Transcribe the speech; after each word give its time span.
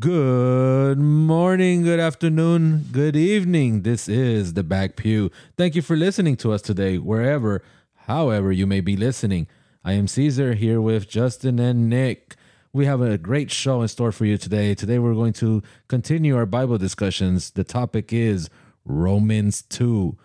Good 0.00 0.98
morning, 0.98 1.82
good 1.82 2.00
afternoon, 2.00 2.86
good 2.90 3.16
evening. 3.16 3.82
This 3.82 4.08
is 4.08 4.54
the 4.54 4.62
Back 4.62 4.96
Pew. 4.96 5.30
Thank 5.58 5.74
you 5.74 5.82
for 5.82 5.94
listening 5.94 6.38
to 6.38 6.54
us 6.54 6.62
today, 6.62 6.96
wherever, 6.96 7.62
however, 8.06 8.50
you 8.50 8.66
may 8.66 8.80
be 8.80 8.96
listening. 8.96 9.46
I 9.84 9.92
am 9.92 10.08
Caesar 10.08 10.54
here 10.54 10.80
with 10.80 11.06
Justin 11.06 11.58
and 11.58 11.90
Nick. 11.90 12.36
We 12.72 12.86
have 12.86 13.02
a 13.02 13.18
great 13.18 13.50
show 13.50 13.82
in 13.82 13.88
store 13.88 14.10
for 14.10 14.24
you 14.24 14.38
today. 14.38 14.74
Today, 14.74 14.98
we're 14.98 15.12
going 15.12 15.34
to 15.34 15.62
continue 15.86 16.34
our 16.34 16.46
Bible 16.46 16.78
discussions. 16.78 17.50
The 17.50 17.64
topic 17.64 18.10
is 18.10 18.48
Romans 18.86 19.60
2. 19.60 20.16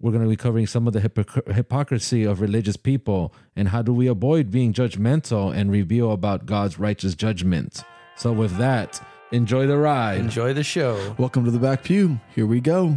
We're 0.00 0.12
going 0.12 0.24
to 0.24 0.28
be 0.28 0.36
covering 0.36 0.66
some 0.66 0.86
of 0.86 0.92
the 0.92 1.00
hypocr- 1.00 1.54
hypocrisy 1.54 2.24
of 2.24 2.42
religious 2.42 2.76
people 2.76 3.32
and 3.56 3.68
how 3.68 3.80
do 3.80 3.94
we 3.94 4.06
avoid 4.06 4.50
being 4.50 4.74
judgmental 4.74 5.50
and 5.56 5.72
reveal 5.72 6.12
about 6.12 6.44
God's 6.44 6.78
righteous 6.78 7.14
judgment. 7.14 7.82
So, 8.18 8.32
with 8.32 8.56
that, 8.56 9.00
enjoy 9.30 9.68
the 9.68 9.78
ride. 9.78 10.18
Enjoy 10.18 10.52
the 10.52 10.64
show. 10.64 11.14
Welcome 11.18 11.44
to 11.44 11.52
the 11.52 11.58
back 11.60 11.84
pew. 11.84 12.18
Here 12.34 12.46
we 12.46 12.60
go. 12.60 12.96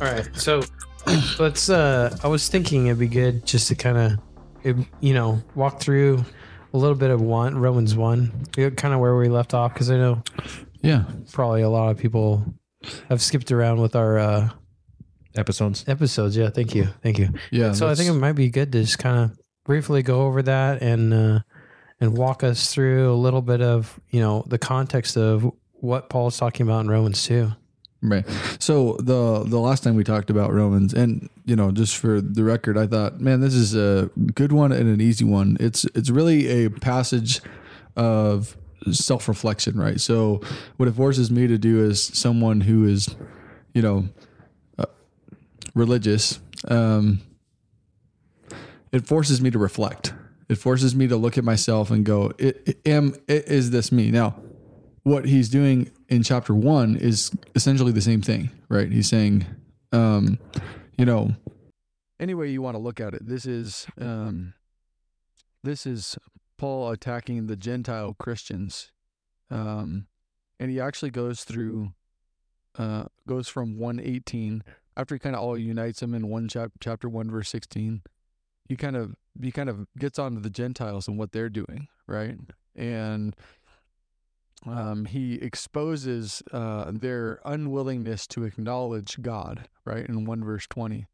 All 0.00 0.10
right. 0.10 0.26
So 0.34 0.62
let's 1.38 1.68
uh 1.68 2.16
I 2.22 2.28
was 2.28 2.48
thinking 2.48 2.86
it'd 2.86 2.98
be 2.98 3.08
good 3.08 3.44
just 3.46 3.68
to 3.68 3.74
kind 3.74 3.98
of 3.98 4.18
you 5.00 5.12
know, 5.12 5.42
walk 5.56 5.80
through 5.80 6.24
a 6.72 6.78
little 6.78 6.94
bit 6.94 7.10
of 7.10 7.20
one 7.20 7.58
Romans 7.58 7.96
1, 7.96 8.46
kind 8.76 8.94
of 8.94 9.00
where 9.00 9.16
we 9.16 9.28
left 9.28 9.54
off 9.54 9.74
cuz 9.74 9.90
I 9.90 9.96
know 9.96 10.22
Yeah. 10.82 11.04
probably 11.32 11.62
a 11.62 11.68
lot 11.68 11.90
of 11.90 11.98
people 11.98 12.44
have 13.08 13.20
skipped 13.20 13.50
around 13.52 13.80
with 13.80 13.94
our 13.96 14.18
uh 14.18 14.50
Episodes. 15.34 15.84
episodes. 15.88 16.36
Yeah, 16.36 16.50
thank 16.50 16.74
you. 16.74 16.88
Thank 17.02 17.18
you. 17.18 17.30
Yeah. 17.50 17.72
so 17.72 17.88
I 17.88 17.94
think 17.94 18.10
it 18.10 18.14
might 18.14 18.32
be 18.34 18.50
good 18.50 18.70
to 18.72 18.82
just 18.82 18.98
kind 18.98 19.18
of 19.30 19.38
briefly 19.64 20.02
go 20.02 20.22
over 20.26 20.42
that 20.42 20.82
and 20.82 21.12
uh 21.14 21.40
and 22.00 22.16
walk 22.18 22.42
us 22.44 22.72
through 22.72 23.12
a 23.12 23.14
little 23.14 23.42
bit 23.42 23.62
of, 23.62 23.98
you 24.10 24.20
know, 24.20 24.44
the 24.48 24.58
context 24.58 25.16
of 25.16 25.50
what 25.74 26.08
Paul's 26.10 26.36
talking 26.36 26.66
about 26.66 26.80
in 26.80 26.90
Romans 26.90 27.22
2. 27.24 27.52
Right. 28.04 28.24
So 28.58 28.96
the 28.98 29.44
the 29.46 29.60
last 29.60 29.84
time 29.84 29.94
we 29.94 30.02
talked 30.02 30.28
about 30.28 30.52
Romans, 30.52 30.92
and 30.92 31.30
you 31.44 31.54
know, 31.54 31.70
just 31.70 31.96
for 31.96 32.20
the 32.20 32.42
record, 32.42 32.76
I 32.76 32.88
thought, 32.88 33.20
man, 33.20 33.40
this 33.40 33.54
is 33.54 33.76
a 33.76 34.10
good 34.34 34.50
one 34.50 34.72
and 34.72 34.88
an 34.88 35.00
easy 35.00 35.24
one. 35.24 35.56
It's 35.60 35.84
it's 35.94 36.10
really 36.10 36.64
a 36.64 36.68
passage 36.68 37.40
of 37.94 38.56
self 38.90 39.28
reflection, 39.28 39.78
right? 39.78 40.00
So 40.00 40.40
what 40.78 40.88
it 40.88 40.96
forces 40.96 41.30
me 41.30 41.46
to 41.46 41.58
do 41.58 41.88
as 41.88 42.02
someone 42.02 42.62
who 42.62 42.88
is, 42.88 43.14
you 43.72 43.82
know, 43.82 44.08
uh, 44.78 44.86
religious, 45.76 46.40
um, 46.66 47.20
it 48.90 49.06
forces 49.06 49.40
me 49.40 49.52
to 49.52 49.60
reflect. 49.60 50.12
It 50.48 50.56
forces 50.56 50.96
me 50.96 51.06
to 51.06 51.16
look 51.16 51.38
at 51.38 51.44
myself 51.44 51.92
and 51.92 52.04
go, 52.04 52.32
it, 52.36 52.62
it, 52.66 52.78
am 52.84 53.14
it, 53.28 53.46
is 53.46 53.70
this 53.70 53.92
me 53.92 54.10
now? 54.10 54.34
what 55.02 55.24
he's 55.24 55.48
doing 55.48 55.90
in 56.12 56.22
chapter 56.22 56.54
one 56.54 56.94
is 56.94 57.30
essentially 57.54 57.90
the 57.90 58.02
same 58.02 58.20
thing, 58.20 58.50
right? 58.68 58.92
He's 58.92 59.08
saying, 59.08 59.46
um, 59.92 60.38
you 60.98 61.06
know, 61.06 61.30
any 62.20 62.34
way 62.34 62.50
you 62.50 62.60
want 62.60 62.74
to 62.74 62.78
look 62.78 63.00
at 63.00 63.14
it, 63.14 63.26
this 63.26 63.46
is 63.46 63.86
um, 63.98 64.52
this 65.64 65.86
is 65.86 66.18
Paul 66.58 66.90
attacking 66.90 67.46
the 67.46 67.56
Gentile 67.56 68.14
Christians, 68.18 68.92
um, 69.50 70.06
and 70.60 70.70
he 70.70 70.78
actually 70.78 71.10
goes 71.10 71.44
through, 71.44 71.92
uh, 72.78 73.04
goes 73.26 73.48
from 73.48 73.78
one 73.78 73.98
eighteen 73.98 74.62
after 74.94 75.14
he 75.14 75.18
kind 75.18 75.34
of 75.34 75.40
all 75.40 75.56
unites 75.56 76.00
them 76.00 76.14
in 76.14 76.28
one 76.28 76.46
chapter, 76.46 76.76
chapter 76.78 77.08
one 77.08 77.30
verse 77.30 77.48
sixteen. 77.48 78.02
He 78.68 78.76
kind 78.76 78.96
of 78.96 79.16
he 79.40 79.50
kind 79.50 79.70
of 79.70 79.86
gets 79.98 80.18
onto 80.18 80.42
the 80.42 80.50
Gentiles 80.50 81.08
and 81.08 81.18
what 81.18 81.32
they're 81.32 81.48
doing, 81.48 81.88
right? 82.06 82.36
And 82.76 83.34
um, 84.66 85.06
he 85.06 85.34
exposes 85.34 86.42
uh, 86.52 86.90
their 86.92 87.40
unwillingness 87.44 88.26
to 88.28 88.44
acknowledge 88.44 89.20
God, 89.20 89.68
right, 89.84 90.06
in 90.06 90.24
one 90.24 90.44
verse 90.44 90.66
twenty, 90.66 91.06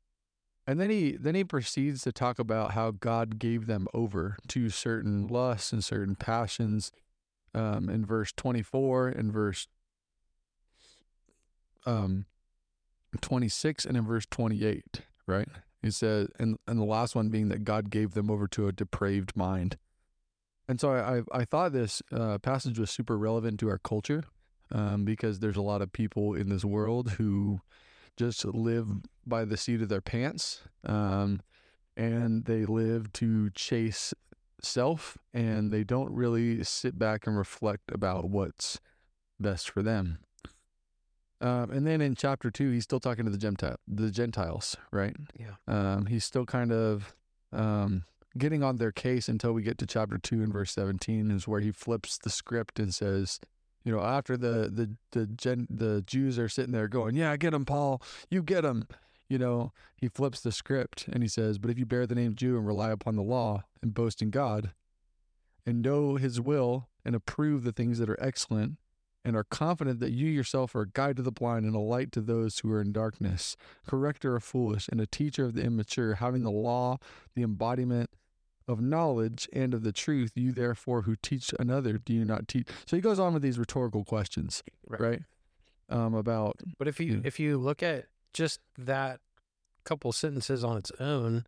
and 0.67 0.79
then 0.79 0.91
he 0.91 1.13
then 1.13 1.35
he 1.35 1.45
proceeds 1.45 2.03
to 2.03 2.13
talk 2.13 2.39
about 2.39 2.73
how 2.73 2.91
God 2.91 3.39
gave 3.39 3.67
them 3.67 3.87
over 3.95 4.37
to 4.49 4.69
certain 4.69 5.27
lusts 5.27 5.73
and 5.73 5.83
certain 5.83 6.15
passions, 6.15 6.93
um, 7.55 7.89
in 7.89 8.05
verse 8.05 8.33
twenty 8.33 8.63
four 8.63 9.09
and 9.09 9.33
verse 9.33 9.67
um, 11.87 12.27
twenty 13.21 13.49
six 13.49 13.85
and 13.85 13.97
in 13.97 14.07
verse 14.07 14.27
twenty 14.27 14.65
eight, 14.65 15.03
right. 15.27 15.49
He 15.81 15.91
says, 15.93 16.29
and 16.39 16.59
and 16.67 16.79
the 16.79 16.85
last 16.85 17.15
one 17.15 17.29
being 17.29 17.49
that 17.49 17.65
God 17.65 17.89
gave 17.89 18.13
them 18.15 18.31
over 18.31 18.49
to 18.49 18.67
a 18.69 18.73
depraved 18.73 19.37
mind. 19.37 19.79
And 20.69 20.81
so 20.81 20.93
I, 20.93 21.19
I, 21.19 21.23
I 21.41 21.45
thought 21.45 21.73
this 21.73 22.03
uh, 22.13 22.39
passage 22.39 22.79
was 22.79 22.91
super 22.91 23.17
relevant 23.17 23.59
to 23.61 23.71
our 23.71 23.79
culture 23.79 24.25
um, 24.71 25.05
because 25.05 25.41
there's 25.41 25.57
a 25.57 25.63
lot 25.63 25.81
of 25.81 25.93
people 25.93 26.35
in 26.35 26.51
this 26.51 26.65
world 26.65 27.13
who 27.13 27.61
just 28.17 28.45
live 28.45 28.87
by 29.27 29.45
the 29.45 29.57
seat 29.57 29.81
of 29.81 29.89
their 29.89 30.01
pants 30.01 30.63
um, 30.85 31.41
and 31.97 32.45
they 32.45 32.65
live 32.65 33.13
to 33.15 33.49
chase 33.51 34.13
self 34.61 35.17
and 35.33 35.71
they 35.71 35.85
don't 35.85 36.13
really 36.13 36.63
sit 36.65 36.99
back 36.99 37.27
and 37.27 37.39
reflect 37.39 37.91
about 37.93 38.29
what's 38.29 38.81
best 39.41 39.71
for 39.71 39.83
them. 39.83 40.19
Um, 41.41 41.71
and 41.71 41.87
then 41.87 42.01
in 42.01 42.17
chapter 42.17 42.51
two, 42.51 42.73
he's 42.73 42.83
still 42.83 42.99
talking 42.99 43.25
to 43.25 43.31
the 43.31 43.39
Gentile, 43.39 43.77
the 43.87 44.11
Gentiles, 44.11 44.77
right? 44.91 45.15
Yeah. 45.39 45.55
Um, 45.69 46.07
he's 46.07 46.25
still 46.25 46.45
kind 46.45 46.73
of 46.73 47.15
um, 47.53 48.05
getting 48.37 48.63
on 48.63 48.77
their 48.77 48.93
case 48.93 49.29
until 49.29 49.53
we 49.53 49.63
get 49.63 49.79
to 49.79 49.87
chapter 49.87 50.19
2 50.19 50.43
and 50.43 50.53
verse 50.53 50.73
17 50.73 51.31
is 51.31 51.49
where 51.49 51.61
he 51.61 51.71
flips 51.71 52.19
the 52.19 52.31
script 52.31 52.79
and 52.79 52.95
says 52.95 53.41
you 53.85 53.93
know 53.93 54.01
after 54.01 54.37
the 54.37 54.69
the 54.71 54.97
the 55.13 55.27
gen, 55.27 55.67
the 55.71 56.03
Jews 56.03 56.39
are 56.39 56.49
sitting 56.49 56.73
there 56.73 56.89
going 56.89 57.15
yeah 57.15 57.37
get 57.37 57.55
him 57.55 57.65
Paul. 57.65 58.03
You 58.31 58.43
get 58.43 58.65
him 58.65 58.87
you 59.29 59.39
know 59.39 59.73
he 59.97 60.09
flips 60.09 60.41
the 60.41 60.53
script 60.53 61.07
and 61.13 61.23
he 61.23 61.29
says 61.29 61.59
but 61.59 61.71
if 61.71 61.79
you 61.79 61.87
bear 61.87 62.07
the 62.07 62.15
name 62.15 62.35
Jew 62.35 62.57
and 62.57 62.67
rely 62.67 62.91
upon 62.91 63.17
the 63.17 63.23
law 63.23 63.65
and 63.83 63.95
boast 63.95 64.21
in 64.21 64.31
God 64.31 64.73
and 65.65 65.83
know 65.83 66.17
his 66.17 66.41
will 66.41 66.89
and 67.05 67.15
approve 67.15 67.65
the 67.65 67.73
things 67.73 67.99
that 67.99 68.11
are 68.11 68.23
excellent 68.23 68.77
and 69.29 69.37
are 69.37 69.45
confident 69.45 70.01
that 70.01 70.11
you 70.11 70.27
yourself 70.27 70.75
are 70.75 70.83
a 70.83 70.89
guide 70.89 71.17
to 71.17 71.23
the 71.23 71.31
blind 71.31 71.67
and 71.67 71.77
a 71.77 71.79
light 71.79 72.11
to 72.13 72.21
those 72.21 72.59
who 72.61 72.73
are 72.73 72.81
in 72.81 72.93
darkness, 72.93 73.57
corrector 73.87 74.35
of 74.35 74.43
foolish, 74.43 74.89
and 74.89 75.01
a 75.01 75.07
teacher 75.07 75.45
of 75.45 75.55
the 75.55 75.63
immature, 75.63 76.15
having 76.15 76.43
the 76.43 76.51
law, 76.51 76.97
the 77.35 77.43
embodiment 77.43 78.11
of 78.67 78.81
knowledge 78.81 79.49
and 79.53 79.73
of 79.75 79.83
the 79.83 79.93
truth, 79.93 80.33
you 80.35 80.53
therefore 80.53 81.03
who 81.03 81.15
teach 81.23 81.55
another, 81.59 81.99
do 81.99 82.13
you 82.13 82.25
not 82.25 82.49
teach? 82.49 82.69
So 82.87 82.97
he 82.97 83.01
goes 83.03 83.19
on 83.19 83.33
with 83.35 83.43
these 83.43 83.59
rhetorical 83.59 84.05
questions, 84.05 84.63
right? 84.87 85.01
right? 85.01 85.23
Um, 85.91 86.15
about 86.15 86.57
But 86.79 86.89
if 86.89 87.01
you 87.01 87.15
Yeah. 87.15 87.21
if 87.25 87.41
you 87.41 87.57
look 87.57 87.83
at 87.83 88.07
just 88.35 88.61
that 88.77 89.21
couple 89.85 90.13
sentences 90.13 90.63
on 90.63 90.77
its 90.77 90.93
own, 91.01 91.47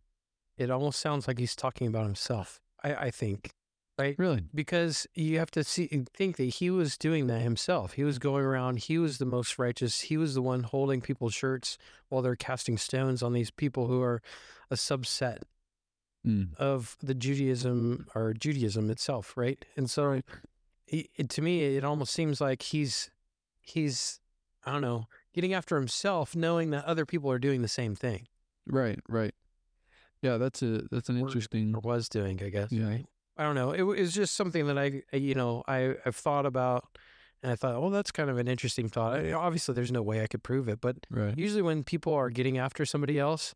it 0.57 0.71
almost 0.71 0.99
sounds 0.99 1.27
like 1.27 1.37
he's 1.37 1.55
talking 1.55 1.87
about 1.87 2.05
himself. 2.05 2.59
I, 2.83 2.95
I 2.95 3.11
think, 3.11 3.51
right? 3.99 4.15
really, 4.17 4.43
Because 4.53 5.07
you 5.13 5.37
have 5.39 5.51
to 5.51 5.63
see 5.63 5.87
think 6.13 6.37
that 6.37 6.43
he 6.45 6.69
was 6.69 6.97
doing 6.97 7.27
that 7.27 7.41
himself. 7.41 7.93
He 7.93 8.03
was 8.03 8.19
going 8.19 8.43
around. 8.45 8.79
He 8.79 8.97
was 8.97 9.17
the 9.17 9.25
most 9.25 9.57
righteous. 9.59 10.01
He 10.01 10.17
was 10.17 10.33
the 10.33 10.41
one 10.41 10.63
holding 10.63 11.01
people's 11.01 11.33
shirts 11.33 11.77
while 12.09 12.21
they're 12.21 12.35
casting 12.35 12.77
stones 12.77 13.21
on 13.23 13.33
these 13.33 13.51
people 13.51 13.87
who 13.87 14.01
are 14.01 14.21
a 14.69 14.75
subset 14.75 15.39
Mm. 16.23 16.53
of 16.57 16.97
the 17.01 17.15
Judaism 17.15 18.05
or 18.13 18.33
Judaism 18.35 18.91
itself, 18.91 19.35
right? 19.35 19.65
And 19.75 19.89
so, 19.89 20.21
he, 20.85 21.09
it, 21.15 21.29
to 21.31 21.41
me, 21.41 21.63
it 21.75 21.83
almost 21.83 22.13
seems 22.13 22.39
like 22.39 22.61
he's 22.61 23.09
he's 23.59 24.19
I 24.63 24.71
don't 24.71 24.81
know 24.83 25.07
getting 25.33 25.51
after 25.55 25.75
himself, 25.77 26.35
knowing 26.35 26.69
that 26.69 26.85
other 26.85 27.07
people 27.07 27.31
are 27.31 27.39
doing 27.39 27.63
the 27.63 27.67
same 27.67 27.95
thing 27.95 28.27
right, 28.67 28.99
right. 29.09 29.33
Yeah, 30.21 30.37
that's 30.37 30.61
a 30.61 30.83
that's 30.91 31.09
an 31.09 31.17
interesting. 31.17 31.73
or 31.73 31.79
was 31.81 32.07
doing, 32.07 32.39
I 32.43 32.49
guess. 32.49 32.71
Yeah, 32.71 32.87
right? 32.87 33.05
I 33.37 33.43
don't 33.43 33.55
know. 33.55 33.71
It 33.71 33.83
was 33.83 34.13
just 34.13 34.35
something 34.35 34.67
that 34.67 34.77
I, 34.77 35.01
you 35.15 35.35
know, 35.35 35.63
I 35.67 35.95
I've 36.05 36.15
thought 36.15 36.45
about, 36.45 36.85
and 37.41 37.51
I 37.51 37.55
thought, 37.55 37.75
oh, 37.75 37.89
that's 37.89 38.11
kind 38.11 38.29
of 38.29 38.37
an 38.37 38.47
interesting 38.47 38.89
thought. 38.89 39.19
I, 39.19 39.31
obviously, 39.31 39.73
there's 39.73 39.91
no 39.91 40.01
way 40.01 40.21
I 40.21 40.27
could 40.27 40.43
prove 40.43 40.67
it, 40.67 40.81
but 40.81 40.97
right. 41.09 41.37
usually 41.37 41.61
when 41.61 41.83
people 41.83 42.13
are 42.13 42.29
getting 42.29 42.57
after 42.57 42.85
somebody 42.85 43.17
else, 43.17 43.55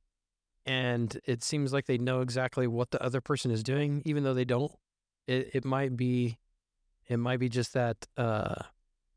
and 0.65 1.19
it 1.25 1.43
seems 1.43 1.71
like 1.73 1.85
they 1.85 1.97
know 1.97 2.21
exactly 2.21 2.67
what 2.67 2.91
the 2.91 3.03
other 3.03 3.21
person 3.21 3.51
is 3.51 3.61
doing, 3.63 4.01
even 4.05 4.23
though 4.23 4.33
they 4.33 4.45
don't, 4.45 4.71
it 5.27 5.51
it 5.53 5.65
might 5.65 5.95
be, 5.95 6.37
it 7.07 7.17
might 7.17 7.39
be 7.39 7.49
just 7.49 7.73
that, 7.73 8.07
uh, 8.17 8.55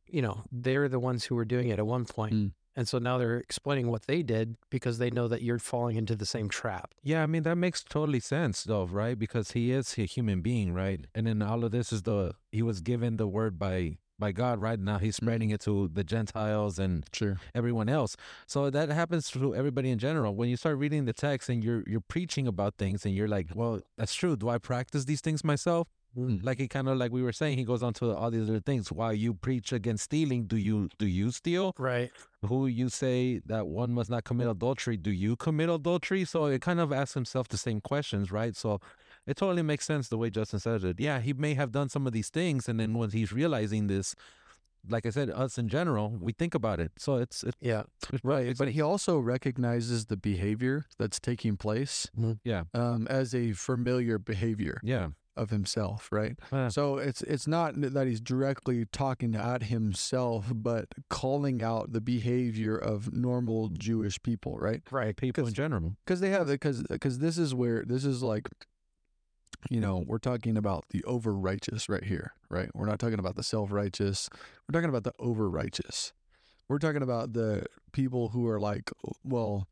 you 0.06 0.20
know, 0.22 0.42
they're 0.52 0.88
the 0.88 1.00
ones 1.00 1.24
who 1.24 1.34
were 1.34 1.44
doing 1.46 1.68
it 1.68 1.78
at 1.78 1.86
one 1.86 2.04
point, 2.04 2.34
Mm. 2.34 2.52
And 2.78 2.86
so 2.86 3.00
now 3.00 3.18
they're 3.18 3.38
explaining 3.38 3.90
what 3.90 4.06
they 4.06 4.22
did 4.22 4.54
because 4.70 4.98
they 4.98 5.10
know 5.10 5.26
that 5.26 5.42
you're 5.42 5.58
falling 5.58 5.96
into 5.96 6.14
the 6.14 6.24
same 6.24 6.48
trap. 6.48 6.94
Yeah, 7.02 7.24
I 7.24 7.26
mean 7.26 7.42
that 7.42 7.56
makes 7.56 7.82
totally 7.82 8.20
sense 8.20 8.62
though, 8.62 8.84
right? 8.84 9.18
Because 9.18 9.50
he 9.50 9.72
is 9.72 9.98
a 9.98 10.02
human 10.02 10.42
being, 10.42 10.72
right? 10.72 11.04
And 11.12 11.26
then 11.26 11.42
all 11.42 11.64
of 11.64 11.72
this 11.72 11.92
is 11.92 12.02
the 12.02 12.34
he 12.52 12.62
was 12.62 12.80
given 12.80 13.16
the 13.16 13.26
word 13.26 13.58
by 13.58 13.98
by 14.16 14.30
God, 14.30 14.60
right? 14.60 14.78
Now 14.78 14.98
he's 14.98 15.16
mm-hmm. 15.16 15.26
spreading 15.26 15.50
it 15.50 15.60
to 15.62 15.90
the 15.92 16.04
Gentiles 16.04 16.78
and 16.78 17.04
Sure. 17.12 17.40
everyone 17.52 17.88
else. 17.88 18.16
So 18.46 18.70
that 18.70 18.90
happens 18.90 19.28
to 19.32 19.56
everybody 19.56 19.90
in 19.90 19.98
general. 19.98 20.36
When 20.36 20.48
you 20.48 20.56
start 20.56 20.78
reading 20.78 21.04
the 21.04 21.12
text 21.12 21.48
and 21.48 21.64
you're 21.64 21.82
you're 21.84 22.00
preaching 22.00 22.46
about 22.46 22.76
things 22.78 23.04
and 23.04 23.12
you're 23.12 23.26
like, 23.26 23.48
well, 23.56 23.80
that's 23.96 24.14
true. 24.14 24.36
Do 24.36 24.48
I 24.50 24.58
practice 24.58 25.04
these 25.04 25.20
things 25.20 25.42
myself? 25.42 25.88
Mm. 26.18 26.44
Like 26.44 26.58
he 26.58 26.66
kind 26.68 26.88
of 26.88 26.98
like 26.98 27.12
we 27.12 27.22
were 27.22 27.32
saying, 27.32 27.58
he 27.58 27.64
goes 27.64 27.82
on 27.82 27.92
to 27.94 28.14
all 28.14 28.30
these 28.30 28.48
other 28.48 28.60
things. 28.60 28.90
While 28.90 29.12
you 29.14 29.34
preach 29.34 29.72
against 29.72 30.04
stealing, 30.04 30.44
do 30.46 30.56
you 30.56 30.88
do 30.98 31.06
you 31.06 31.30
steal? 31.30 31.74
Right. 31.78 32.10
Who 32.46 32.66
you 32.66 32.88
say 32.88 33.40
that 33.46 33.68
one 33.68 33.92
must 33.92 34.10
not 34.10 34.24
commit 34.24 34.48
adultery, 34.48 34.96
do 34.96 35.10
you 35.12 35.36
commit 35.36 35.68
adultery? 35.70 36.24
So 36.24 36.46
it 36.46 36.60
kind 36.60 36.80
of 36.80 36.92
asks 36.92 37.14
himself 37.14 37.46
the 37.48 37.56
same 37.58 37.80
questions, 37.80 38.32
right? 38.32 38.56
So 38.56 38.80
it 39.26 39.36
totally 39.36 39.62
makes 39.62 39.84
sense 39.84 40.08
the 40.08 40.18
way 40.18 40.30
Justin 40.30 40.58
said 40.58 40.82
it. 40.84 40.98
Yeah, 40.98 41.20
he 41.20 41.32
may 41.32 41.54
have 41.54 41.70
done 41.72 41.88
some 41.88 42.06
of 42.06 42.12
these 42.12 42.30
things, 42.30 42.68
and 42.68 42.80
then 42.80 42.94
when 42.94 43.10
he's 43.10 43.32
realizing 43.32 43.86
this, 43.86 44.14
like 44.88 45.04
I 45.04 45.10
said, 45.10 45.28
us 45.30 45.58
in 45.58 45.68
general, 45.68 46.16
we 46.20 46.32
think 46.32 46.54
about 46.54 46.80
it. 46.80 46.92
So 46.98 47.16
it's 47.16 47.44
it's 47.44 47.56
Yeah. 47.60 47.82
it's- 48.04 48.20
Right. 48.24 48.42
it's- 48.42 48.58
But 48.58 48.68
he 48.70 48.80
also 48.80 49.18
recognizes 49.18 50.06
the 50.06 50.16
behavior 50.16 50.86
that's 50.98 51.18
taking 51.20 51.56
place 51.56 52.06
yeah, 52.44 52.62
um, 52.72 53.06
as 53.08 53.34
a 53.34 53.52
familiar 53.52 54.18
behavior 54.18 54.80
yeah, 54.82 55.08
of 55.38 55.50
himself, 55.50 56.08
right? 56.12 56.38
Uh, 56.52 56.68
So 56.68 56.98
it's 56.98 57.22
it's 57.22 57.46
not 57.46 57.80
that 57.80 58.06
he's 58.06 58.20
directly 58.20 58.84
talking 58.92 59.34
at 59.34 59.64
himself, 59.64 60.52
but 60.54 60.86
calling 61.08 61.62
out 61.62 61.92
the 61.92 62.00
behavior 62.00 62.76
of 62.76 63.12
normal 63.12 63.68
Jewish 63.70 64.20
people, 64.22 64.58
right? 64.58 64.82
Right. 64.90 65.16
people 65.16 65.46
in 65.46 65.54
general. 65.54 65.96
Because 66.04 66.20
they 66.20 66.30
have 66.30 66.48
because 66.48 66.82
because 66.82 67.18
this 67.20 67.38
is 67.38 67.54
where 67.54 67.84
this 67.84 68.04
is 68.04 68.22
like, 68.22 68.48
you 69.70 69.80
know, 69.80 70.04
we're 70.06 70.18
talking 70.18 70.56
about 70.56 70.84
the 70.90 71.02
over 71.04 71.32
righteous 71.34 71.88
right 71.88 72.04
here, 72.04 72.32
right? 72.48 72.68
We're 72.74 72.86
not 72.86 72.98
talking 72.98 73.18
about 73.18 73.36
the 73.36 73.42
self 73.42 73.72
righteous. 73.72 74.28
We're 74.68 74.72
talking 74.78 74.90
about 74.90 75.04
the 75.04 75.14
over 75.18 75.48
righteous. 75.50 76.12
We're 76.68 76.78
talking 76.78 77.02
about 77.02 77.32
the 77.32 77.64
people 77.92 78.28
who 78.28 78.46
are 78.46 78.60
like, 78.60 78.90
well, 79.24 79.66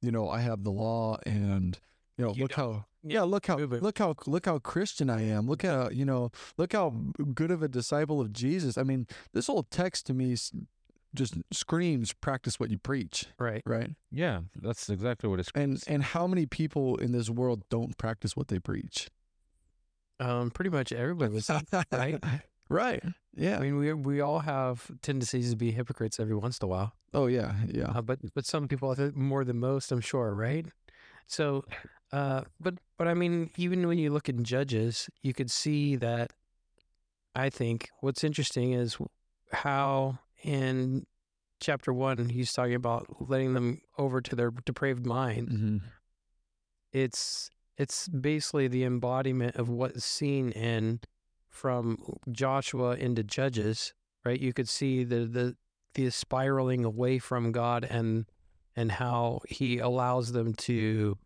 you 0.00 0.10
know, 0.10 0.28
I 0.28 0.40
have 0.40 0.64
the 0.64 0.70
law 0.72 1.18
and 1.26 1.78
you 2.16 2.24
know, 2.24 2.32
You 2.34 2.42
look 2.42 2.52
don't. 2.52 2.64
how 2.74 2.84
yeah, 3.02 3.22
look 3.22 3.46
how 3.46 3.58
it. 3.58 3.70
look 3.82 3.98
how 3.98 4.14
look 4.26 4.46
how 4.46 4.58
Christian 4.58 5.08
I 5.10 5.22
am. 5.28 5.46
Look 5.46 5.62
how 5.62 5.88
you 5.90 6.04
know, 6.04 6.30
look 6.56 6.72
how 6.72 6.90
good 7.34 7.50
of 7.50 7.62
a 7.62 7.68
disciple 7.68 8.20
of 8.20 8.32
Jesus. 8.32 8.76
I 8.78 8.82
mean, 8.82 9.06
this 9.32 9.46
whole 9.46 9.62
text 9.64 10.06
to 10.06 10.14
me 10.14 10.36
just 11.14 11.34
screams 11.52 12.12
practice 12.12 12.60
what 12.60 12.70
you 12.70 12.76
preach, 12.78 13.26
Right. 13.38 13.62
right? 13.64 13.90
Yeah, 14.10 14.40
that's 14.54 14.90
exactly 14.90 15.28
what 15.30 15.40
it's. 15.40 15.50
And 15.54 15.82
and 15.86 16.02
how 16.02 16.26
many 16.26 16.44
people 16.46 16.96
in 16.96 17.12
this 17.12 17.30
world 17.30 17.62
don't 17.70 17.96
practice 17.96 18.36
what 18.36 18.48
they 18.48 18.58
preach? 18.58 19.08
Um, 20.20 20.50
pretty 20.50 20.70
much 20.70 20.92
everybody 20.92 21.32
was 21.32 21.48
right. 21.92 22.18
right. 22.68 23.02
Yeah. 23.36 23.56
I 23.56 23.60
mean, 23.60 23.76
we 23.76 23.92
we 23.92 24.20
all 24.20 24.40
have 24.40 24.90
tendencies 25.00 25.50
to 25.50 25.56
be 25.56 25.70
hypocrites 25.70 26.18
every 26.18 26.34
once 26.34 26.58
in 26.58 26.64
a 26.66 26.68
while. 26.68 26.92
oh 27.14 27.26
yeah. 27.26 27.54
Yeah. 27.68 27.90
Uh, 27.94 28.02
but 28.02 28.18
but 28.34 28.44
some 28.44 28.66
people 28.68 28.94
more 29.14 29.44
than 29.44 29.58
most, 29.60 29.92
I'm 29.92 30.00
sure, 30.00 30.34
right? 30.34 30.66
So, 31.28 31.64
uh, 32.12 32.42
but 32.58 32.74
but 32.96 33.06
I 33.06 33.14
mean, 33.14 33.50
even 33.56 33.86
when 33.86 33.98
you 33.98 34.10
look 34.10 34.28
in 34.28 34.44
Judges, 34.44 35.08
you 35.22 35.32
could 35.34 35.50
see 35.50 35.96
that. 35.96 36.32
I 37.34 37.50
think 37.50 37.90
what's 38.00 38.24
interesting 38.24 38.72
is 38.72 38.96
how 39.52 40.18
in 40.42 41.06
chapter 41.60 41.92
one 41.92 42.30
he's 42.30 42.52
talking 42.52 42.74
about 42.74 43.06
letting 43.28 43.54
them 43.54 43.80
over 43.98 44.20
to 44.20 44.36
their 44.36 44.50
depraved 44.50 45.06
mind. 45.06 45.48
hmm 45.48 45.78
It's 46.92 47.50
it's 47.76 48.08
basically 48.08 48.66
the 48.68 48.84
embodiment 48.84 49.56
of 49.56 49.68
what's 49.68 50.04
seen 50.04 50.50
in 50.50 51.00
from 51.48 51.98
Joshua 52.32 52.96
into 52.96 53.22
Judges, 53.22 53.94
right? 54.24 54.40
You 54.40 54.52
could 54.52 54.68
see 54.68 55.04
the 55.04 55.26
the 55.26 55.56
the 55.94 56.10
spiraling 56.10 56.84
away 56.84 57.18
from 57.18 57.52
God 57.52 57.84
and 57.84 58.26
and 58.78 58.92
how 58.92 59.40
he 59.48 59.80
allows 59.80 60.30
them 60.30 60.54
to 60.54 61.18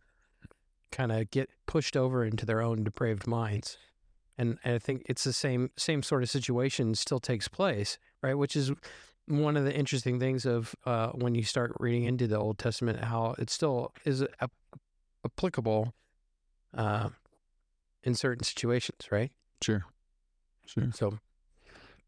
kind 0.90 1.12
of 1.12 1.31
get 1.31 1.50
pushed 1.66 1.99
over 1.99 2.25
into 2.25 2.46
their 2.46 2.62
own 2.62 2.82
depraved 2.82 3.26
minds. 3.26 3.76
And, 4.38 4.58
and 4.64 4.75
I 4.75 4.78
think 4.78 5.02
it's 5.04 5.25
the 5.25 5.34
same 5.34 5.70
same 5.76 6.02
sort 6.02 6.22
of 6.22 6.31
situation 6.31 6.94
still 6.94 7.20
takes 7.20 7.49
place, 7.49 7.99
right? 8.22 8.32
Which 8.32 8.56
is 8.56 8.72
one 9.26 9.58
of 9.58 9.64
the 9.64 9.75
interesting 9.75 10.19
things 10.19 10.46
of 10.46 10.75
uh, 10.87 11.08
when 11.08 11.34
you 11.34 11.43
start 11.43 11.72
reading 11.78 12.04
into 12.04 12.26
the 12.26 12.38
Old 12.38 12.58
Testament, 12.58 13.04
how 13.04 13.34
it 13.38 13.50
still 13.50 13.93
is 14.06 14.25
ap- 14.40 14.50
applicable 15.22 15.93
uh, 16.75 17.10
in 18.02 18.14
certain 18.14 18.44
situations, 18.44 19.08
right? 19.10 19.31
Sure. 19.60 19.84
Sure. 20.64 20.90
So 20.94 21.19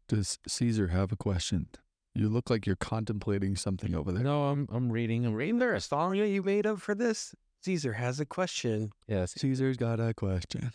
Does 0.07 0.39
Caesar 0.47 0.87
have 0.87 1.11
a 1.11 1.15
question? 1.15 1.67
You 2.15 2.29
look 2.29 2.49
like 2.49 2.65
you're 2.65 2.77
contemplating 2.77 3.57
something 3.57 3.93
over 3.93 4.11
there. 4.13 4.23
No, 4.23 4.45
I'm 4.45 4.67
I'm 4.71 4.91
reading. 4.91 5.25
I'm 5.25 5.33
reading. 5.33 5.55
Reading 5.55 5.59
there 5.59 5.73
a 5.73 5.81
song 5.81 6.17
that 6.17 6.29
you 6.29 6.41
made 6.41 6.65
up 6.65 6.79
for 6.79 6.95
this? 6.95 7.35
Caesar 7.63 7.93
has 7.93 8.19
a 8.19 8.25
question. 8.25 8.91
Yes. 9.07 9.33
Caesar's 9.33 9.75
got 9.75 9.99
a 9.99 10.13
question. 10.13 10.71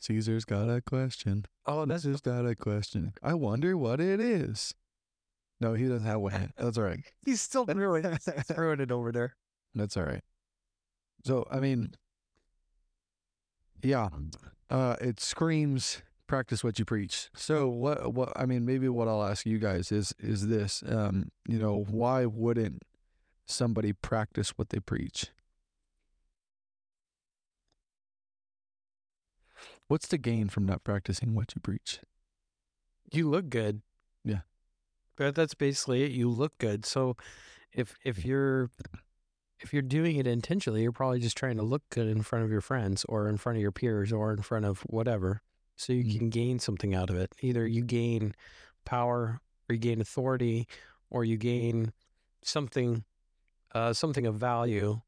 Caesar's 0.00 0.44
got 0.44 0.68
a 0.68 0.80
question. 0.80 1.44
Oh, 1.66 1.84
that's 1.84 2.02
Caesar's 2.02 2.22
got 2.22 2.46
a 2.46 2.54
question. 2.54 3.12
I 3.22 3.34
wonder 3.34 3.76
what 3.76 4.00
it 4.00 4.20
is. 4.20 4.74
No, 5.60 5.74
he 5.74 5.84
doesn't 5.84 6.06
have 6.06 6.20
one. 6.20 6.52
That's 6.56 6.78
all 6.78 6.84
right. 6.84 7.00
he's 7.24 7.40
still 7.40 7.66
throwing, 7.66 8.02
throwing 8.52 8.80
it 8.80 8.90
over 8.90 9.12
there. 9.12 9.36
That's 9.74 9.96
all 9.96 10.04
right. 10.04 10.22
So, 11.24 11.46
I 11.50 11.60
mean, 11.60 11.92
yeah, 13.82 14.08
uh, 14.70 14.96
it 15.00 15.20
screams 15.20 16.02
practice 16.30 16.62
what 16.62 16.78
you 16.78 16.84
preach. 16.84 17.28
So, 17.34 17.68
what, 17.68 18.14
what, 18.14 18.32
I 18.36 18.46
mean, 18.46 18.64
maybe 18.64 18.88
what 18.88 19.08
I'll 19.08 19.24
ask 19.24 19.44
you 19.44 19.58
guys 19.58 19.90
is, 19.90 20.14
is 20.20 20.46
this, 20.46 20.80
um, 20.88 21.32
you 21.48 21.58
know, 21.58 21.84
why 21.90 22.24
wouldn't 22.24 22.84
somebody 23.46 23.92
practice 23.92 24.50
what 24.50 24.68
they 24.68 24.78
preach? 24.78 25.26
What's 29.88 30.06
the 30.06 30.18
gain 30.18 30.48
from 30.48 30.66
not 30.66 30.84
practicing 30.84 31.34
what 31.34 31.52
you 31.56 31.60
preach? 31.60 31.98
You 33.12 33.28
look 33.28 33.50
good. 33.50 33.82
Yeah. 34.24 34.42
But 35.16 35.34
that's 35.34 35.54
basically 35.54 36.04
it. 36.04 36.12
You 36.12 36.30
look 36.30 36.52
good. 36.58 36.86
So 36.86 37.16
if 37.72 37.96
if 38.04 38.24
you're 38.24 38.70
if 39.58 39.72
you're 39.72 39.82
doing 39.82 40.14
it 40.16 40.28
intentionally, 40.28 40.82
you're 40.82 40.92
probably 40.92 41.18
just 41.18 41.36
trying 41.36 41.56
to 41.56 41.64
look 41.64 41.82
good 41.90 42.06
in 42.06 42.22
front 42.22 42.44
of 42.44 42.52
your 42.52 42.60
friends 42.60 43.04
or 43.08 43.28
in 43.28 43.36
front 43.36 43.56
of 43.58 43.62
your 43.62 43.72
peers 43.72 44.12
or 44.12 44.32
in 44.32 44.42
front 44.42 44.64
of 44.64 44.82
whatever. 44.82 45.42
So 45.80 45.94
you 45.94 46.04
Mm. 46.04 46.18
can 46.18 46.30
gain 46.30 46.58
something 46.58 46.94
out 46.94 47.08
of 47.08 47.16
it. 47.16 47.34
Either 47.40 47.66
you 47.66 47.82
gain 47.82 48.34
power 48.84 49.40
or 49.68 49.74
you 49.74 49.78
gain 49.78 50.00
authority 50.00 50.68
or 51.08 51.24
you 51.24 51.36
gain 51.38 51.92
something 52.42 53.04
uh 53.72 53.92
something 53.92 54.26
of 54.26 54.34
value. 54.36 55.00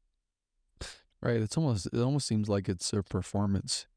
Right. 1.21 1.41
It's 1.41 1.57
almost, 1.57 1.85
it 1.85 1.99
almost 1.99 2.27
seems 2.27 2.49
like 2.49 2.67
it's 2.67 2.91
a 2.91 3.01
performance. 3.03 3.87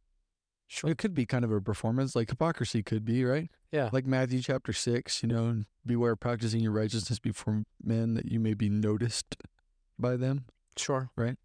Sure. 0.69 0.91
It 0.91 0.99
could 0.99 1.15
be 1.15 1.27
kind 1.27 1.45
of 1.45 1.51
a 1.51 1.61
performance, 1.61 2.15
like 2.15 2.29
hypocrisy 2.29 2.83
could 2.83 3.05
be, 3.05 3.25
right? 3.25 3.51
Yeah. 3.73 3.89
Like 3.93 4.07
Matthew 4.07 4.41
chapter 4.43 4.73
six, 4.73 5.23
you 5.23 5.29
know, 5.29 5.63
beware 5.85 6.15
practicing 6.15 6.61
your 6.61 6.73
righteousness 6.73 7.19
before 7.19 7.65
men 7.83 8.15
that 8.15 8.27
you 8.27 8.39
may 8.39 8.55
be 8.55 8.69
noticed 8.69 9.37
by 9.99 10.17
them. 10.17 10.45
Sure. 10.77 11.11
Right. 11.17 11.37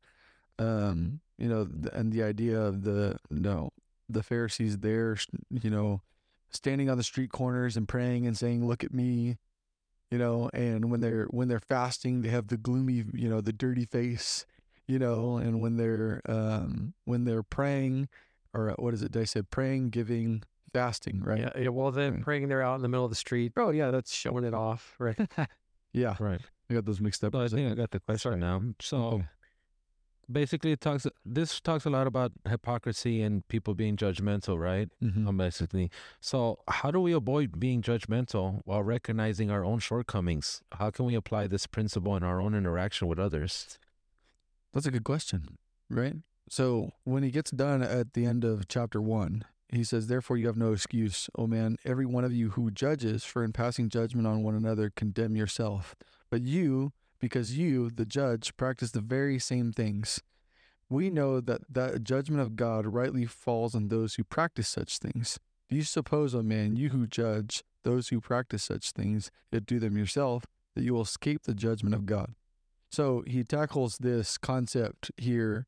Um, 0.60 1.22
you 1.38 1.48
know, 1.48 1.68
and 1.94 2.12
the 2.12 2.22
idea 2.24 2.60
of 2.60 2.84
the 2.84 3.18
no, 3.30 3.72
the 4.14 4.24
Pharisees 4.24 4.80
there, 4.80 5.14
s- 5.14 5.28
you 5.50 5.70
know, 5.70 6.02
standing 6.50 6.90
on 6.90 6.98
the 6.98 7.04
street 7.04 7.32
corners 7.32 7.78
and 7.78 7.88
praying 7.88 8.26
and 8.28 8.38
saying, 8.38 8.68
"Look 8.68 8.84
at 8.84 8.94
me," 8.94 9.38
you 10.10 10.18
know, 10.18 10.50
and 10.54 10.92
when 10.92 11.00
they're 11.02 11.26
when 11.26 11.48
they're 11.48 11.60
fasting, 11.60 12.22
they 12.22 12.30
have 12.30 12.48
the 12.48 12.58
gloomy, 12.58 13.06
you 13.14 13.30
know, 13.30 13.42
the 13.42 13.54
dirty 13.54 13.86
face, 13.86 14.46
you 14.88 15.00
know, 15.00 15.38
and 15.38 15.62
when 15.62 15.78
they're 15.78 16.22
um 16.28 16.94
when 17.06 17.24
they're 17.24 17.44
praying, 17.44 18.10
or 18.54 18.72
what 18.78 18.94
is 18.94 19.02
it? 19.02 19.14
They 19.14 19.26
said 19.26 19.50
praying, 19.50 19.90
giving, 19.92 20.44
fasting, 20.74 21.22
right? 21.22 21.40
Yeah, 21.40 21.52
yeah. 21.58 21.70
Well 21.70 21.92
then 21.92 22.16
Right. 22.16 22.22
praying 22.24 22.48
there 22.50 22.62
out 22.62 22.76
in 22.76 22.82
the 22.82 22.90
middle 22.90 23.06
of 23.06 23.12
the 23.12 23.16
street. 23.16 23.54
Oh 23.56 23.70
yeah, 23.70 23.92
that's 23.92 24.14
showing 24.14 24.44
it 24.44 24.54
off. 24.54 24.96
Right. 25.00 25.18
Yeah, 25.94 26.16
Right. 26.22 26.40
I 26.70 26.74
got 26.74 26.86
those 26.86 27.02
mixed 27.02 27.22
up. 27.22 27.34
No, 27.34 27.44
I 27.44 27.50
think 27.50 27.70
I 27.70 27.76
got 27.76 27.92
the 27.92 28.00
question 28.00 28.40
now. 28.40 28.62
So 28.80 28.98
Okay. 28.98 29.26
Basically, 30.32 30.72
it 30.72 30.82
talks. 30.82 31.06
This 31.26 31.60
talks 31.60 31.86
a 31.86 31.90
lot 31.90 32.08
about 32.08 32.32
hypocrisy 32.48 33.22
and 33.22 33.48
people 33.48 33.74
being 33.76 33.96
judgmental, 33.98 34.58
right? 34.60 34.90
Mhm. 35.02 35.28
Um, 35.28 35.38
basically. 35.38 35.90
So 36.20 36.60
how 36.68 36.92
do 36.92 37.00
we 37.00 37.12
avoid 37.14 37.60
being 37.60 37.82
judgmental 37.82 38.62
while 38.66 38.84
recognizing 38.84 39.50
our 39.52 39.64
own 39.64 39.80
shortcomings? 39.80 40.62
How 40.74 40.90
can 40.92 41.06
we 41.06 41.16
apply 41.16 41.48
this 41.48 41.68
principle 41.68 42.16
in 42.16 42.24
our 42.24 42.42
own 42.42 42.54
interaction 42.56 43.08
with 43.08 43.20
others? 43.20 43.78
That's 44.74 44.86
a 44.86 44.92
good 44.92 45.04
question, 45.04 45.58
right? 45.90 46.16
So 46.50 46.92
when 47.04 47.24
he 47.24 47.32
gets 47.32 47.52
done 47.52 47.82
at 47.82 48.14
the 48.14 48.26
end 48.26 48.44
of 48.44 48.68
chapter 48.68 49.02
one, 49.02 49.44
he 49.70 49.84
says, 49.84 50.08
Therefore 50.08 50.38
you 50.38 50.48
have 50.48 50.58
no 50.58 50.74
excuse, 50.74 51.30
O 51.36 51.48
man, 51.48 51.78
every 51.86 52.06
one 52.06 52.26
of 52.26 52.34
you 52.34 52.52
who 52.52 52.72
judges, 52.72 53.24
for 53.24 53.44
in 53.44 53.54
passing 53.54 53.88
judgment 53.90 54.28
on 54.28 54.44
one 54.44 54.56
another 54.56 54.90
condemn 54.90 55.36
yourself. 55.36 55.96
But 56.30 56.42
you 56.42 56.92
because 57.22 57.58
you, 57.58 57.90
the 57.90 58.06
judge, 58.06 58.58
practice 58.58 58.92
the 58.92 59.00
very 59.00 59.40
same 59.40 59.72
things. 59.72 60.22
We 60.90 61.10
know 61.10 61.40
that 61.40 61.62
that 61.70 62.04
judgment 62.04 62.42
of 62.42 62.58
God 62.58 62.86
rightly 62.86 63.26
falls 63.26 63.74
on 63.74 63.88
those 63.88 64.16
who 64.16 64.26
practice 64.26 64.68
such 64.68 64.98
things. 64.98 65.40
Do 65.70 65.78
you 65.78 65.84
suppose, 65.84 66.36
O 66.36 66.42
man, 66.42 66.76
you 66.76 66.90
who 66.90 67.08
judge 67.08 67.64
those 67.84 68.10
who 68.10 68.20
practice 68.20 68.64
such 68.64 68.92
things, 68.92 69.32
yet 69.52 69.66
do 69.66 69.80
them 69.80 69.96
yourself, 69.96 70.46
that 70.76 70.84
you 70.84 70.94
will 70.94 71.04
escape 71.04 71.44
the 71.44 71.54
judgment 71.54 71.96
of 71.96 72.06
God? 72.06 72.34
So 72.90 73.24
he 73.26 73.46
tackles 73.46 74.00
this 74.00 74.38
concept 74.38 75.12
here 75.16 75.68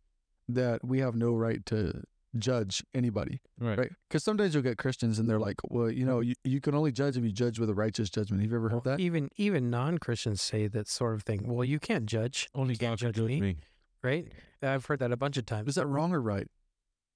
that 0.49 0.83
we 0.83 0.99
have 0.99 1.15
no 1.15 1.33
right 1.33 1.65
to 1.67 2.03
judge 2.37 2.83
anybody, 2.93 3.39
Right. 3.59 3.77
right? 3.77 3.91
Because 4.09 4.23
sometimes 4.23 4.53
you'll 4.53 4.63
get 4.63 4.77
Christians 4.77 5.19
and 5.19 5.29
they're 5.29 5.39
like, 5.39 5.57
well, 5.69 5.89
you 5.91 6.05
know, 6.05 6.19
you, 6.19 6.33
you 6.43 6.59
can 6.61 6.73
only 6.75 6.91
judge 6.91 7.15
if 7.17 7.23
you 7.23 7.31
judge 7.31 7.59
with 7.59 7.69
a 7.69 7.73
righteous 7.73 8.09
judgment. 8.09 8.41
Have 8.41 8.51
you 8.51 8.57
ever 8.57 8.69
heard 8.69 8.83
that? 8.85 8.99
Even 8.99 9.29
even 9.37 9.69
non 9.69 9.97
Christians 9.99 10.41
say 10.41 10.67
that 10.67 10.87
sort 10.87 11.13
of 11.15 11.23
thing. 11.23 11.43
Well, 11.47 11.63
you 11.65 11.79
can't 11.79 12.05
judge, 12.05 12.49
Only 12.55 12.73
You 12.73 12.79
can't 12.79 12.91
God 12.99 12.99
can 12.99 13.07
judge 13.09 13.15
judge 13.17 13.27
me. 13.27 13.41
me. 13.41 13.57
right? 14.01 14.31
I've 14.61 14.85
heard 14.85 14.99
that 14.99 15.11
a 15.11 15.17
bunch 15.17 15.37
of 15.37 15.45
times. 15.45 15.69
Is 15.69 15.75
that 15.75 15.87
wrong 15.87 16.13
or 16.13 16.21
right? 16.21 16.47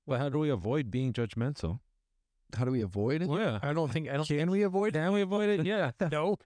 Well, 0.06 0.20
how 0.20 0.30
do 0.30 0.40
we 0.40 0.50
avoid 0.50 0.92
being 0.92 1.14
judgmental? 1.14 1.80
How 2.56 2.63
do 2.66 2.72
we 2.72 2.82
avoid 2.82 3.22
it? 3.22 3.30
Yeah. 3.30 3.60
I 3.62 3.74
don't 3.74 3.92
think 3.92 4.10
I 4.10 4.13
don't. 4.13 4.27
Can 4.27 4.50
we 4.50 4.63
avoid 4.63 4.96
it? 4.96 5.00
Can 5.00 5.12
we 5.12 5.22
avoid 5.22 5.50
it? 5.50 5.66
Yeah. 5.66 5.92
No, 6.12 6.38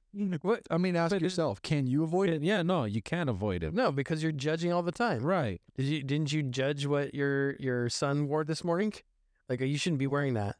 what? 0.41 0.61
I 0.71 0.77
mean, 0.77 0.95
ask 0.95 1.11
But 1.11 1.17
it- 1.17 1.21
yourself, 1.23 1.61
can 1.61 1.85
you 1.87 2.03
avoid 2.03 2.29
it? 2.29 2.41
Yeah, 2.41 2.63
no, 2.63 2.85
you 2.85 3.01
can't 3.01 3.29
avoid 3.29 3.63
it. 3.63 3.73
No, 3.73 3.91
because 3.91 4.23
you're 4.23 4.31
judging 4.31 4.73
all 4.73 4.81
the 4.83 4.91
time. 4.91 5.21
Right. 5.23 5.61
Did 5.77 5.85
you 5.85 6.03
didn't 6.03 6.31
you 6.33 6.43
judge 6.43 6.85
what 6.85 7.13
your 7.13 7.55
your 7.57 7.87
son 7.89 8.27
wore 8.27 8.43
this 8.43 8.63
morning? 8.63 8.93
Like 9.47 9.59
you 9.61 9.77
shouldn't 9.77 9.99
be 9.99 10.07
wearing 10.07 10.33
that, 10.35 10.55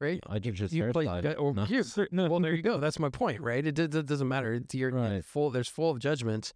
right? 0.00 0.18
I 0.26 0.38
just 0.38 0.58
his 0.58 0.74
You 0.74 0.90
play, 0.92 1.04
hairstyle. 1.06 1.36
or 1.38 1.48
oh, 1.48 1.52
No. 1.52 1.64
you- 1.66 1.84
well, 2.30 2.40
there 2.40 2.54
you 2.54 2.62
go. 2.62 2.78
That's 2.78 2.98
my 2.98 3.10
point, 3.10 3.40
right? 3.40 3.64
It, 3.64 3.74
does- 3.76 3.94
it 3.94 4.06
doesn't 4.06 4.28
matter. 4.28 4.54
It's, 4.54 4.74
you're 4.74 4.90
Right. 4.90 5.24
full. 5.24 5.50
There's 5.50 5.68
full 5.68 5.90
of 5.90 5.98
judgments. 6.00 6.52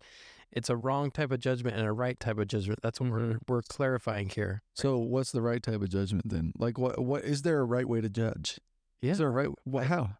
It's 0.54 0.70
a 0.70 0.76
wrong 0.76 1.10
type 1.10 1.32
of 1.32 1.40
judgment 1.40 1.76
and 1.76 1.84
a 1.84 1.92
right 1.92 2.18
type 2.18 2.38
of 2.38 2.46
judgment. 2.48 2.78
That's 2.82 3.00
what 3.00 3.10
we're 3.10 3.38
we're 3.48 3.62
clarifying 3.62 4.28
here. 4.28 4.62
So, 4.74 4.98
what's 4.98 5.32
the 5.32 5.42
right 5.42 5.62
type 5.62 5.82
of 5.82 5.88
judgment 5.90 6.28
then? 6.28 6.52
Like, 6.56 6.78
what 6.78 6.98
what 7.04 7.24
is 7.24 7.42
there 7.42 7.60
a 7.60 7.64
right 7.64 7.88
way 7.88 8.00
to 8.00 8.08
judge? 8.08 8.60
Yeah. 9.02 9.12
Is 9.12 9.18
there 9.18 9.28
a 9.28 9.32
right? 9.32 9.48
What? 9.64 9.86
How? 9.86 10.10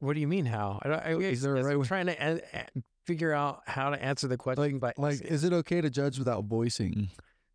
What 0.00 0.14
do 0.14 0.20
you 0.20 0.28
mean? 0.28 0.44
How? 0.46 0.80
I, 0.82 0.88
don't- 0.88 1.02
I, 1.02 1.10
Is 1.16 1.40
there 1.42 1.54
a 1.54 1.60
I'm 1.60 1.64
right 1.64 1.78
way- 1.78 1.86
trying 1.86 2.06
to 2.06 2.12
a, 2.22 2.34
a- 2.52 2.82
figure 3.06 3.32
out 3.32 3.62
how 3.66 3.90
to 3.90 4.02
answer 4.02 4.26
the 4.28 4.36
question. 4.36 4.78
by 4.78 4.92
Like, 4.98 5.20
is 5.22 5.44
it 5.44 5.52
okay 5.52 5.80
to 5.80 5.88
judge 5.90 6.18
without 6.18 6.44
voicing 6.44 7.10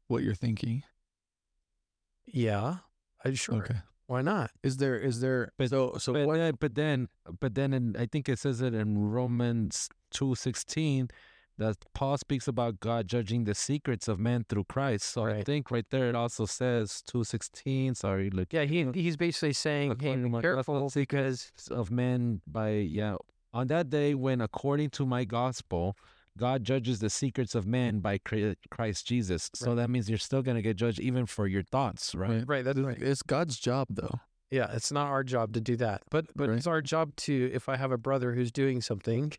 what 0.08 0.24
you're 0.24 0.34
thinking? 0.34 0.84
yeah, 2.26 2.78
I 3.24 3.34
sure. 3.34 3.56
Okay. 3.56 3.76
Why 4.08 4.22
not? 4.22 4.50
Is 4.64 4.78
there? 4.78 4.98
Is 4.98 5.22
there? 5.22 5.52
But- 5.58 5.70
so, 5.70 5.98
so 6.00 6.14
But, 6.14 6.26
what? 6.28 6.60
but 6.60 6.76
then, 6.76 7.10
but 7.40 7.54
then, 7.56 7.74
in, 7.74 7.96
I 7.98 8.06
think 8.08 8.28
it 8.30 8.40
says 8.40 8.62
it 8.62 8.74
in 8.74 8.98
Romans 8.98 9.90
two 10.12 10.34
sixteen 10.36 11.10
that 11.60 11.78
Paul 11.94 12.18
speaks 12.18 12.48
about 12.48 12.80
God 12.80 13.08
judging 13.08 13.44
the 13.44 13.54
secrets 13.54 14.08
of 14.08 14.20
man 14.20 14.46
through 14.50 14.64
Christ. 14.66 15.06
So 15.06 15.26
I 15.26 15.44
think 15.44 15.70
right 15.72 15.86
there 15.92 16.10
it 16.10 16.16
also 16.16 16.46
says 16.46 17.04
two 17.06 17.24
sixteen. 17.24 17.94
Sorry, 17.96 18.30
look. 18.32 18.52
Yeah, 18.52 18.64
he 18.64 18.88
he's 18.94 19.16
basically 19.18 19.54
saying, 19.54 19.90
hey, 19.90 19.94
According 20.10 20.24
to 20.24 20.28
be 20.30 20.32
my 20.32 20.42
careful 20.42 20.80
gospel 20.82 21.02
because 21.02 21.52
of 21.70 21.92
men 21.92 22.42
by 22.48 22.72
yeah. 22.72 23.16
On 23.54 23.68
that 23.68 23.90
day 23.90 24.14
when, 24.16 24.42
according 24.42 24.90
to 24.92 25.06
my 25.06 25.26
gospel, 25.26 25.96
God 26.38 26.64
judges 26.64 27.00
the 27.00 27.10
secrets 27.10 27.56
of 27.56 27.66
man 27.66 28.00
by 28.00 28.20
Christ 28.72 29.06
Jesus. 29.08 29.50
So 29.56 29.70
Right. 29.72 29.76
that 29.78 29.90
means 29.90 30.08
you're 30.10 30.18
still 30.20 30.42
gonna 30.42 30.62
get 30.62 30.78
judged 30.78 31.00
even 31.00 31.26
for 31.26 31.48
your 31.48 31.64
thoughts, 31.64 32.16
right? 32.16 32.44
right, 32.48 32.64
that's 32.64 32.80
right. 32.80 33.02
It's 33.02 33.22
God's 33.24 33.60
job, 33.60 33.88
though. 33.90 34.20
Yeah, 34.52 34.72
it's 34.74 34.92
not 34.92 35.08
our 35.08 35.24
job 35.24 35.54
to 35.54 35.62
do 35.62 35.76
that, 35.78 36.04
but 36.10 36.26
but 36.36 36.50
Right. 36.50 36.58
it's 36.58 36.68
our 36.68 36.82
job 36.82 37.16
to 37.28 37.52
if 37.54 37.68
I 37.70 37.76
have 37.76 37.92
a 37.92 37.98
brother 37.98 38.34
who's 38.36 38.52
doing 38.52 38.82
something, 38.82 39.34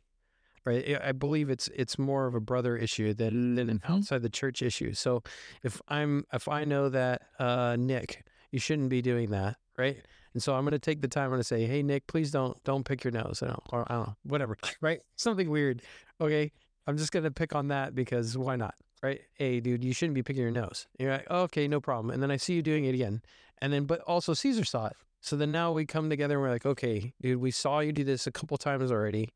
right? 0.65 0.85
I- 1.03 1.09
I 1.09 1.13
believe 1.13 1.51
it's 1.51 1.69
it's 1.69 1.99
more 1.99 2.27
of 2.27 2.35
a 2.35 2.41
brother 2.41 2.77
issue 2.77 3.13
than 3.15 3.55
than 3.55 3.71
an 3.71 3.81
Mhm. 3.81 3.91
outside 3.91 4.23
the 4.23 4.29
church 4.31 4.63
issue. 4.63 4.93
So 4.95 5.23
if 5.63 5.81
I'm 5.89 6.25
if 6.33 6.49
I 6.49 6.65
know 6.65 6.89
that 6.89 7.23
uh, 7.39 7.77
Nick, 7.79 8.25
you 8.51 8.59
shouldn't 8.59 8.89
be 8.91 9.03
doing 9.03 9.31
that, 9.31 9.57
right? 9.79 10.05
And 10.33 10.43
so 10.43 10.55
I'm 10.55 10.63
going 10.63 10.73
to 10.73 10.79
take 10.79 11.01
the 11.01 11.09
time. 11.09 11.25
I'm 11.25 11.31
going 11.31 11.41
to 11.41 11.45
say, 11.45 11.67
hey 11.67 11.83
Nick, 11.83 12.07
please 12.07 12.31
don't 12.31 12.63
don't 12.65 12.85
pick 12.85 13.03
your 13.05 13.11
nose. 13.13 13.43
I 13.43 13.47
don't, 13.49 13.63
or 13.73 13.85
I 13.91 13.95
don't 13.95 14.07
know, 14.09 14.17
whatever, 14.25 14.57
right? 14.81 15.01
Something 15.17 15.51
weird. 15.51 15.83
Okay, 16.21 16.53
I'm 16.87 16.97
just 16.97 17.11
going 17.13 17.25
to 17.25 17.31
pick 17.31 17.55
on 17.55 17.69
that 17.69 17.95
because 17.95 18.37
why 18.39 18.57
not? 18.57 18.75
Right? 19.03 19.23
Hey, 19.33 19.61
dude, 19.61 19.83
you 19.83 19.93
shouldn't 19.95 20.15
be 20.15 20.23
picking 20.23 20.43
your 20.43 20.51
nose. 20.53 20.87
And 20.99 21.07
you're 21.07 21.15
like, 21.17 21.31
okay, 21.31 21.67
no 21.67 21.81
problem. 21.81 22.11
And 22.13 22.23
then 22.23 22.31
I 22.31 22.37
see 22.37 22.53
you 22.55 22.61
doing 22.63 22.85
it 22.85 22.95
again. 22.95 23.23
And 23.63 23.73
then, 23.73 23.85
but 23.87 24.01
also 24.03 24.35
Caesar 24.35 24.65
saw 24.65 24.87
it. 24.89 24.97
So 25.23 25.37
then 25.37 25.51
now 25.51 25.73
we 25.73 25.87
come 25.87 26.11
together 26.11 26.35
and 26.35 26.43
we're 26.43 26.51
like, 26.51 26.67
okay, 26.67 27.15
dude, 27.21 27.41
we 27.41 27.51
saw 27.51 27.81
you 27.81 27.93
do 27.93 28.05
this 28.05 28.27
a 28.27 28.31
couple 28.33 28.57
times 28.59 28.93
already. 28.93 29.31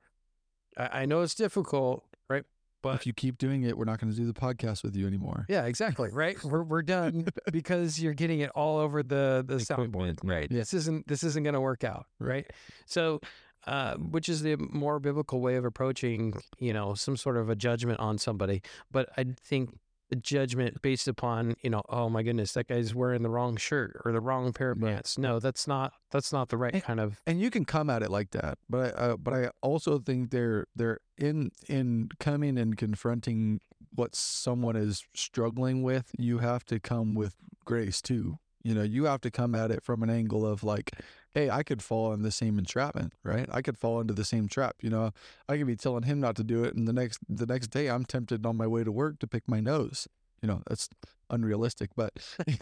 I, 0.76 1.02
I 1.02 1.06
know 1.06 1.22
it's 1.22 1.34
difficult, 1.34 2.04
right? 2.28 2.44
But 2.82 2.96
if 2.96 3.06
you 3.06 3.12
keep 3.14 3.38
doing 3.38 3.62
it, 3.62 3.78
we're 3.78 3.86
not 3.86 3.98
going 3.98 4.12
to 4.12 4.16
do 4.16 4.26
the 4.26 4.34
podcast 4.34 4.82
with 4.82 4.94
you 4.94 5.06
anymore. 5.06 5.46
yeah, 5.48 5.64
exactly, 5.64 6.10
right? 6.10 6.42
We're 6.44 6.62
we're 6.62 6.82
done 6.82 7.28
because 7.52 7.98
you're 8.00 8.14
getting 8.14 8.40
it 8.40 8.50
all 8.54 8.78
over 8.78 9.02
the 9.02 9.42
the 9.46 9.56
soundboard, 9.56 10.18
right. 10.22 10.48
This 10.50 10.74
isn't 10.74 11.06
this 11.08 11.22
isn't 11.24 11.42
going 11.44 11.54
to 11.54 11.60
work 11.60 11.82
out, 11.84 12.06
right? 12.18 12.50
So, 12.84 13.20
uh, 13.66 13.94
which 13.94 14.28
is 14.28 14.42
the 14.42 14.56
more 14.56 15.00
biblical 15.00 15.40
way 15.40 15.56
of 15.56 15.64
approaching, 15.64 16.34
you 16.58 16.74
know, 16.74 16.92
some 16.92 17.16
sort 17.16 17.38
of 17.38 17.48
a 17.48 17.56
judgment 17.56 18.00
on 18.00 18.18
somebody. 18.18 18.60
But 18.90 19.08
I 19.16 19.24
think 19.42 19.70
the 19.70 19.78
judgment 20.14 20.80
based 20.82 21.08
upon, 21.08 21.56
you 21.62 21.70
know, 21.70 21.82
oh 21.88 22.08
my 22.08 22.22
goodness, 22.22 22.52
that 22.52 22.68
guy's 22.68 22.94
wearing 22.94 23.22
the 23.22 23.28
wrong 23.30 23.56
shirt 23.56 24.00
or 24.04 24.12
the 24.12 24.20
wrong 24.20 24.52
pair 24.52 24.70
of 24.72 24.82
Right. 24.82 24.94
pants. 24.94 25.18
No, 25.18 25.38
that's 25.38 25.66
not 25.66 25.92
that's 26.10 26.32
not 26.32 26.48
the 26.48 26.56
right 26.56 26.74
And- 26.74 26.82
kind 26.82 27.00
of. 27.00 27.20
and 27.26 27.40
you 27.40 27.50
can 27.50 27.64
come 27.64 27.90
at 27.90 28.02
it 28.02 28.10
like 28.10 28.30
that 28.30 28.58
but 28.68 28.98
I, 28.98 29.02
uh, 29.02 29.16
but 29.16 29.34
I 29.34 29.50
also 29.62 29.98
think 29.98 30.30
they're 30.30 30.66
they're 30.76 30.98
in 31.18 31.50
in 31.68 32.08
coming 32.20 32.56
and 32.58 32.76
confronting 32.76 33.60
what 33.94 34.14
someone 34.14 34.76
is 34.76 35.04
struggling 35.14 35.82
with 35.82 36.10
you 36.18 36.38
have 36.38 36.64
to 36.66 36.78
come 36.80 37.14
with 37.14 37.36
grace 37.64 38.00
too 38.02 38.38
you 38.64 38.74
know 38.74 38.82
you 38.82 39.04
have 39.04 39.20
to 39.20 39.30
come 39.30 39.54
at 39.54 39.70
it 39.70 39.84
from 39.84 40.02
an 40.02 40.10
angle 40.10 40.44
of 40.44 40.64
like 40.64 40.90
hey 41.34 41.50
I 41.50 41.62
could 41.62 41.82
fall 41.82 42.12
in 42.12 42.22
the 42.22 42.30
same 42.32 42.58
entrapment 42.58 43.12
right 43.22 43.48
I 43.52 43.62
could 43.62 43.78
fall 43.78 44.00
into 44.00 44.14
the 44.14 44.24
same 44.24 44.48
trap 44.48 44.76
you 44.80 44.90
know 44.90 45.12
I 45.48 45.56
could 45.58 45.66
be 45.66 45.76
telling 45.76 46.02
him 46.04 46.18
not 46.18 46.34
to 46.36 46.44
do 46.44 46.64
it 46.64 46.74
and 46.74 46.88
the 46.88 46.92
next 46.92 47.18
the 47.28 47.46
next 47.46 47.68
day 47.68 47.88
I'm 47.88 48.04
tempted 48.04 48.44
on 48.46 48.56
my 48.56 48.66
way 48.66 48.82
to 48.82 48.90
work 48.90 49.18
to 49.20 49.26
pick 49.26 49.44
my 49.46 49.60
nose 49.60 50.08
you 50.42 50.48
know 50.48 50.62
that's 50.66 50.88
unrealistic 51.30 51.90
but 51.96 52.12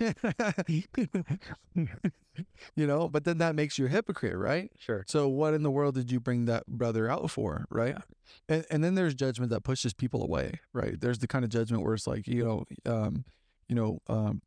you 2.76 2.86
know 2.86 3.08
but 3.08 3.24
then 3.24 3.38
that 3.38 3.54
makes 3.54 3.78
you 3.78 3.86
a 3.86 3.88
hypocrite 3.88 4.36
right 4.36 4.70
Sure. 4.78 5.04
so 5.06 5.28
what 5.28 5.54
in 5.54 5.62
the 5.62 5.70
world 5.70 5.94
did 5.94 6.10
you 6.10 6.20
bring 6.20 6.46
that 6.46 6.66
brother 6.66 7.08
out 7.08 7.30
for, 7.30 7.66
right? 7.70 7.96
And 8.48 8.64
and 8.70 8.82
then 8.82 8.94
there's 8.94 9.14
judgment 9.14 9.50
that 9.50 9.62
pushes 9.62 9.92
people 9.92 10.22
away, 10.22 10.60
right? 10.72 10.98
There's 11.00 11.18
the 11.18 11.26
kind 11.26 11.44
of 11.44 11.50
judgment 11.50 11.82
where 11.84 11.94
it's 11.94 12.06
like, 12.06 12.26
you 12.26 12.44
know, 12.44 12.64
um, 12.90 13.24
you 13.68 13.74
know, 13.76 14.00
um, 14.08 14.40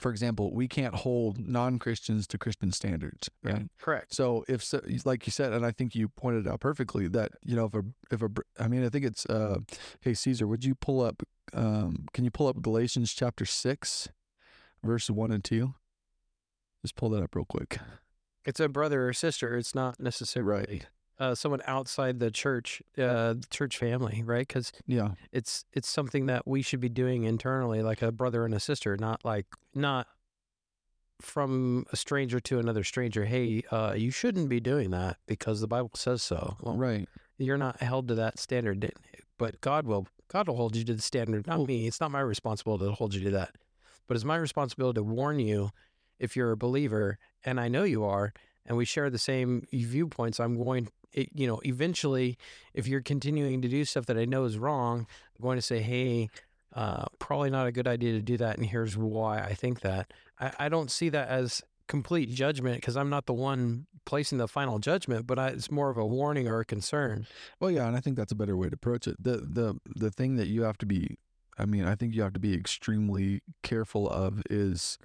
for 0.00 0.10
example, 0.10 0.52
we 0.54 0.68
can't 0.68 0.94
hold 0.94 1.38
non-Christians 1.38 2.26
to 2.28 2.38
Christian 2.38 2.72
standards, 2.72 3.28
right? 3.42 3.68
Correct. 3.78 4.14
So 4.14 4.44
if 4.48 4.62
so, 4.62 4.80
like 5.04 5.26
you 5.26 5.32
said, 5.32 5.52
and 5.52 5.64
I 5.64 5.70
think 5.70 5.94
you 5.94 6.08
pointed 6.08 6.46
out 6.46 6.60
perfectly 6.60 7.08
that 7.08 7.32
you 7.44 7.56
know 7.56 7.66
if 7.66 7.74
a 7.74 7.82
if 8.10 8.22
a 8.22 8.28
I 8.58 8.68
mean 8.68 8.84
I 8.84 8.88
think 8.88 9.04
it's 9.04 9.26
uh, 9.26 9.58
hey 10.00 10.14
Caesar, 10.14 10.46
would 10.46 10.64
you 10.64 10.74
pull 10.74 11.00
up? 11.00 11.22
Um, 11.52 12.06
can 12.12 12.24
you 12.24 12.30
pull 12.30 12.46
up 12.46 12.60
Galatians 12.60 13.12
chapter 13.12 13.44
six, 13.44 14.08
verse 14.82 15.08
one 15.10 15.32
and 15.32 15.42
two? 15.42 15.74
Just 16.82 16.94
pull 16.94 17.10
that 17.10 17.22
up 17.22 17.34
real 17.34 17.44
quick. 17.44 17.78
It's 18.44 18.60
a 18.60 18.68
brother 18.68 19.08
or 19.08 19.12
sister. 19.12 19.56
It's 19.56 19.74
not 19.74 20.00
necessarily 20.00 20.82
uh, 21.18 21.34
someone 21.34 21.60
outside 21.66 22.20
the 22.20 22.30
church, 22.30 22.82
uh, 22.96 23.34
church 23.50 23.76
family, 23.78 24.22
right? 24.24 24.46
Because 24.46 24.72
Yeah. 24.86 25.12
it's 25.32 25.64
it's 25.72 25.88
something 25.88 26.26
that 26.26 26.46
we 26.46 26.62
should 26.62 26.80
be 26.80 26.88
doing 26.88 27.24
internally, 27.24 27.82
like 27.82 28.02
a 28.02 28.12
brother 28.12 28.44
and 28.44 28.54
a 28.54 28.60
sister, 28.60 28.96
not 28.96 29.24
like 29.24 29.46
not 29.74 30.06
from 31.20 31.84
a 31.92 31.96
stranger 31.96 32.38
to 32.38 32.58
another 32.60 32.84
stranger. 32.84 33.24
Hey, 33.24 33.62
uh, 33.70 33.94
you 33.96 34.10
shouldn't 34.10 34.48
be 34.48 34.60
doing 34.60 34.90
that 34.90 35.16
because 35.26 35.60
the 35.60 35.66
Bible 35.66 35.90
says 35.94 36.22
so. 36.22 36.56
Well, 36.60 36.76
Right. 36.76 37.08
you're 37.38 37.58
not 37.58 37.80
held 37.82 38.06
to 38.08 38.14
that 38.16 38.38
standard, 38.38 38.92
but 39.36 39.60
God 39.60 39.86
will. 39.86 40.06
God 40.28 40.46
will 40.46 40.56
hold 40.56 40.76
you 40.76 40.84
to 40.84 40.94
the 40.94 41.00
standard, 41.02 41.46
not 41.46 41.66
me. 41.66 41.86
It's 41.86 42.00
not 42.00 42.10
my 42.10 42.20
responsibility 42.20 42.84
to 42.84 42.92
hold 42.92 43.14
you 43.14 43.24
to 43.24 43.30
that, 43.30 43.56
but 44.06 44.14
it's 44.14 44.26
my 44.26 44.36
responsibility 44.36 44.98
to 44.98 45.02
warn 45.02 45.40
you 45.40 45.70
if 46.18 46.36
you're 46.36 46.50
a 46.52 46.56
believer, 46.56 47.18
and 47.44 47.58
I 47.58 47.68
know 47.68 47.82
you 47.84 48.04
are, 48.04 48.34
and 48.66 48.76
we 48.76 48.84
share 48.84 49.08
the 49.08 49.18
same 49.18 49.66
viewpoints. 49.72 50.38
I'm 50.38 50.62
going, 50.62 50.88
it, 51.12 51.30
you 51.34 51.46
know, 51.46 51.60
eventually, 51.64 52.38
if 52.74 52.86
you're 52.86 53.02
continuing 53.02 53.62
to 53.62 53.68
do 53.68 53.84
stuff 53.84 54.06
that 54.06 54.18
I 54.18 54.24
know 54.24 54.44
is 54.44 54.58
wrong, 54.58 55.06
I'm 55.36 55.42
going 55.42 55.58
to 55.58 55.62
say, 55.62 55.80
hey. 55.80 56.30
Uh, 56.74 57.06
probably 57.18 57.48
not 57.48 57.66
a 57.66 57.72
good 57.72 57.88
idea 57.88 58.12
to 58.12 58.20
do 58.20 58.36
that, 58.36 58.58
and 58.58 58.66
here's 58.66 58.94
why 58.94 59.40
I 59.40 59.54
think 59.54 59.80
that. 59.80 60.12
I, 60.38 60.52
I 60.58 60.68
don't 60.68 60.90
see 60.90 61.08
that 61.08 61.26
as 61.28 61.62
complete 61.88 62.30
judgment 62.30 62.76
because 62.76 62.96
I'm 62.96 63.08
not 63.08 63.26
the 63.26 63.32
one 63.32 63.86
placing 64.04 64.38
the 64.38 64.46
final 64.46 64.78
judgment, 64.78 65.26
but 65.26 65.38
I, 65.38 65.48
it's 65.48 65.70
more 65.70 65.90
of 65.90 65.96
a 65.96 66.06
warning 66.06 66.46
or 66.46 66.60
a 66.60 66.64
concern. 66.64 67.26
Well, 67.60 67.70
yeah, 67.70 67.88
and 67.88 67.96
I 67.96 68.00
think 68.00 68.16
that's 68.16 68.32
a 68.32 68.36
better 68.36 68.56
way 68.56 68.68
to 68.68 68.74
approach 68.74 69.08
it. 69.08 69.22
The 69.22 69.38
the 69.38 69.78
the 69.96 70.10
thing 70.10 70.36
that 70.36 70.46
you 70.48 70.62
have 70.62 70.78
to 70.78 70.86
be, 70.86 71.18
I 71.58 71.64
mean, 71.64 71.84
I 71.84 71.94
think 71.94 72.14
you 72.14 72.22
have 72.22 72.34
to 72.34 72.40
be 72.40 72.54
extremely 72.54 73.42
careful 73.62 74.08
of 74.08 74.42
is 74.48 74.98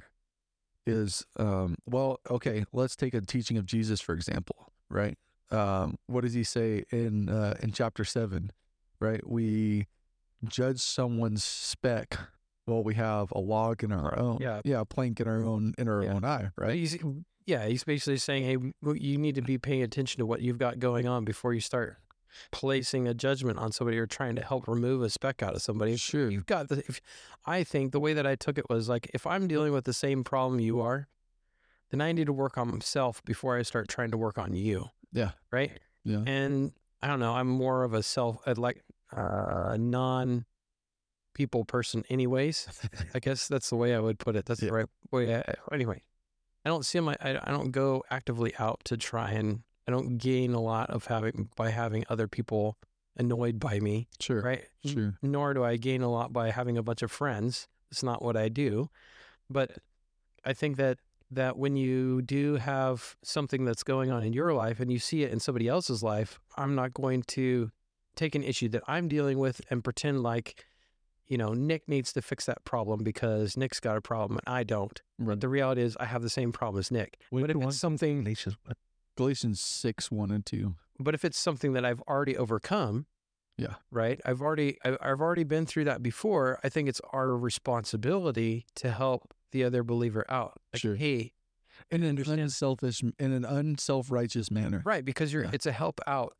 is 0.85 1.25
um 1.37 1.75
well, 1.85 2.19
okay, 2.29 2.65
let's 2.71 2.95
take 2.95 3.13
a 3.13 3.21
teaching 3.21 3.57
of 3.57 3.65
Jesus 3.65 3.99
for 3.99 4.13
example, 4.13 4.71
right? 4.89 5.17
Um 5.51 5.97
what 6.07 6.21
does 6.21 6.33
he 6.33 6.43
say 6.43 6.83
in 6.91 7.29
uh 7.29 7.55
in 7.61 7.71
chapter 7.71 8.03
7, 8.03 8.51
right? 8.99 9.25
We 9.27 9.87
judge 10.45 10.79
someone's 10.79 11.43
speck 11.43 12.17
while 12.65 12.83
we 12.83 12.95
have 12.95 13.31
a 13.31 13.39
log 13.39 13.83
in 13.83 13.91
our 13.91 14.17
own. 14.17 14.37
Yeah. 14.41 14.61
yeah, 14.63 14.79
a 14.81 14.85
plank 14.85 15.19
in 15.19 15.27
our 15.27 15.43
own 15.43 15.73
in 15.77 15.87
our 15.87 16.03
Yeah. 16.03 16.13
own 16.13 16.23
eye, 16.25 16.49
right? 16.57 16.75
He's, 16.75 16.97
yeah, 17.45 17.65
he's 17.67 17.83
basically 17.83 18.17
saying, 18.17 18.43
hey, 18.43 18.57
you 18.95 19.17
need 19.17 19.35
to 19.35 19.41
be 19.41 19.57
paying 19.57 19.83
attention 19.83 20.19
to 20.19 20.25
what 20.25 20.41
you've 20.41 20.57
got 20.57 20.79
going 20.79 21.07
on 21.07 21.25
before 21.25 21.53
you 21.53 21.59
start 21.59 21.97
placing 22.51 23.07
a 23.07 23.13
judgment 23.13 23.59
on 23.59 23.71
somebody 23.71 23.97
or 23.99 24.07
trying 24.07 24.35
to 24.35 24.41
help 24.41 24.67
remove 24.67 25.01
a 25.03 25.09
speck 25.09 25.43
out 25.43 25.53
of 25.53 25.61
somebody. 25.61 25.97
Sure. 25.97 26.29
You've 26.31 26.45
got 26.45 26.69
the. 26.69 26.79
If, 26.87 27.01
I 27.45 27.63
think 27.65 27.91
the 27.91 27.99
way 27.99 28.13
that 28.13 28.25
I 28.25 28.35
took 28.35 28.57
it 28.57 28.69
was 28.69 28.87
like, 28.89 29.11
if 29.13 29.27
I'm 29.27 29.47
dealing 29.47 29.73
with 29.73 29.83
the 29.83 29.93
same 29.93 30.23
problem 30.23 30.59
you 30.61 30.79
are, 30.81 31.07
then 31.91 32.01
I 32.01 32.11
need 32.13 32.25
to 32.27 32.33
work 32.33 32.57
on 32.57 32.71
myself 32.71 33.21
before 33.25 33.57
I 33.57 33.61
start 33.61 33.87
trying 33.87 34.11
to 34.11 34.17
work 34.17 34.37
on 34.37 34.55
you. 34.55 34.85
Yeah. 35.13 35.31
Right. 35.51 35.71
Yeah. 36.03 36.23
And 36.25 36.73
I 37.01 37.07
don't 37.07 37.19
know. 37.19 37.33
I'm 37.33 37.47
more 37.47 37.83
of 37.83 37.93
a 37.93 38.03
self, 38.03 38.37
uh, 38.47 38.55
like, 38.57 38.83
uh, 39.15 39.77
non 39.79 40.45
people 41.33 41.65
person, 41.65 42.03
anyways. 42.09 42.67
I 43.13 43.19
guess 43.25 43.47
that's 43.47 43.69
the 43.69 43.75
way 43.75 43.93
I 43.95 43.99
would 43.99 44.19
put 44.19 44.35
it. 44.35 44.45
That's 44.45 44.61
Yeah. 44.61 44.69
the 44.69 44.73
right 44.73 44.85
way. 45.11 45.35
I, 45.35 45.43
anyway, 45.73 46.01
I 46.65 46.69
don't 46.69 46.85
see 46.85 46.99
my. 46.99 47.15
I, 47.21 47.39
I 47.43 47.51
don't 47.51 47.71
go 47.71 48.03
actively 48.09 48.53
out 48.59 48.81
to 48.85 48.97
try 48.97 49.31
and. 49.31 49.61
I 49.87 49.91
don't 49.91 50.17
gain 50.17 50.53
a 50.53 50.61
lot 50.61 50.89
of 50.91 51.07
having 51.07 51.49
by 51.57 51.69
having 51.71 52.05
other 52.07 52.27
people 52.29 52.77
annoyed 53.17 53.59
by 53.59 53.79
me, 53.81 54.07
Sure. 54.19 54.41
right? 54.41 54.63
Sure. 54.85 55.13
Nor 55.21 55.53
do 55.53 55.63
I 55.63 55.75
gain 55.75 56.01
a 56.01 56.09
lot 56.09 56.31
by 56.31 56.51
having 56.51 56.77
a 56.77 56.83
bunch 56.83 57.01
of 57.01 57.11
friends. 57.11 57.67
It's 57.91 58.01
not 58.01 58.23
what 58.23 58.37
I 58.37 58.47
do, 58.47 58.89
but 59.49 59.71
I 60.45 60.53
think 60.53 60.77
that 60.77 60.99
that 61.35 61.57
when 61.57 61.75
you 61.75 62.21
do 62.21 62.55
have 62.55 63.15
something 63.23 63.65
that's 63.65 63.83
going 63.83 64.11
on 64.11 64.23
in 64.23 64.33
your 64.33 64.53
life 64.53 64.79
and 64.79 64.91
you 64.91 64.99
see 64.99 65.23
it 65.23 65.31
in 65.31 65.39
somebody 65.39 65.67
else's 65.67 66.01
life, 66.03 66.39
I'm 66.57 66.75
not 66.75 66.93
going 66.93 67.23
to 67.29 67.71
take 68.15 68.35
an 68.35 68.43
issue 68.43 68.69
that 68.69 68.83
I'm 68.87 69.07
dealing 69.07 69.39
with 69.39 69.61
and 69.69 69.83
pretend 69.83 70.21
like, 70.23 70.65
you 71.27 71.37
know, 71.37 71.53
Nick 71.53 71.87
needs 71.87 72.13
to 72.13 72.21
fix 72.21 72.45
that 72.45 72.63
problem 72.65 73.03
because 73.03 73.57
Nick's 73.57 73.79
got 73.79 73.97
a 73.97 74.01
problem 74.01 74.39
and 74.45 74.53
I 74.55 74.63
don't. 74.63 75.01
Right. 75.17 75.39
The 75.39 75.49
reality 75.49 75.81
is 75.81 75.95
I 75.99 76.05
have 76.05 76.21
the 76.21 76.29
same 76.29 76.51
problem 76.51 76.79
as 76.79 76.91
Nick. 76.91 77.19
but 77.31 77.49
if 77.49 77.55
it's 77.57 77.77
something 77.77 78.23
Galatians. 78.23 78.55
Uh, 78.69 78.73
Galatians 79.15 79.59
six 79.61 80.11
one 80.11 80.31
and 80.31 80.45
two. 80.45 80.75
but 80.99 81.13
if 81.15 81.23
it's 81.25 81.39
something 81.39 81.73
that 81.73 81.85
I've 81.85 82.01
already 82.01 82.35
overcome, 82.37 83.05
Yeah. 83.57 83.75
right? 83.91 84.19
I've 84.25 84.41
already 84.41 84.77
I- 84.83 84.97
I've 85.01 85.21
already 85.21 85.43
been 85.43 85.65
through 85.65 85.85
that 85.85 86.03
before. 86.03 86.59
I 86.63 86.69
think 86.69 86.89
it's 86.89 87.01
our 87.11 87.35
responsibility 87.37 88.65
to 88.75 88.91
help 88.91 89.33
the 89.53 89.63
other 89.63 89.83
believer 89.83 90.25
out. 90.29 90.59
Like, 90.73 90.81
Sure. 90.81 90.95
hey, 90.95 91.31
In 91.89 92.03
an 92.03 92.17
unselfish, 92.19 93.01
in 93.01 93.31
an 93.31 93.45
unself 93.45 94.11
righteous 94.11 94.51
manner. 94.51 94.81
right? 94.85 95.03
Because 95.05 95.31
you're 95.33 95.45
Yeah. 95.45 95.51
it's 95.53 95.65
a 95.65 95.71
help 95.71 95.99
out, 96.05 96.35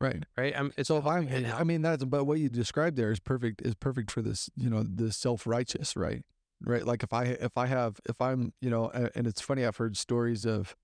Right. 0.00 0.24
right? 0.38 0.54
I'm, 0.56 0.72
it's 0.78 0.88
So 0.88 0.96
a 0.96 0.98
if 1.00 1.06
I'm, 1.06 1.28
I 1.54 1.64
mean, 1.64 1.82
that's 1.82 2.04
but 2.04 2.24
what 2.24 2.38
you 2.38 2.48
described 2.48 2.96
there 2.96 3.10
is 3.10 3.20
perfect. 3.20 3.60
Is 3.62 3.74
perfect 3.74 4.10
for 4.10 4.22
this. 4.22 4.48
You 4.56 4.70
know, 4.70 4.82
the 4.82 5.12
self 5.12 5.46
righteous, 5.46 5.96
right? 5.96 6.22
Right. 6.62 6.84
Like 6.86 7.02
if 7.02 7.12
I 7.12 7.24
if 7.24 7.56
I 7.58 7.66
have 7.66 8.00
if 8.08 8.20
I'm 8.20 8.52
you 8.60 8.70
know, 8.70 8.88
and 8.90 9.26
it's 9.26 9.40
funny. 9.40 9.64
I've 9.66 9.76
heard 9.78 9.96
stories 9.96 10.44
of 10.46 10.76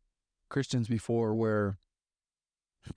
Christians 0.51 0.89
before 0.89 1.35
where 1.35 1.79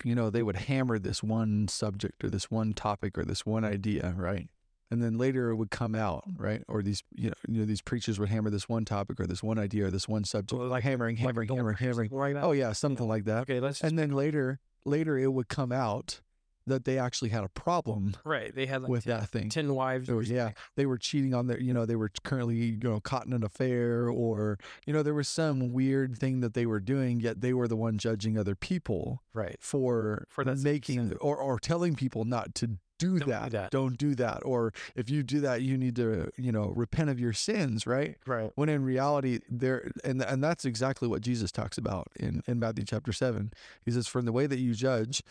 you 0.03 0.13
know 0.15 0.29
they 0.29 0.43
would 0.43 0.55
hammer 0.55 0.99
this 0.99 1.23
one 1.23 1.67
subject 1.67 2.23
or 2.23 2.29
this 2.29 2.51
one 2.51 2.73
topic 2.73 3.17
or 3.17 3.23
this 3.25 3.45
one 3.45 3.65
idea, 3.65 4.13
right? 4.17 4.47
And 4.91 5.03
then 5.03 5.17
later 5.17 5.49
it 5.49 5.55
would 5.55 5.69
come 5.69 5.93
out, 5.93 6.23
mm. 6.27 6.35
right? 6.39 6.63
Or 6.67 6.81
these 6.81 7.03
you 7.15 7.29
know, 7.29 7.35
you 7.47 7.59
know 7.59 7.65
these 7.65 7.81
preachers 7.81 8.19
would 8.19 8.29
hammer 8.29 8.49
this 8.49 8.67
one 8.67 8.85
topic 8.85 9.19
or 9.19 9.27
this 9.27 9.43
one 9.43 9.59
idea 9.59 9.85
or 9.85 9.91
this 9.91 10.07
one 10.07 10.23
subject, 10.23 10.59
like- 10.59 10.83
hammering, 10.83 11.15
hammering, 11.17 11.47
hammering, 11.47 11.77
hammering. 11.77 12.09
like. 12.11 12.35
Oh 12.37 12.51
yeah, 12.51 12.71
something 12.71 13.07
like 13.07 13.25
that. 13.25 13.41
okay, 13.41 13.59
let's 13.59 13.81
And 13.81 13.97
then 13.99 14.11
later, 14.11 14.59
later 14.85 15.17
it 15.17 15.31
would 15.31 15.47
come 15.47 15.71
out 15.71 16.21
that 16.69 16.85
they 16.85 16.97
actually 16.97 17.29
had 17.29 17.43
a 17.43 17.49
problem 17.49 18.15
right. 18.23 18.53
They 18.53 18.65
had 18.65 18.83
like 18.83 18.89
with 18.89 19.03
ten, 19.03 19.19
that 19.19 19.29
thing. 19.29 19.49
ten 19.49 19.73
wives. 19.73 20.09
Was, 20.09 20.29
yeah, 20.29 20.51
they 20.75 20.85
were 20.85 20.97
cheating 20.97 21.33
on 21.33 21.47
their, 21.47 21.59
you 21.59 21.73
know, 21.73 21.85
they 21.85 21.95
were 21.95 22.11
currently, 22.23 22.55
you 22.55 22.79
know, 22.81 22.99
caught 22.99 23.25
in 23.25 23.33
an 23.33 23.43
affair, 23.43 24.07
or 24.07 24.57
you 24.85 24.93
know, 24.93 25.03
there 25.03 25.13
was 25.13 25.27
some 25.27 25.73
weird 25.73 26.17
thing 26.17 26.39
that 26.39 26.53
they 26.53 26.65
were 26.65 26.79
doing. 26.79 27.19
Yet 27.19 27.41
they 27.41 27.53
were 27.53 27.67
the 27.67 27.75
one 27.75 27.97
judging 27.97 28.37
other 28.37 28.55
people 28.55 29.23
right. 29.33 29.57
for 29.59 30.25
For 30.29 30.43
that 30.43 30.59
making 30.59 31.13
or 31.19 31.37
or 31.37 31.59
telling 31.59 31.95
people 31.95 32.23
not 32.23 32.55
to 32.55 32.77
do 32.99 33.17
Don't 33.17 33.19
do 33.19 33.31
that. 33.31 33.51
that. 33.51 33.71
Don't 33.71 33.97
do 33.97 34.13
that. 34.15 34.41
Or 34.45 34.71
if 34.95 35.09
you 35.09 35.23
do 35.23 35.39
that, 35.39 35.63
you 35.63 35.77
need 35.77 35.95
to, 35.95 36.31
you 36.37 36.51
know, 36.51 36.71
repent 36.75 37.09
of 37.09 37.19
your 37.19 37.33
sins, 37.33 37.87
right? 37.87 38.17
Right. 38.27 38.51
when 38.55 38.69
in 38.69 38.83
reality 38.83 39.39
there 39.49 39.89
and 40.03 40.21
and 40.21 40.43
that's 40.43 40.65
exactly 40.65 41.07
what 41.07 41.21
Jesus 41.21 41.51
talks 41.51 41.77
about 41.77 42.07
in 42.19 42.43
in 42.47 42.59
Matthew 42.59 42.85
chapter 42.85 43.11
7 43.11 43.51
he 43.83 43.89
says 43.91 44.05
from 44.07 44.25
the 44.25 44.31
way 44.31 44.45
that 44.45 44.59
you 44.59 44.73
judge 44.75 45.23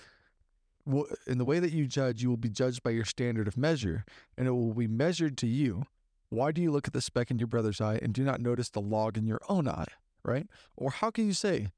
in 1.27 1.39
the 1.39 1.45
way 1.45 1.59
that 1.59 1.73
you 1.73 1.87
judge 1.87 2.23
you 2.23 2.31
will 2.31 2.37
be 2.39 2.49
judged 2.49 2.83
by 2.83 2.91
your 2.91 3.05
standard 3.05 3.47
of 3.47 3.57
measure 3.57 4.05
and 4.37 4.49
it 4.49 4.53
will 4.53 4.73
be 4.75 4.87
measured 4.89 5.37
to 5.39 5.47
you 5.47 5.85
why 6.31 6.51
do 6.51 6.63
you 6.63 6.71
look 6.71 6.87
at 6.87 6.93
the 6.95 7.01
speck 7.03 7.31
in 7.31 7.39
your 7.39 7.47
brother's 7.47 7.81
eye 7.81 7.99
and 8.03 8.13
do 8.15 8.25
not 8.25 8.41
notice 8.41 8.71
the 8.71 8.81
log 8.81 9.17
in 9.19 9.27
your 9.27 9.41
own 9.49 9.69
eye 9.69 9.87
right 10.25 10.47
or 10.77 10.91
how 10.91 11.11
can 11.11 11.27
you 11.27 11.33
say 11.35 11.69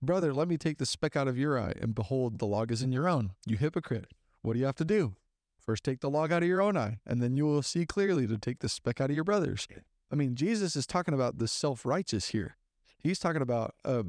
brother 0.00 0.32
let 0.32 0.46
me 0.46 0.56
take 0.56 0.78
the 0.78 0.86
speck 0.86 1.16
out 1.16 1.26
of 1.28 1.36
your 1.36 1.58
eye 1.58 1.74
and 1.80 1.94
behold 1.94 2.38
the 2.38 2.46
log 2.46 2.70
is 2.70 2.80
in 2.82 2.92
your 2.92 3.08
own 3.08 3.32
you 3.44 3.56
hypocrite 3.56 4.06
what 4.42 4.52
do 4.52 4.60
you 4.60 4.66
have 4.66 4.76
to 4.76 4.84
do 4.84 5.14
first 5.64 5.84
take 5.84 6.00
the 6.00 6.10
log 6.10 6.30
out 6.32 6.42
of 6.42 6.48
your 6.48 6.62
own 6.62 6.76
eye 6.76 6.98
and 7.06 7.22
then 7.22 7.36
you 7.36 7.44
will 7.44 7.62
see 7.62 7.86
clearly 7.86 8.26
to 8.26 8.36
take 8.38 8.58
the 8.60 8.68
speck 8.68 9.00
out 9.00 9.10
of 9.10 9.16
your 9.16 9.24
brother's 9.24 9.66
I 10.12 10.16
mean, 10.16 10.36
Jesus 10.36 10.76
is 10.76 10.86
talking 10.86 11.14
about 11.14 11.38
the 11.38 11.48
self 11.48 11.84
righteous 11.84 12.28
here. 12.28 12.56
He's 12.98 13.18
talking 13.18 13.42
about 13.42 13.74
a 13.84 14.04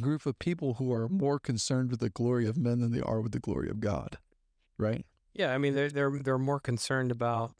group 0.00 0.24
of 0.24 0.38
people 0.38 0.74
who 0.74 0.92
are 0.92 1.08
more 1.08 1.38
concerned 1.38 1.90
with 1.90 2.00
the 2.00 2.08
glory 2.08 2.46
of 2.46 2.56
men 2.56 2.80
than 2.80 2.92
they 2.92 3.00
are 3.00 3.20
with 3.20 3.32
the 3.32 3.40
glory 3.40 3.68
of 3.68 3.80
God, 3.80 4.18
right? 4.78 5.04
Yeah, 5.34 5.52
I 5.52 5.58
mean 5.58 5.74
they're 5.74 5.90
they're 5.90 6.18
they're 6.22 6.38
more 6.38 6.60
concerned 6.60 7.10
about 7.10 7.54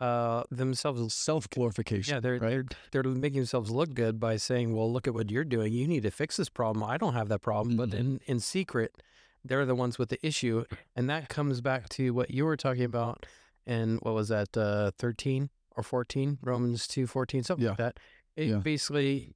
uh 0.00 0.42
themselves. 0.50 1.14
Self 1.14 1.48
glorification. 1.50 2.14
Yeah, 2.14 2.20
they're 2.20 2.38
right. 2.38 2.64
they're 2.90 3.02
they're 3.02 3.12
making 3.12 3.40
themselves 3.40 3.70
look 3.70 3.94
good 3.94 4.18
by 4.18 4.36
saying, 4.36 4.74
"Well, 4.74 4.92
look 4.92 5.06
at 5.06 5.14
what 5.14 5.30
you're 5.30 5.44
doing. 5.44 5.72
You 5.72 5.86
need 5.86 6.02
to 6.04 6.10
fix 6.10 6.36
this 6.36 6.48
problem. 6.48 6.82
I 6.82 6.96
don't 6.96 7.14
have 7.14 7.28
that 7.28 7.42
problem." 7.42 7.76
But 7.76 7.90
Mhm. 7.90 7.94
in 8.00 8.20
in 8.26 8.40
secret, 8.40 8.96
they're 9.44 9.66
the 9.66 9.74
ones 9.74 9.98
with 9.98 10.08
the 10.10 10.24
issue, 10.26 10.64
and 10.96 11.08
that 11.10 11.28
comes 11.28 11.60
back 11.60 11.88
to 11.90 12.12
what 12.12 12.30
you 12.30 12.44
were 12.44 12.56
talking 12.56 12.84
about. 12.84 13.26
And 13.66 13.98
what 14.02 14.14
was 14.14 14.28
that? 14.28 14.56
Uh, 14.56 14.90
Thirteen 14.98 15.50
or 15.76 15.82
fourteen? 15.82 16.38
Romans 16.42 16.86
two 16.86 17.06
fourteen, 17.06 17.42
something 17.42 17.64
Yeah. 17.64 17.70
like 17.70 17.78
that. 17.78 18.00
It 18.36 18.48
Yeah. 18.48 18.56
basically, 18.58 19.34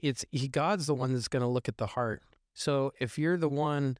it's 0.00 0.24
he, 0.30 0.48
God's 0.48 0.86
the 0.86 0.94
one 0.94 1.12
that's 1.12 1.28
going 1.28 1.42
to 1.42 1.46
look 1.48 1.68
at 1.68 1.78
the 1.78 1.86
heart. 1.88 2.22
So 2.54 2.92
if 3.00 3.18
you're 3.18 3.36
the 3.38 3.48
one 3.48 3.96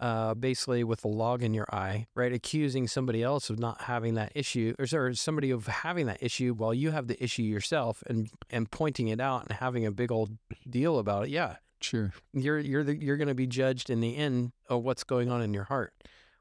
uh, 0.00 0.32
basically 0.34 0.84
with 0.84 1.04
a 1.04 1.08
log 1.08 1.42
in 1.42 1.52
your 1.52 1.66
eye, 1.72 2.06
right, 2.14 2.32
accusing 2.32 2.86
somebody 2.86 3.20
else 3.20 3.50
of 3.50 3.58
not 3.58 3.80
having 3.82 4.14
that 4.14 4.30
issue, 4.36 4.72
or 4.78 4.86
sorry, 4.86 5.16
somebody 5.16 5.50
of 5.50 5.66
having 5.66 6.06
that 6.06 6.22
issue 6.22 6.54
while 6.54 6.72
you 6.72 6.92
have 6.92 7.08
the 7.08 7.20
issue 7.22 7.42
yourself, 7.42 8.04
and 8.06 8.30
and 8.50 8.70
pointing 8.70 9.08
it 9.08 9.20
out 9.20 9.42
and 9.48 9.52
having 9.58 9.84
a 9.84 9.90
big 9.90 10.12
old 10.12 10.38
deal 10.70 11.00
about 11.00 11.24
it. 11.24 11.30
Yeah, 11.30 11.56
Sure. 11.80 12.12
you're 12.32 12.58
you're 12.58 12.84
the, 12.84 12.96
you're 12.96 13.16
going 13.16 13.28
to 13.28 13.34
be 13.34 13.46
judged 13.46 13.90
in 13.90 14.00
the 14.00 14.16
end 14.16 14.52
of 14.68 14.82
what's 14.82 15.04
going 15.04 15.30
on 15.30 15.42
in 15.42 15.54
your 15.54 15.64
heart. 15.64 15.92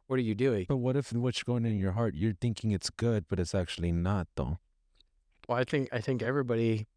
What 0.07 0.19
are 0.19 0.23
you 0.23 0.35
doing? 0.35 0.65
But 0.69 0.77
what 0.77 0.95
if 0.95 1.11
what's 1.11 1.43
going 1.43 1.65
in 1.65 1.77
your 1.77 1.91
heart, 1.91 2.15
you're 2.15 2.33
thinking 2.33 2.71
it's 2.71 2.89
good, 2.89 3.25
but 3.27 3.39
it's 3.39 3.53
actually 3.53 3.91
not, 3.91 4.27
though? 4.35 4.57
Well, 5.47 5.57
I 5.57 5.63
think 5.63 5.89
I 5.91 5.99
think 5.99 6.21
everybody. 6.21 6.87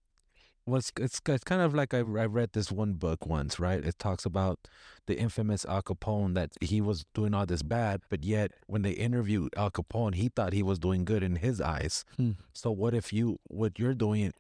Well, 0.67 0.79
it's, 0.79 0.93
it's, 1.01 1.21
it's 1.27 1.43
kind 1.43 1.63
of 1.63 1.75
like 1.75 1.95
I, 1.95 1.99
I 1.99 2.03
read 2.27 2.51
this 2.53 2.71
one 2.71 2.93
book 2.93 3.27
once, 3.27 3.59
right? 3.59 3.85
It 3.85 3.99
talks 3.99 4.25
about 4.25 4.69
the 5.07 5.19
infamous 5.19 5.65
Al 5.65 5.83
Capone 5.83 6.35
that 6.35 6.51
he 6.61 6.81
was 6.81 7.05
doing 7.15 7.35
all 7.35 7.47
this 7.47 7.63
bad, 7.63 8.03
but 8.09 8.23
yet 8.23 8.53
when 8.67 8.83
they 8.83 8.93
interviewed 8.93 9.53
Al 9.57 9.71
Capone, 9.71 10.15
he 10.15 10.29
thought 10.29 10.53
he 10.53 10.63
was 10.63 10.79
doing 10.79 11.05
good 11.05 11.23
in 11.25 11.37
his 11.37 11.61
eyes. 11.61 12.05
Hmm. 12.17 12.33
So 12.53 12.71
what 12.71 12.95
if 12.95 13.13
you, 13.13 13.39
what 13.49 13.79
you're 13.79 13.95
doing, 13.95 14.33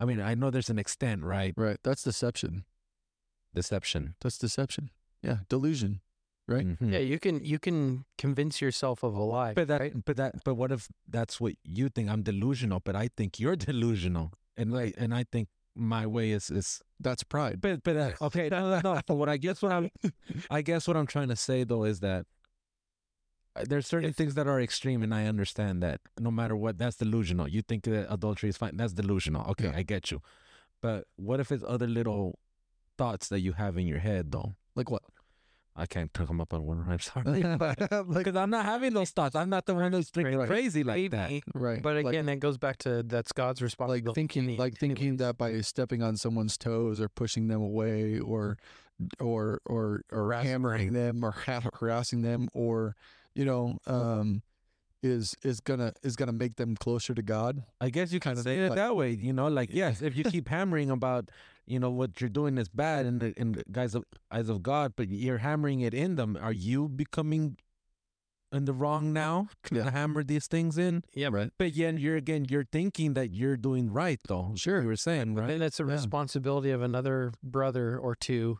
I 0.00 0.06
mean, 0.06 0.20
I 0.20 0.34
know 0.34 0.48
there's 0.48 0.70
an 0.70 0.78
extent, 0.78 1.22
right? 1.22 1.52
Right. 1.56 1.78
That's 1.82 2.04
deception. 2.04 2.64
Deception. 3.54 4.14
That's 4.20 4.38
deception. 4.38 4.90
Yeah. 5.22 5.38
Delusion. 5.48 6.00
Right. 6.46 6.66
Mhm. 6.66 6.92
Yeah, 6.92 6.98
you 6.98 7.18
can 7.18 7.42
you 7.42 7.58
can 7.58 8.04
convince 8.18 8.60
yourself 8.60 9.02
of 9.02 9.14
a 9.16 9.22
lie. 9.22 9.54
But 9.54 9.68
that, 9.68 10.04
but 10.04 10.16
that, 10.18 10.44
but 10.44 10.56
what 10.56 10.70
if 10.70 10.88
that's 11.08 11.40
what 11.40 11.54
you 11.64 11.88
think? 11.88 12.10
I'm 12.10 12.22
delusional, 12.22 12.80
but 12.80 12.94
I 12.94 13.08
think 13.16 13.40
you're 13.40 13.56
delusional, 13.56 14.32
and 14.56 14.70
like, 14.70 14.94
and 14.98 15.14
I 15.14 15.24
think 15.24 15.48
my 15.74 16.06
way 16.06 16.32
is 16.32 16.50
is. 16.50 16.82
That's 17.00 17.22
pride. 17.24 17.60
But 17.62 17.82
but 17.82 17.96
uh, 17.96 18.12
okay, 18.26 18.48
no, 18.50 18.78
no, 18.80 19.00
no. 19.08 19.14
What 19.14 19.30
I 19.30 19.38
guess 19.38 19.62
what 19.62 19.72
I'm, 19.72 19.90
I 20.50 20.60
guess 20.60 20.86
what 20.86 20.96
I'm 20.98 21.06
trying 21.06 21.28
to 21.28 21.36
say 21.36 21.64
though 21.64 21.84
is 21.84 22.00
that 22.00 22.26
uh, 23.56 23.64
there's 23.66 23.86
certain 23.86 24.10
If- 24.10 24.16
things 24.16 24.34
that 24.34 24.46
are 24.46 24.60
extreme, 24.60 25.02
and 25.02 25.14
I 25.14 25.24
understand 25.26 25.82
that 25.82 26.00
no 26.20 26.30
matter 26.30 26.56
what, 26.56 26.76
that's 26.78 26.96
delusional. 26.96 27.48
You 27.48 27.62
think 27.62 27.84
that 27.84 28.12
adultery 28.12 28.48
is 28.50 28.56
fine, 28.58 28.76
that's 28.76 28.92
delusional. 28.92 29.46
Okay, 29.52 29.64
Yeah. 29.70 29.76
I 29.78 29.82
get 29.82 30.10
you. 30.10 30.20
But 30.82 31.06
what 31.16 31.40
if 31.40 31.50
it's 31.50 31.64
other 31.66 31.86
little 31.88 32.38
thoughts 32.98 33.28
that 33.28 33.40
you 33.40 33.52
have 33.52 33.76
in 33.78 33.86
your 33.86 33.98
head 33.98 34.32
though? 34.32 34.54
Like 34.74 34.90
what? 34.90 35.02
I 35.76 35.86
can't 35.86 36.12
come 36.12 36.40
up 36.40 36.54
on 36.54 36.62
one. 36.64 36.84
I'm 36.88 37.00
sorry. 37.00 37.42
like, 37.42 37.78
Because 37.80 38.36
I'm 38.36 38.50
not 38.50 38.64
having 38.64 38.94
those 38.94 39.10
thoughts. 39.10 39.34
I'm 39.34 39.50
not 39.50 39.66
the 39.66 39.74
one 39.74 39.92
who's 39.92 40.08
thinking 40.08 40.38
Right. 40.38 40.46
crazy 40.46 40.84
like 40.84 41.10
that. 41.10 41.32
Right. 41.52 41.82
But 41.82 41.96
Like- 41.96 42.06
again, 42.06 42.26
that 42.26 42.38
goes 42.38 42.58
back 42.58 42.76
to 42.78 43.02
that's 43.02 43.32
God's 43.32 43.60
like 43.60 43.64
responsibility. 43.66 44.08
in 44.08 44.14
thinking 44.14 44.56
like 44.56 44.74
thinking 44.78 45.16
that 45.16 45.36
by 45.36 45.60
stepping 45.62 46.00
on 46.02 46.16
someone's 46.16 46.56
toes 46.56 47.00
or 47.00 47.08
pushing 47.08 47.48
them 47.48 47.60
away 47.60 48.20
or 48.20 48.56
or 49.18 49.60
or 49.66 50.02
or 50.12 50.32
hammering 50.32 50.92
them 50.92 51.24
or 51.24 51.32
harassing 51.80 52.22
them 52.22 52.48
or 52.54 52.94
you 53.34 53.44
know 53.44 53.76
um 53.88 54.42
is 55.02 55.34
is 55.42 55.58
gonna 55.60 55.92
is 56.04 56.14
gonna 56.14 56.32
make 56.32 56.54
them 56.54 56.76
closer 56.76 57.12
to 57.14 57.22
God. 57.22 57.64
I 57.80 57.90
guess 57.90 58.12
you 58.12 58.20
kind 58.20 58.36
Kind 58.36 58.38
of 58.38 58.38
of 58.38 58.44
say 58.44 58.64
it 58.64 58.68
like- 58.68 58.76
that 58.76 58.94
way, 58.94 59.10
you 59.10 59.32
know, 59.32 59.48
like 59.48 59.70
yes, 59.72 60.00
if 60.02 60.14
you 60.16 60.22
keep 60.22 60.48
hammering 60.48 60.88
about, 60.90 61.30
you 61.66 61.78
know, 61.78 61.90
what 61.90 62.20
you're 62.20 62.30
doing 62.30 62.58
is 62.58 62.68
bad 62.68 63.06
in 63.06 63.18
the 63.18 63.32
in 63.40 63.52
the 63.52 63.64
guys 63.70 63.94
of 63.94 64.04
eyes 64.30 64.48
of 64.48 64.62
God, 64.62 64.92
but 64.96 65.08
you're 65.08 65.38
hammering 65.38 65.80
it 65.80 65.94
in 65.94 66.16
them, 66.16 66.36
are 66.40 66.52
you 66.52 66.88
becoming 66.88 67.56
in 68.52 68.66
the 68.66 68.72
wrong 68.72 69.12
now 69.12 69.48
to 69.64 69.76
Yeah. 69.76 69.90
hammer 69.90 70.22
these 70.22 70.46
things 70.46 70.78
in? 70.78 71.02
Yeah, 71.12 71.28
Right. 71.32 71.50
But 71.58 71.74
yet 71.74 71.98
you're 71.98 72.16
again 72.16 72.46
you're 72.48 72.64
thinking 72.70 73.14
that 73.14 73.30
you're 73.32 73.56
doing 73.56 73.90
right 73.92 74.20
though. 74.28 74.52
Sure. 74.56 74.80
You 74.82 74.88
were 74.88 74.96
saying, 74.96 75.34
right? 75.34 75.48
Then 75.48 75.62
it's 75.62 75.80
a 75.80 75.84
Yeah. 75.84 75.92
responsibility 75.92 76.70
of 76.70 76.80
another 76.82 77.32
brother 77.42 77.98
or 77.98 78.14
two 78.14 78.58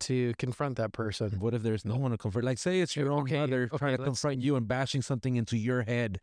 to 0.00 0.34
confront 0.38 0.76
that 0.76 0.92
person. 0.92 1.38
What 1.40 1.54
if 1.54 1.62
there's 1.62 1.84
no 1.84 1.96
one 1.96 2.10
to 2.12 2.18
confront? 2.18 2.44
Like, 2.44 2.58
say 2.58 2.80
it's 2.80 2.96
your 2.96 3.10
own 3.12 3.22
Okay, 3.22 3.38
mother 3.38 3.64
okay, 3.64 3.76
trying 3.76 3.96
to 3.96 4.02
confront 4.04 4.40
you 4.42 4.56
and 4.56 4.66
bashing 4.66 5.02
something 5.02 5.36
into 5.36 5.56
your 5.56 5.82
head, 5.82 6.20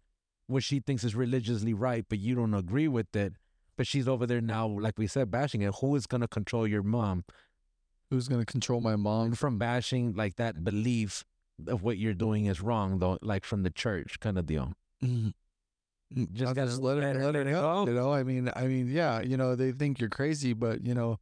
what 0.48 0.64
she 0.64 0.80
thinks 0.82 1.04
is 1.04 1.16
religiously 1.16 1.74
right, 1.74 2.06
but 2.10 2.20
you 2.20 2.36
don't 2.36 2.54
agree 2.54 2.88
with 2.88 3.16
it. 3.16 3.34
But 3.78 3.88
she's 3.88 4.08
over 4.08 4.26
there 4.28 4.42
now, 4.42 4.68
like 4.68 4.98
we 4.98 5.08
said, 5.08 5.32
bashing 5.32 5.62
it. 5.62 5.74
Who 5.82 5.96
is 5.96 6.06
going 6.06 6.22
to 6.22 6.28
control 6.28 6.68
your 6.68 6.84
mom 6.84 7.24
Who's 8.10 8.28
gonna 8.28 8.46
control 8.46 8.82
my 8.82 8.98
mom? 8.98 9.32
from 9.36 9.58
bashing 9.58 10.12
like 10.14 10.36
that 10.36 10.66
belief 10.66 11.24
of 11.66 11.82
what 11.82 11.98
you're 11.98 12.14
doing 12.14 12.46
is 12.46 12.60
wrong, 12.60 13.00
though, 13.00 13.18
like 13.22 13.46
from 13.46 13.64
the 13.64 13.70
church 13.70 14.20
kind 14.20 14.38
of 14.38 14.46
deal? 14.46 14.74
Mm. 15.02 15.34
Just 16.34 16.50
I'll 16.50 16.54
gotta 16.54 16.76
let 16.76 16.98
it 16.98 17.02
let 17.02 17.16
it- 17.16 17.20
let 17.20 17.36
it 17.36 17.38
let 17.38 17.48
it 17.48 17.52
go. 17.52 17.86
go. 17.86 17.90
You 17.92 17.96
know, 17.98 18.12
I 18.12 18.24
mean, 18.24 18.52
I 18.54 18.68
mean, 18.68 18.90
yeah, 18.90 19.22
you 19.22 19.38
know, 19.38 19.56
they 19.56 19.72
think 19.72 20.02
you're 20.02 20.10
crazy, 20.10 20.52
but 20.52 20.86
you 20.86 20.94
know, 20.94 21.20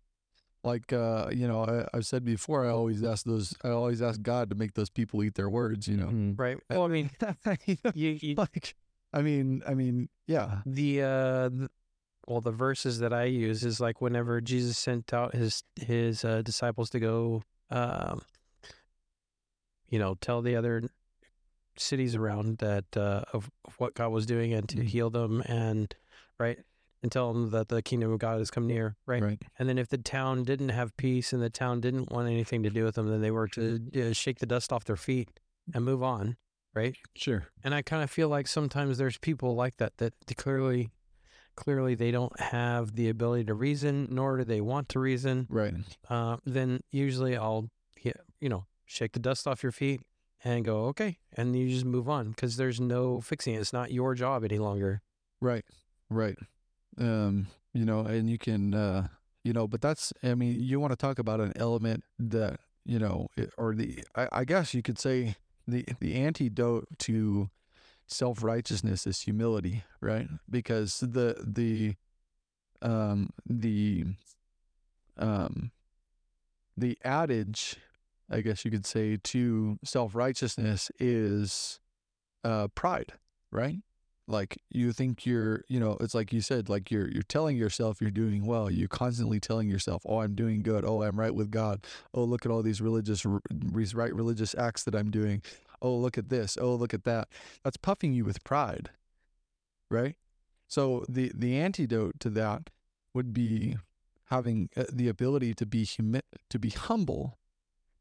like 0.63 0.91
uh, 0.91 1.29
you 1.31 1.47
know, 1.47 1.63
I, 1.63 1.85
I've 1.95 2.07
said 2.07 2.25
before, 2.25 2.65
I 2.65 2.69
always 2.69 3.03
ask 3.03 3.23
those, 3.23 3.53
I 3.63 3.69
always 3.69 4.01
ask 4.01 4.19
God 4.23 4.49
to 4.49 4.55
make 4.55 4.73
those 4.73 4.89
people 4.89 5.23
eat 5.23 5.35
their 5.35 5.49
words. 5.49 5.87
You 5.87 5.97
know, 5.97 6.07
Mm. 6.07 6.39
Right. 6.39 6.57
Well, 6.71 6.85
I 6.85 6.87
mean, 6.87 7.11
you, 7.93 8.17
you 8.19 8.33
like, 8.33 8.73
I 9.13 9.21
mean, 9.21 9.61
I 9.67 9.75
mean, 9.75 10.09
yeah, 10.25 10.61
the 10.65 11.03
uh 11.03 11.49
the, 11.49 11.69
well 12.29 12.39
the 12.41 12.51
verses 12.51 12.99
that 12.99 13.11
i 13.11 13.23
use 13.25 13.63
is 13.65 13.79
like 13.81 13.99
whenever 13.99 14.39
jesus 14.39 14.77
sent 14.77 15.13
out 15.13 15.33
his 15.35 15.63
his 15.75 16.23
uh, 16.23 16.41
disciples 16.43 16.89
to 16.89 16.99
go 16.99 17.41
um 17.71 18.21
you 19.89 19.99
know 19.99 20.15
tell 20.21 20.41
the 20.41 20.55
other 20.55 20.83
cities 21.77 22.15
around 22.15 22.57
that 22.59 22.85
uh 22.95 23.23
of, 23.33 23.49
of 23.65 23.73
what 23.79 23.93
god 23.95 24.09
was 24.09 24.25
doing 24.25 24.53
and 24.53 24.69
to 24.69 24.77
Mhm. 24.77 24.83
heal 24.83 25.09
them 25.09 25.41
and 25.45 25.95
right 26.37 26.59
and 27.01 27.11
tell 27.11 27.31
them 27.31 27.49
that 27.51 27.69
the 27.69 27.81
kingdom 27.81 28.11
of 28.11 28.19
god 28.19 28.37
has 28.39 28.51
come 28.51 28.67
near 28.67 28.95
right? 29.05 29.23
right, 29.23 29.41
and 29.57 29.67
then 29.69 29.77
if 29.77 29.87
the 29.87 29.97
town 29.97 30.43
didn't 30.43 30.69
have 30.69 30.95
peace 30.97 31.31
and 31.33 31.41
the 31.41 31.49
town 31.49 31.79
didn't 31.81 32.11
want 32.11 32.27
anything 32.27 32.63
to 32.63 32.69
do 32.69 32.83
with 32.83 32.95
them 32.95 33.07
then 33.07 33.21
they 33.21 33.31
were 33.31 33.47
to 33.47 33.79
uh, 33.95 34.13
shake 34.13 34.39
the 34.39 34.45
dust 34.45 34.71
off 34.73 34.83
their 34.85 34.97
feet 34.97 35.29
and 35.73 35.85
move 35.85 36.03
on 36.03 36.35
right 36.75 36.97
sure, 37.15 37.47
and 37.63 37.73
I 37.73 37.81
kind 37.81 38.03
of 38.03 38.11
feel 38.11 38.27
like 38.29 38.47
sometimes 38.47 38.97
there's 38.97 39.17
people 39.17 39.55
like 39.55 39.77
that 39.77 39.97
that 39.97 40.13
clearly, 40.37 40.91
clearly 41.59 41.93
they 41.93 42.09
don't 42.09 42.39
have 42.39 42.95
the 42.95 43.09
ability 43.09 43.43
to 43.43 43.53
reason, 43.53 44.07
nor 44.09 44.37
do 44.37 44.45
they 44.45 44.61
want 44.61 44.87
to 44.89 44.99
reason. 44.99 45.45
right, 45.49 45.73
Uh, 46.09 46.37
then 46.45 46.79
usually 46.89 47.35
I'll, 47.35 47.69
you 48.01 48.47
know, 48.49 48.65
shake 48.85 49.11
the 49.11 49.19
dust 49.19 49.45
off 49.45 49.61
your 49.61 49.73
feet 49.73 49.99
and 50.41 50.63
go, 50.63 50.85
okay, 50.85 51.17
and 51.33 51.53
you 51.53 51.67
just 51.67 51.83
move 51.85 52.07
on 52.07 52.29
because 52.29 52.55
there's 52.55 52.79
no 52.79 53.19
fixing 53.19 53.55
it. 53.55 53.59
It's 53.59 53.73
not 53.73 53.91
your 53.91 54.15
job 54.15 54.45
any 54.45 54.57
longer. 54.57 55.01
right, 55.41 55.65
right. 56.09 56.37
Um, 56.97 57.47
you 57.73 57.83
know, 57.85 57.99
and 58.01 58.29
you 58.29 58.37
can, 58.37 58.73
uh, 58.73 59.07
you 59.43 59.51
know, 59.51 59.67
but 59.67 59.81
that's, 59.81 60.13
I 60.23 60.35
mean, 60.35 60.55
you 60.61 60.79
want 60.79 60.91
to 60.91 60.97
talk 60.97 61.19
about 61.19 61.39
an 61.41 61.51
element 61.57 62.03
that, 62.19 62.61
you 62.85 62.99
know, 62.99 63.27
or 63.57 63.75
the, 63.75 64.03
I, 64.15 64.27
I 64.31 64.45
guess 64.45 64.73
you 64.73 64.81
could 64.81 64.97
say 64.97 65.35
the 65.67 65.85
the 65.99 66.15
antidote 66.15 66.87
to 66.99 67.49
self 68.09 68.43
righteousness 68.43 69.07
is 69.07 69.21
humility, 69.21 69.83
right? 70.01 70.27
Because 70.49 70.99
the 70.99 71.35
the 71.45 71.95
um 72.81 73.29
the 73.47 74.05
um 75.17 75.71
the 76.75 76.97
adage, 77.03 77.77
I 78.29 78.41
guess 78.41 78.65
you 78.65 78.71
could 78.71 78.85
say, 78.85 79.17
to 79.17 79.79
self 79.83 80.15
righteousness 80.15 80.91
is 80.99 81.79
uh 82.43 82.67
pride, 82.69 83.13
right? 83.51 83.77
Like 84.27 84.59
you 84.69 84.91
think 84.93 85.25
you're, 85.25 85.63
you 85.67 85.79
know, 85.79 85.97
it's 85.99 86.13
like 86.13 86.31
you 86.31 86.41
said, 86.41 86.69
like 86.69 86.91
you're 86.91 87.09
you're 87.09 87.23
telling 87.23 87.57
yourself 87.57 87.99
you're 87.99 88.11
doing 88.11 88.45
well. 88.45 88.69
You're 88.69 88.87
constantly 88.87 89.39
telling 89.39 89.67
yourself, 89.67 90.03
"Oh, 90.05 90.19
I'm 90.19 90.35
doing 90.35 90.61
good. 90.61 90.85
Oh, 90.85 91.01
I'm 91.01 91.19
right 91.19 91.33
with 91.33 91.49
God. 91.49 91.83
Oh, 92.13 92.23
look 92.23 92.45
at 92.45 92.51
all 92.51 92.61
these 92.61 92.79
religious 92.79 93.25
right 93.25 94.13
religious 94.13 94.53
acts 94.55 94.83
that 94.83 94.93
I'm 94.95 95.09
doing. 95.09 95.41
Oh, 95.81 95.95
look 95.95 96.17
at 96.17 96.29
this. 96.29 96.57
Oh, 96.59 96.75
look 96.75 96.93
at 96.93 97.03
that." 97.05 97.27
That's 97.63 97.77
puffing 97.77 98.13
you 98.13 98.25
with 98.25 98.43
pride, 98.43 98.91
right? 99.89 100.15
So 100.67 101.05
the 101.09 101.31
the 101.33 101.57
antidote 101.57 102.19
to 102.19 102.29
that 102.31 102.69
would 103.13 103.33
be 103.33 103.77
having 104.25 104.69
uh, 104.77 104.85
the 104.91 105.07
ability 105.07 105.53
to 105.55 105.65
be 105.65 105.83
humi- 105.83 106.21
to 106.49 106.59
be 106.59 106.69
humble, 106.69 107.37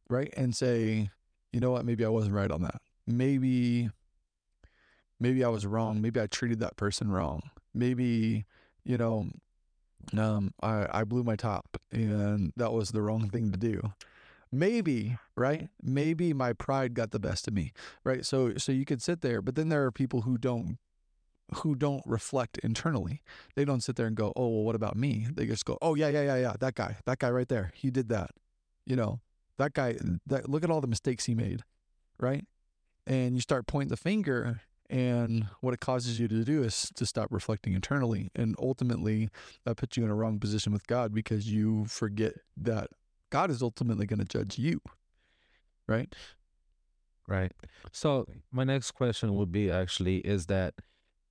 right? 0.09 0.33
And 0.37 0.55
say, 0.55 1.11
"You 1.53 1.61
know 1.61 1.71
what? 1.71 1.85
Maybe 1.85 2.05
I 2.05 2.09
wasn't 2.09 2.35
right 2.35 2.51
on 2.51 2.63
that. 2.63 2.81
Maybe 3.07 3.91
maybe 5.21 5.45
I 5.45 5.49
was 5.49 5.67
wrong. 5.67 6.01
Maybe 6.01 6.21
I 6.21 6.27
treated 6.27 6.61
that 6.61 6.77
person 6.77 7.11
wrong. 7.11 7.51
Maybe, 7.75 8.45
you 8.85 8.97
know, 8.97 9.27
um, 10.17 10.55
I, 10.63 10.87
I 10.91 11.05
blew 11.05 11.23
my 11.23 11.37
top 11.37 11.77
and 11.93 12.53
that 12.57 12.73
was 12.73 12.91
the 12.91 13.03
wrong 13.03 13.29
thing 13.29 13.51
to 13.53 13.59
do. 13.59 13.93
Maybe, 14.51 15.19
right? 15.37 15.69
Maybe 15.83 16.33
my 16.33 16.53
pride 16.53 16.95
got 16.95 17.11
the 17.11 17.19
best 17.19 17.49
of 17.49 17.55
me, 17.55 17.73
right? 18.05 18.25
So, 18.25 18.55
so 18.57 18.73
you 18.73 18.85
could 18.85 19.03
sit 19.03 19.21
there, 19.21 19.43
but 19.43 19.55
then 19.55 19.69
there 19.69 19.85
are 19.85 19.93
people 19.93 20.23
who 20.23 20.39
don't, 20.39 20.79
who 21.57 21.75
don't 21.75 22.03
reflect 22.07 22.59
internally. 22.59 23.23
They 23.55 23.65
don't 23.65 23.83
sit 23.83 23.97
there 23.97 24.07
and 24.07 24.17
go, 24.17 24.33
oh, 24.37 24.49
well, 24.49 24.65
what 24.65 24.75
about 24.75 24.97
me? 24.97 25.29
They 25.31 25.47
just 25.47 25.65
go, 25.65 25.79
oh, 25.83 25.95
yeah, 25.95 26.09
yeah, 26.09 26.23
yeah, 26.23 26.37
yeah, 26.37 26.55
that 26.61 26.75
guy, 26.75 26.97
that 27.05 27.19
guy 27.19 27.31
right 27.31 27.49
there, 27.49 27.73
he 27.75 27.91
did 27.91 28.09
that. 28.09 28.31
You 28.87 28.97
know, 28.97 29.21
that 29.59 29.75
guy, 29.75 29.97
that 30.27 30.49
look 30.49 30.65
at 30.65 30.71
all 30.71 30.81
the 30.81 30.87
mistakes 30.87 31.27
he 31.27 31.35
made, 31.35 31.63
right? 32.19 32.47
And 33.07 33.35
you 33.35 33.41
start 33.41 33.67
pointing 33.67 33.91
the 33.91 33.97
finger 33.97 34.63
and 34.91 35.47
what 35.61 35.75
it 35.75 35.81
causes 35.81 36.19
you 36.19 36.29
to 36.29 36.45
do 36.45 36.63
is 36.63 36.91
to 36.95 37.05
stop 37.05 37.29
reflecting 37.31 37.75
internally. 37.75 38.31
And 38.35 38.55
ultimately, 38.59 39.29
that 39.65 39.77
puts 39.77 39.97
you 39.97 40.05
in 40.05 40.11
a 40.11 40.15
wrong 40.15 40.39
position 40.39 40.73
with 40.73 40.87
God 40.87 41.13
because 41.13 41.53
you 41.53 41.85
forget 41.87 42.35
that 42.57 42.89
God 43.31 43.51
is 43.51 43.63
ultimately 43.63 44.07
going 44.07 44.19
to 44.19 44.25
judge 44.25 44.59
you. 44.59 44.81
Right? 45.87 46.15
Right. 47.27 47.53
So 47.93 48.27
my 48.51 48.65
next 48.65 48.93
question 48.93 49.35
would 49.35 49.53
be 49.53 49.71
actually 49.71 50.19
is 50.19 50.47
that 50.47 50.75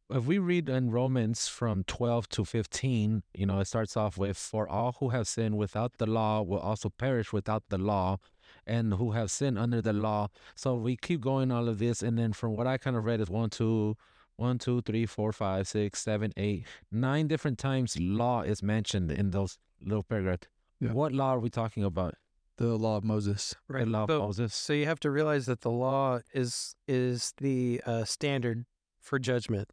if 0.09 0.25
we 0.25 0.37
read 0.37 0.69
in 0.69 0.91
Romans 0.91 1.47
from 1.47 1.83
12 1.83 2.29
to 2.29 2.45
15, 2.45 3.23
you 3.33 3.45
know, 3.45 3.59
it 3.59 3.65
starts 3.65 3.97
off 3.97 4.17
with, 4.17 4.37
For 4.37 4.67
all 4.67 4.95
who 4.99 5.09
have 5.09 5.27
sinned 5.27 5.57
without 5.57 5.97
the 5.97 6.05
law 6.05 6.41
will 6.41 6.59
also 6.59 6.89
perish 6.89 7.33
without 7.33 7.63
the 7.69 7.77
law, 7.77 8.17
and 8.65 8.93
who 8.93 9.11
have 9.11 9.31
sinned 9.31 9.57
under 9.57 9.81
the 9.81 9.93
law. 9.93 10.29
So 10.55 10.75
we 10.75 10.95
keep 10.95 11.21
going 11.21 11.51
all 11.51 11.67
of 11.67 11.79
this. 11.79 12.01
And 12.01 12.17
then 12.17 12.31
from 12.33 12.55
what 12.55 12.67
I 12.67 12.77
kind 12.77 12.95
of 12.95 13.05
read 13.05 13.19
is 13.19 13.29
one, 13.29 13.49
two, 13.49 13.97
one, 14.37 14.59
two, 14.59 14.81
three, 14.81 15.05
four, 15.05 15.33
five, 15.33 15.67
six, 15.67 16.01
seven, 16.01 16.31
eight, 16.37 16.65
nine 16.91 17.27
different 17.27 17.57
times 17.57 17.99
law 17.99 18.41
is 18.41 18.63
mentioned 18.63 19.11
in 19.11 19.31
those 19.31 19.57
little 19.81 20.03
paragraphs. 20.03 20.47
Yeah. 20.79 20.91
What 20.93 21.11
law 21.11 21.31
are 21.35 21.39
we 21.39 21.49
talking 21.49 21.83
about? 21.83 22.15
The 22.57 22.75
law 22.75 22.97
of 22.97 23.03
Moses. 23.03 23.55
Right. 23.67 23.85
The 23.85 23.89
law 23.91 24.03
of 24.03 24.09
So- 24.09 24.19
Moses. 24.19 24.53
So 24.55 24.73
you 24.73 24.85
have 24.85 24.99
to 25.01 25.11
realize 25.11 25.45
that 25.45 25.61
the 25.61 25.71
law 25.71 26.19
is 26.33 26.75
is 26.87 27.33
the 27.37 27.81
uh, 27.85 28.03
standard 28.05 28.65
for 28.99 29.19
judgment, 29.19 29.71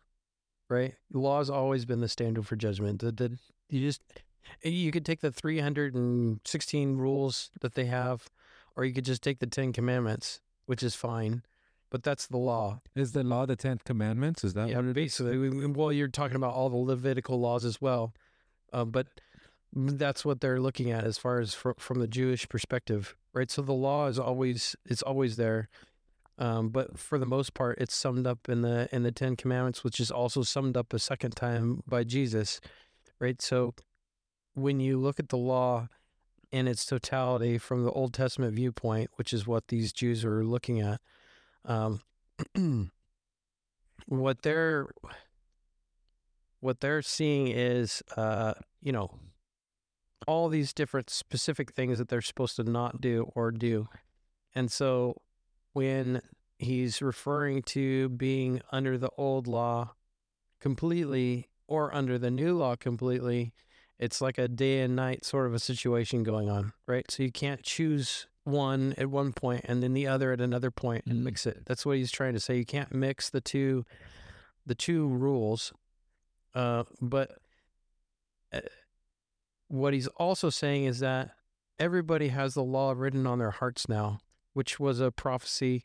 right? 0.69 0.95
The 1.11 1.19
law 1.19 1.39
has 1.39 1.51
always 1.51 1.85
been 1.85 2.01
the 2.01 2.09
standard 2.09 2.47
for 2.47 2.57
judgment. 2.57 3.01
The, 3.01 3.13
the, 3.13 3.39
you 3.71 3.81
just 3.81 4.03
you 4.63 4.91
could 4.93 5.07
take 5.07 5.21
the 5.21 5.33
316 5.33 6.97
rules 6.99 7.51
that 7.61 7.75
they 7.75 7.87
have, 7.87 8.29
or 8.77 8.85
you 8.85 8.93
could 8.93 9.05
just 9.05 9.23
take 9.23 9.39
the 9.39 9.47
Ten 9.47 9.73
Commandments, 9.73 10.41
which 10.67 10.83
is 10.83 10.95
fine, 10.95 11.43
but 11.91 12.03
that's 12.03 12.27
the 12.27 12.37
law. 12.37 12.81
Is 12.95 13.13
the 13.13 13.25
law 13.25 13.47
the 13.47 13.57
Ten 13.57 13.79
Commandments? 13.85 14.45
Is 14.45 14.55
that 14.55 14.69
yeah, 14.69 14.77
what 14.77 14.85
it 14.87 14.89
is? 14.91 14.95
basically. 14.95 15.39
we- 15.39 15.49
we- 15.51 15.67
Well, 15.67 15.93
you're 15.93 16.09
talking 16.09 16.37
about 16.37 16.53
all 16.55 16.69
the 16.69 16.77
Levitical 16.77 17.41
laws 17.41 17.65
as 17.65 17.81
well, 17.81 18.13
uh, 18.73 18.85
but 18.85 19.07
that's 19.75 20.25
what 20.25 20.41
they're 20.41 20.61
looking 20.61 20.91
at 20.91 21.05
as 21.05 21.19
far 21.19 21.41
as 21.41 21.55
fr- 21.55 21.73
from 21.79 21.99
the 21.99 22.07
Jewish 22.07 22.49
perspective, 22.49 23.17
right? 23.33 23.51
So 23.51 23.63
the 23.63 23.73
law 23.73 24.07
is 24.07 24.19
always 24.19 24.77
it's 24.87 25.03
always 25.03 25.37
there, 25.37 25.69
um, 26.39 26.69
but 26.69 26.99
for 26.99 27.19
the 27.19 27.27
most 27.27 27.55
part, 27.55 27.79
it's 27.79 27.95
summed 27.95 28.27
up 28.27 28.49
in 28.49 28.63
the 28.63 28.89
in 28.93 29.03
the 29.03 29.13
Ten 29.13 29.37
Commandments, 29.37 29.83
which 29.83 29.99
is 29.99 30.11
also 30.11 30.43
summed 30.43 30.77
up 30.77 30.93
a 30.93 30.99
second 30.99 31.33
time 31.33 31.83
by 31.87 32.05
Jesus, 32.05 32.61
right? 33.21 33.41
So 33.43 33.75
when 34.55 34.79
you 34.79 34.99
look 34.99 35.19
at 35.19 35.31
the 35.31 35.37
law 35.37 35.89
in 36.53 36.69
its 36.69 36.87
totality 36.87 37.59
from 37.59 37.85
the 37.85 37.91
Old 37.91 38.15
Testament 38.15 38.55
viewpoint, 38.55 39.11
which 39.17 39.33
is 39.33 39.47
what 39.47 39.69
these 39.69 39.93
Jews 39.93 40.25
are 40.25 40.45
looking 40.45 40.81
at, 40.81 41.01
um, 41.65 42.01
what 44.07 44.43
they're 44.43 44.87
what 46.61 46.81
they're 46.81 47.03
seeing 47.03 47.49
is, 47.49 48.03
uh, 48.17 48.55
you 48.81 48.93
know, 48.93 49.11
all 50.27 50.49
these 50.49 50.73
different 50.73 51.11
specific 51.11 51.73
things 51.73 51.99
that 51.99 52.09
they're 52.09 52.23
supposed 52.23 52.57
to 52.57 52.65
not 52.65 53.01
do 53.01 53.31
or 53.35 53.51
do, 53.51 53.89
and 54.55 54.71
so 54.71 55.21
when 55.73 56.21
he's 56.59 57.03
referring 57.03 57.63
to 57.63 58.09
being 58.11 58.61
under 58.71 58.97
the 58.97 59.11
old 59.19 59.47
law 59.47 59.95
completely 60.61 61.49
or 61.67 61.95
under 61.95 62.19
the 62.19 62.31
new 62.31 62.57
law 62.57 62.77
completely. 62.77 63.53
It's 63.99 64.21
like 64.21 64.39
a 64.39 64.49
day 64.49 64.81
and 64.81 64.97
night 64.97 65.25
sort 65.25 65.47
of 65.47 65.55
a 65.55 65.59
situation 65.59 66.23
going 66.23 66.49
on, 66.49 66.73
right? 66.87 67.09
So 67.11 67.23
you 67.23 67.31
can't 67.33 67.63
choose 67.63 68.27
one 68.45 68.95
at 68.99 69.09
one 69.09 69.33
point 69.33 69.65
and 69.69 69.83
then 69.83 69.95
the 69.95 70.07
other 70.07 70.33
at 70.33 70.41
another 70.41 70.71
point 70.71 71.07
and 71.07 71.21
Mhm. 71.21 71.25
mix 71.25 71.47
it. 71.47 71.65
That's 71.65 71.87
what 71.87 71.97
he's 71.97 72.11
trying 72.11 72.35
to 72.35 72.41
say. 72.41 72.57
You 72.57 72.65
can't 72.65 72.93
mix 72.95 73.31
the 73.31 73.41
two 73.41 73.85
the 74.67 74.75
two 74.75 75.07
rules. 75.07 75.73
Uh, 76.55 76.85
but 77.01 77.39
uh, 78.53 78.61
what 79.69 79.95
he's 79.95 80.07
also 80.09 80.51
saying 80.51 80.85
is 80.85 81.01
that 81.01 81.31
everybody 81.79 82.29
has 82.29 82.55
the 82.55 82.63
law 82.63 82.93
written 82.97 83.27
on 83.27 83.39
their 83.39 83.51
hearts 83.51 83.89
now, 83.89 84.19
which 84.53 84.79
was 84.79 85.01
a 85.01 85.11
prophecy 85.11 85.83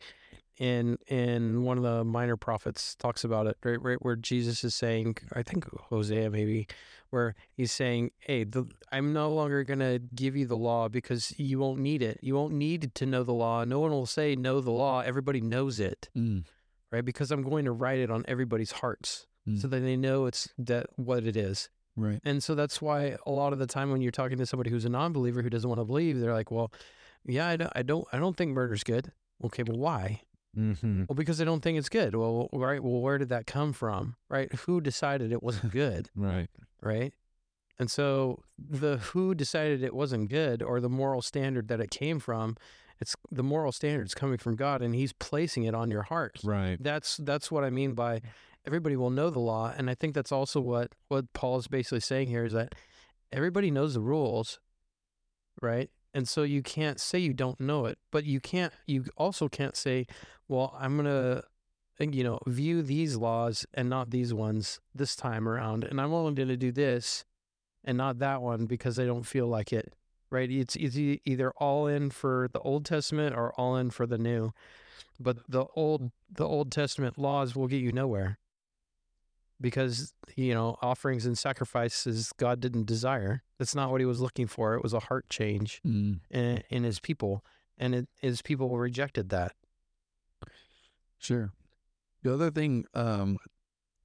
in 0.58 0.98
in 1.08 1.64
one 1.64 1.78
of 1.78 1.84
the 1.84 2.04
minor 2.04 2.36
prophets 2.36 2.94
talks 2.96 3.24
about 3.24 3.48
it, 3.48 3.58
right, 3.64 3.82
right 3.82 4.02
where 4.04 4.18
Jesus 4.18 4.64
is 4.66 4.76
saying, 4.76 5.16
I 5.34 5.42
think 5.42 5.66
Hosea 5.74 6.30
maybe, 6.30 6.68
where 7.12 7.34
he's 7.56 7.72
saying, 7.72 8.12
Hey, 8.20 8.44
the, 8.44 8.66
I'm 8.92 9.14
no 9.14 9.34
longer 9.34 9.64
gonna 9.64 10.00
give 10.00 10.36
you 10.36 10.46
the 10.46 10.58
law 10.58 10.90
because 10.90 11.34
you 11.40 11.60
won't 11.60 11.80
need 11.80 12.02
it. 12.02 12.20
You 12.22 12.36
won't 12.36 12.54
need 12.54 12.94
to 12.96 13.06
know 13.06 13.24
the 13.24 13.32
law. 13.34 13.64
No 13.64 13.80
one 13.80 13.92
will 13.92 14.06
say 14.06 14.36
know 14.36 14.60
the 14.60 14.72
law. 14.72 15.00
Everybody 15.00 15.40
knows 15.40 15.80
it, 15.80 16.10
Mm. 16.16 16.44
right? 16.92 17.06
Because 17.06 17.32
I'm 17.32 17.42
going 17.44 17.64
to 17.64 17.72
write 17.72 18.00
it 18.00 18.12
on 18.12 18.26
everybody's 18.28 18.72
hearts 18.74 19.28
Mm. 19.48 19.62
so 19.62 19.70
that 19.70 19.80
they 19.80 19.96
know 19.96 20.26
it's 20.26 20.50
that 20.58 20.88
what 20.98 21.24
it 21.24 21.38
is. 21.38 21.70
Right. 21.96 22.20
And 22.24 22.42
so 22.42 22.56
that's 22.56 22.82
why 22.82 23.18
a 23.26 23.32
lot 23.32 23.54
of 23.54 23.60
the 23.60 23.68
time 23.68 23.92
when 23.92 24.02
you're 24.02 24.12
talking 24.12 24.38
to 24.38 24.46
somebody 24.46 24.70
who's 24.70 24.86
a 24.86 24.90
non-believer 24.90 25.42
who 25.42 25.50
doesn't 25.50 25.70
want 25.70 25.82
to 25.82 25.86
believe, 25.86 26.20
they're 26.20 26.34
like, 26.34 26.52
"Well, 26.52 26.72
yeah, 27.26 27.48
I 27.48 27.58
don't, 27.58 27.72
I 27.76 27.82
don't, 27.84 28.08
I 28.14 28.20
don't 28.20 28.38
think 28.38 28.52
murder's 28.52 28.84
good." 28.84 29.12
Okay, 29.44 29.64
but 29.64 29.76
why? 29.78 30.22
Mm-hmm. 30.58 31.06
Well, 31.08 31.16
because 31.16 31.40
I 31.42 31.46
don't 31.46 31.62
think 31.62 31.78
it's 31.78 31.90
good. 31.90 32.16
Well, 32.16 32.50
right. 32.54 32.82
Well, 32.84 33.02
where 33.02 33.18
did 33.18 33.30
that 33.30 33.46
come 33.46 33.74
from? 33.74 34.16
Right? 34.30 34.54
Who 34.54 34.82
decided 34.82 35.32
it 35.32 35.44
wasn't 35.44 35.72
good? 35.72 36.10
Right. 36.16 36.48
right? 36.82 37.14
And 37.78 37.90
so 37.90 38.44
the 38.58 38.98
who 38.98 39.34
decided 39.34 39.84
it 39.84 39.96
wasn't 39.96 40.30
good 40.30 40.62
or 40.62 40.82
the 40.82 40.90
moral 40.90 41.22
standard 41.22 41.70
that 41.70 41.80
it 41.80 41.92
came 41.92 42.20
from, 42.20 42.58
it's 43.00 43.16
the 43.32 43.44
moral 43.44 43.72
standard's 43.72 44.14
coming 44.14 44.38
from 44.38 44.56
God 44.56 44.82
and 44.82 44.94
he's 44.94 45.14
placing 45.14 45.64
it 45.64 45.74
on 45.74 45.90
your 45.90 46.04
heart. 46.04 46.40
Right. 46.44 46.78
That's 46.82 47.18
that's 47.18 47.50
what 47.52 47.64
I 47.64 47.70
mean 47.70 47.94
by 47.94 48.22
everybody 48.66 48.96
will 48.96 49.10
know 49.10 49.30
the 49.30 49.40
law 49.40 49.74
and 49.76 49.90
I 49.90 49.96
think 49.96 50.14
that's 50.14 50.32
also 50.32 50.60
what 50.60 50.94
what 51.08 51.32
Paul 51.34 51.58
is 51.58 51.68
basically 51.68 52.02
saying 52.02 52.28
here 52.28 52.46
is 52.46 52.54
that 52.54 52.76
everybody 53.32 53.72
knows 53.72 53.94
the 53.94 54.02
rules, 54.02 54.60
right? 55.62 55.90
And 56.14 56.28
so 56.28 56.44
you 56.44 56.64
can't 56.64 57.00
say 57.00 57.20
you 57.20 57.34
don't 57.34 57.60
know 57.60 57.86
it, 57.86 58.00
but 58.12 58.26
you 58.26 58.40
can't 58.40 58.74
you 58.88 59.06
also 59.18 59.48
can't 59.48 59.76
say, 59.76 60.08
well, 60.48 60.76
I'm 60.80 60.96
going 60.98 61.06
to 61.06 61.44
you 62.02 62.24
know, 62.24 62.40
view 62.48 62.82
these 62.82 63.18
laws 63.18 63.66
and 63.74 63.90
not 63.90 64.10
these 64.10 64.34
ones 64.34 64.80
this 64.96 65.18
time 65.18 65.50
around 65.50 65.84
and 65.84 66.00
I'm 66.00 66.14
only 66.14 66.34
going 66.34 66.48
to 66.48 66.56
do 66.56 66.72
this 66.72 67.26
and 67.84 67.98
not 67.98 68.20
that 68.20 68.42
one 68.42 68.66
because 68.66 68.98
I 68.98 69.06
don't 69.06 69.26
feel 69.26 69.48
like 69.48 69.74
it. 69.74 69.94
Right? 70.32 70.50
It's 70.52 70.76
it's 70.76 70.96
either 70.96 71.52
all 71.58 71.88
in 71.88 72.12
for 72.12 72.50
the 72.54 72.60
Old 72.60 72.86
Testament 72.86 73.36
or 73.36 73.52
all 73.54 73.76
in 73.76 73.90
for 73.90 74.06
the 74.06 74.20
New. 74.20 74.54
But 75.20 75.38
the 75.50 75.66
old 75.76 76.12
the 76.32 76.46
Old 76.46 76.72
Testament 76.72 77.18
laws 77.18 77.56
will 77.56 77.68
get 77.68 77.82
you 77.82 77.92
nowhere. 77.92 78.38
Because, 79.62 80.14
you 80.36 80.54
know, 80.54 80.78
offerings 80.82 81.26
and 81.26 81.38
sacrifices 81.38 82.32
God 82.38 82.60
didn't 82.62 82.86
desire. 82.86 83.44
That's 83.58 83.76
not 83.76 83.92
what 83.92 84.00
he 84.00 84.06
was 84.06 84.22
looking 84.22 84.48
for. 84.48 84.76
It 84.76 84.84
was 84.84 84.94
a 84.94 85.00
heart 85.02 85.30
change 85.30 85.82
Mm. 85.86 86.22
in, 86.30 86.64
in 86.70 86.84
his 86.84 87.00
people. 87.00 87.44
And 87.78 87.94
it, 87.96 88.10
his 88.22 88.42
people 88.42 88.78
rejected 88.78 89.30
that. 89.30 89.54
Sure. 91.18 91.52
The 92.24 92.34
other 92.34 92.52
thing 92.52 92.86
um, 92.94 93.38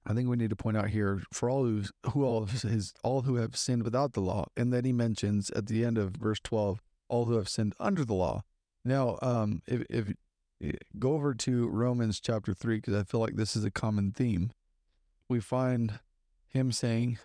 I 0.06 0.12
think 0.12 0.28
we 0.28 0.36
need 0.36 0.50
to 0.50 0.56
point 0.56 0.76
out 0.76 0.88
here 0.88 1.22
for 1.32 1.48
all 1.48 1.64
who 1.64 1.84
who 2.10 2.24
all 2.24 2.46
his 2.46 2.92
all 3.02 3.22
who 3.22 3.36
have 3.36 3.56
sinned 3.56 3.84
without 3.84 4.12
the 4.12 4.20
law, 4.20 4.46
and 4.56 4.72
then 4.72 4.84
he 4.84 4.92
mentions 4.92 5.50
at 5.50 5.66
the 5.66 5.84
end 5.84 5.98
of 5.98 6.10
verse 6.16 6.40
twelve, 6.42 6.82
all 7.08 7.24
who 7.24 7.34
have 7.36 7.48
sinned 7.48 7.74
under 7.80 8.04
the 8.04 8.14
law. 8.14 8.42
Now, 8.84 9.18
um, 9.22 9.62
if 9.66 9.82
if 9.88 10.12
eh, 10.62 10.72
go 10.98 11.14
over 11.14 11.34
to 11.34 11.68
Romans 11.68 12.20
chapter 12.20 12.52
three, 12.54 12.76
because 12.76 12.94
I 12.94 13.02
feel 13.04 13.20
like 13.20 13.36
this 13.36 13.56
is 13.56 13.64
a 13.64 13.70
common 13.70 14.12
theme, 14.12 14.50
we 15.28 15.40
find 15.40 16.00
him 16.48 16.72
saying, 16.72 17.18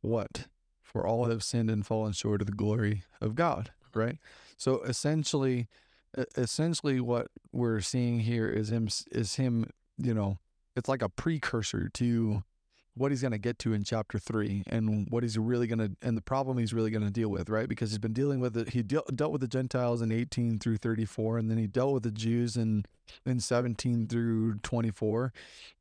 "What? 0.00 0.48
For 0.82 1.06
all 1.06 1.26
have 1.26 1.42
sinned 1.42 1.70
and 1.70 1.86
fallen 1.86 2.12
short 2.12 2.40
of 2.40 2.46
the 2.46 2.52
glory 2.52 3.04
of 3.20 3.34
God." 3.34 3.72
Right. 3.94 4.18
So 4.56 4.82
essentially, 4.82 5.68
essentially 6.36 7.00
what 7.00 7.28
we're 7.52 7.80
seeing 7.80 8.20
here 8.20 8.48
is 8.48 8.70
him 8.70 8.88
is 9.10 9.34
him 9.36 9.70
you 9.96 10.14
know 10.14 10.38
it's 10.76 10.88
like 10.88 11.02
a 11.02 11.08
precursor 11.08 11.88
to 11.94 12.44
what 12.98 13.12
he's 13.12 13.22
going 13.22 13.32
to 13.32 13.38
get 13.38 13.58
to 13.60 13.72
in 13.72 13.84
chapter 13.84 14.18
3 14.18 14.64
and 14.66 15.06
what 15.10 15.22
he's 15.22 15.38
really 15.38 15.66
going 15.66 15.78
to 15.78 15.90
and 16.02 16.16
the 16.16 16.22
problem 16.22 16.58
he's 16.58 16.74
really 16.74 16.90
going 16.90 17.04
to 17.04 17.10
deal 17.10 17.28
with 17.28 17.48
right 17.48 17.68
because 17.68 17.90
he's 17.90 17.98
been 17.98 18.12
dealing 18.12 18.40
with 18.40 18.56
it 18.56 18.70
he 18.70 18.82
deal, 18.82 19.04
dealt 19.14 19.32
with 19.32 19.40
the 19.40 19.48
gentiles 19.48 20.02
in 20.02 20.12
18 20.12 20.58
through 20.58 20.76
34 20.76 21.38
and 21.38 21.50
then 21.50 21.58
he 21.58 21.66
dealt 21.66 21.94
with 21.94 22.02
the 22.02 22.10
jews 22.10 22.56
in 22.56 22.84
in 23.24 23.40
17 23.40 24.06
through 24.06 24.54
24 24.58 25.32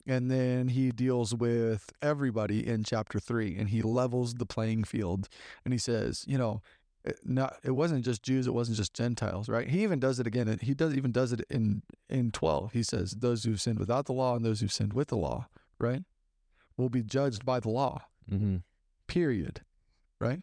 and 0.05 0.31
then 0.31 0.69
he 0.69 0.91
deals 0.91 1.35
with 1.35 1.91
everybody 2.01 2.65
in 2.65 2.83
chapter 2.83 3.19
3 3.19 3.57
and 3.57 3.69
he 3.69 3.81
levels 3.81 4.35
the 4.35 4.45
playing 4.45 4.83
field 4.83 5.27
and 5.65 5.73
he 5.73 5.77
says 5.77 6.23
you 6.27 6.37
know 6.37 6.61
it, 7.07 7.19
not 7.23 7.57
it 7.63 7.71
wasn't 7.71 8.03
just 8.03 8.21
Jews, 8.21 8.47
it 8.47 8.53
wasn't 8.53 8.77
just 8.77 8.93
Gentiles, 8.93 9.47
right? 9.47 9.67
He 9.67 9.83
even 9.83 9.99
does 9.99 10.19
it 10.19 10.27
again. 10.27 10.59
He 10.61 10.73
does 10.73 10.93
even 10.93 11.11
does 11.11 11.31
it 11.31 11.41
in 11.49 11.81
in 12.09 12.31
twelve. 12.31 12.73
He 12.73 12.83
says 12.83 13.11
those 13.11 13.43
who 13.43 13.55
sinned 13.55 13.79
without 13.79 14.05
the 14.05 14.13
law 14.13 14.35
and 14.35 14.43
those 14.43 14.59
who 14.59 14.67
sinned 14.67 14.93
with 14.93 15.07
the 15.07 15.17
law, 15.17 15.47
right, 15.79 16.03
will 16.77 16.89
be 16.89 17.03
judged 17.03 17.45
by 17.45 17.59
the 17.59 17.69
law. 17.69 18.03
Mm-hmm. 18.31 18.57
Period, 19.07 19.61
right? 20.19 20.41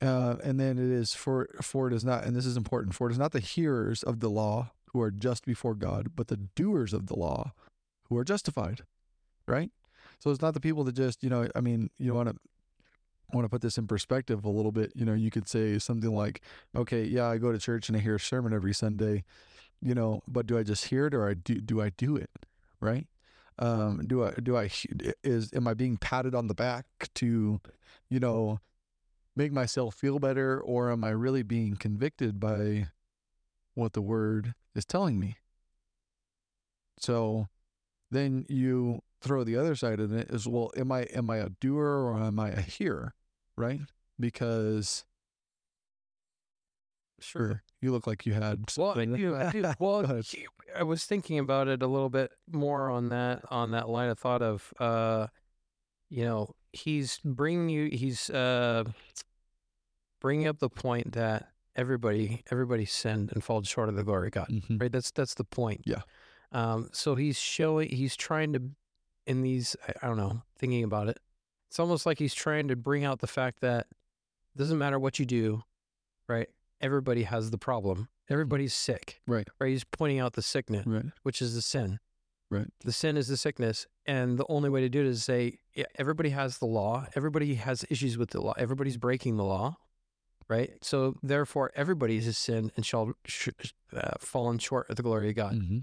Uh, 0.00 0.36
and 0.42 0.58
then 0.58 0.78
it 0.78 0.90
is 0.90 1.14
for 1.14 1.48
for 1.62 1.88
it 1.88 1.92
is 1.92 2.04
not, 2.04 2.24
and 2.24 2.36
this 2.36 2.46
is 2.46 2.56
important. 2.56 2.94
For 2.94 3.08
it 3.08 3.12
is 3.12 3.18
not 3.18 3.32
the 3.32 3.40
hearers 3.40 4.02
of 4.02 4.20
the 4.20 4.30
law 4.30 4.70
who 4.92 5.00
are 5.00 5.10
just 5.10 5.44
before 5.44 5.74
God, 5.74 6.10
but 6.14 6.28
the 6.28 6.36
doers 6.36 6.92
of 6.92 7.06
the 7.06 7.16
law 7.16 7.52
who 8.08 8.16
are 8.16 8.24
justified, 8.24 8.82
right? 9.46 9.70
So 10.18 10.30
it's 10.30 10.42
not 10.42 10.54
the 10.54 10.60
people 10.60 10.84
that 10.84 10.94
just 10.94 11.22
you 11.22 11.30
know. 11.30 11.48
I 11.54 11.60
mean, 11.60 11.90
you 11.98 12.12
want 12.14 12.28
to 12.28 12.36
I 13.32 13.36
want 13.36 13.44
to 13.46 13.50
put 13.50 13.62
this 13.62 13.78
in 13.78 13.86
perspective 13.86 14.44
a 14.44 14.50
little 14.50 14.72
bit. 14.72 14.92
You 14.94 15.04
know, 15.04 15.14
you 15.14 15.30
could 15.30 15.48
say 15.48 15.78
something 15.78 16.14
like, 16.14 16.40
okay, 16.76 17.04
yeah, 17.04 17.26
I 17.26 17.38
go 17.38 17.52
to 17.52 17.58
church 17.58 17.88
and 17.88 17.96
I 17.96 18.00
hear 18.00 18.16
a 18.16 18.20
sermon 18.20 18.52
every 18.52 18.74
Sunday, 18.74 19.24
you 19.80 19.94
know, 19.94 20.22
but 20.28 20.46
do 20.46 20.58
I 20.58 20.62
just 20.62 20.86
hear 20.86 21.06
it 21.06 21.14
or 21.14 21.28
I 21.28 21.34
do, 21.34 21.60
do 21.60 21.80
I 21.80 21.90
do 21.90 22.16
it? 22.16 22.30
Right. 22.80 23.06
Um, 23.58 24.04
do 24.06 24.24
I, 24.24 24.32
do 24.32 24.56
I, 24.56 24.70
is, 25.22 25.50
am 25.54 25.68
I 25.68 25.74
being 25.74 25.96
patted 25.96 26.34
on 26.34 26.48
the 26.48 26.54
back 26.54 26.86
to, 27.16 27.60
you 28.10 28.20
know, 28.20 28.60
make 29.36 29.52
myself 29.52 29.94
feel 29.94 30.18
better 30.18 30.60
or 30.60 30.90
am 30.90 31.04
I 31.04 31.10
really 31.10 31.42
being 31.42 31.76
convicted 31.76 32.40
by 32.40 32.88
what 33.74 33.92
the 33.92 34.02
word 34.02 34.54
is 34.74 34.84
telling 34.84 35.18
me? 35.18 35.36
So 36.98 37.48
then 38.10 38.46
you 38.48 39.02
throw 39.20 39.42
the 39.44 39.56
other 39.56 39.74
side 39.74 40.00
of 40.00 40.12
it 40.12 40.30
is 40.30 40.46
well 40.46 40.70
am 40.76 40.92
i 40.92 41.02
am 41.14 41.30
i 41.30 41.38
a 41.38 41.48
doer 41.48 41.82
or 41.82 42.18
am 42.18 42.38
i 42.38 42.50
a 42.50 42.60
hearer 42.60 43.14
right 43.56 43.80
because 44.20 45.04
sure 47.18 47.62
you 47.84 47.92
look 47.92 48.06
like 48.06 48.26
you 48.26 48.32
had 48.32 48.64
Well, 48.76 48.98
I 48.98 49.04
do, 49.04 49.36
I 49.36 49.50
do. 49.52 49.62
Well, 49.78 50.02
Go 50.02 50.12
ahead. 50.12 50.24
he- 50.24 50.46
I 50.76 50.82
was 50.82 51.04
thinking 51.04 51.38
about 51.38 51.68
it 51.68 51.82
a 51.82 51.86
little 51.86 52.10
bit 52.10 52.32
more 52.50 52.90
on 52.90 53.10
that 53.10 53.42
on 53.50 53.70
that 53.70 53.88
line 53.88 54.08
of 54.08 54.18
thought 54.18 54.42
of, 54.42 54.72
uh, 54.80 55.28
you 56.10 56.24
know, 56.24 56.50
he's 56.72 57.20
bringing 57.24 57.68
you, 57.68 57.88
he's 57.96 58.28
uh, 58.30 58.82
bringing 60.20 60.46
up 60.46 60.58
the 60.58 60.68
point 60.70 61.12
that 61.12 61.48
everybody 61.76 62.42
everybody 62.50 62.84
sinned 62.84 63.30
and 63.32 63.42
fallen 63.44 63.64
short 63.64 63.88
of 63.88 63.96
the 63.96 64.04
glory 64.04 64.28
of 64.28 64.32
God. 64.32 64.48
Mhm. 64.48 64.80
Right. 64.80 64.90
That's 64.92 65.10
that's 65.10 65.34
the 65.34 65.44
point. 65.44 65.82
Yeah. 65.84 66.02
Um. 66.52 66.88
So 66.92 67.14
he's 67.14 67.38
showing, 67.38 67.88
he's 67.88 68.16
trying 68.16 68.52
to, 68.54 68.62
in 69.26 69.42
these, 69.42 69.76
I, 69.88 69.92
I 70.02 70.06
don't 70.08 70.16
know, 70.16 70.42
thinking 70.58 70.84
about 70.84 71.08
it, 71.08 71.18
it's 71.68 71.78
almost 71.80 72.06
like 72.06 72.18
he's 72.18 72.34
trying 72.34 72.68
to 72.68 72.76
bring 72.76 73.04
out 73.04 73.20
the 73.20 73.26
fact 73.26 73.60
that 73.60 73.86
it 74.54 74.58
doesn't 74.58 74.78
matter 74.78 74.98
what 74.98 75.18
you 75.18 75.24
do, 75.26 75.62
right? 76.28 76.48
Everybody 76.84 77.22
has 77.22 77.50
the 77.50 77.56
problem. 77.58 78.08
Everybody's 78.28 78.74
sick. 78.74 79.20
right 79.26 79.48
Right? 79.58 79.70
He's 79.70 79.84
pointing 79.84 80.18
out 80.20 80.34
the 80.34 80.42
sickness, 80.42 80.86
right 80.86 81.06
which 81.22 81.40
is 81.40 81.54
the 81.54 81.62
sin. 81.62 81.98
Right. 82.50 82.68
The 82.84 82.92
sin 82.92 83.16
is 83.16 83.26
the 83.28 83.38
sickness. 83.38 83.86
And 84.06 84.38
the 84.38 84.44
only 84.50 84.68
way 84.68 84.82
to 84.82 84.88
do 84.90 85.00
it 85.00 85.06
is 85.06 85.24
say, 85.24 85.58
yeah, 85.74 85.86
everybody 85.98 86.28
has 86.28 86.58
the 86.58 86.66
law. 86.66 87.06
Everybody 87.16 87.54
has 87.54 87.84
issues 87.90 88.18
with 88.18 88.30
the 88.30 88.40
law. 88.42 88.52
Everybody's 88.58 88.98
breaking 88.98 89.38
the 89.38 89.44
law. 89.44 89.76
Right. 90.46 90.72
So 90.82 91.16
therefore, 91.22 91.72
everybody 91.74 92.20
has 92.20 92.36
sinned 92.36 92.70
and 92.76 92.84
shall 92.84 93.14
sh- 93.24 93.48
uh, 93.96 94.12
fallen 94.20 94.58
short 94.58 94.90
of 94.90 94.96
the 94.96 95.02
glory 95.02 95.30
of 95.30 95.36
God. 95.36 95.54
hmm 95.54 95.78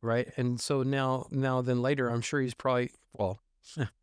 Right. 0.00 0.28
And 0.36 0.60
so 0.60 0.84
now, 0.84 1.26
now 1.32 1.60
then 1.62 1.82
later, 1.82 2.08
I'm 2.08 2.20
sure 2.20 2.40
he's 2.40 2.54
probably, 2.54 2.92
well, 3.12 3.40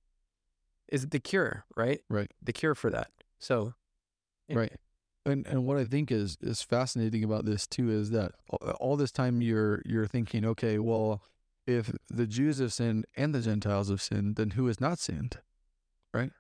is 0.89 1.05
it 1.05 1.11
the 1.11 1.19
cure, 1.19 1.63
right? 1.77 2.01
Right. 2.09 2.29
The 2.43 2.51
cure 2.53 2.75
for 2.75 2.89
that. 2.91 3.11
So, 3.39 3.73
Right. 4.49 4.73
And 5.25 5.47
and 5.47 5.65
what 5.65 5.77
I 5.77 5.85
think 5.85 6.11
is 6.11 6.37
is 6.41 6.61
fascinating 6.61 7.23
about 7.23 7.45
this 7.45 7.65
too 7.65 7.89
is 7.89 8.11
that 8.11 8.33
all, 8.49 8.95
this 8.95 9.11
time 9.11 9.41
you're 9.41 9.81
you're 9.85 10.05
thinking, 10.05 10.45
okay, 10.45 10.77
well, 10.77 11.23
if 11.65 11.91
the 12.09 12.27
Jews 12.27 12.59
have 12.59 12.73
sinned 12.73 13.05
and 13.15 13.33
the 13.33 13.41
Gentiles 13.41 13.89
have 13.89 14.01
sinned, 14.01 14.35
then 14.35 14.51
who 14.51 14.67
has 14.67 14.79
not 14.79 14.99
sinned? 14.99 15.39
Right? 16.13 16.31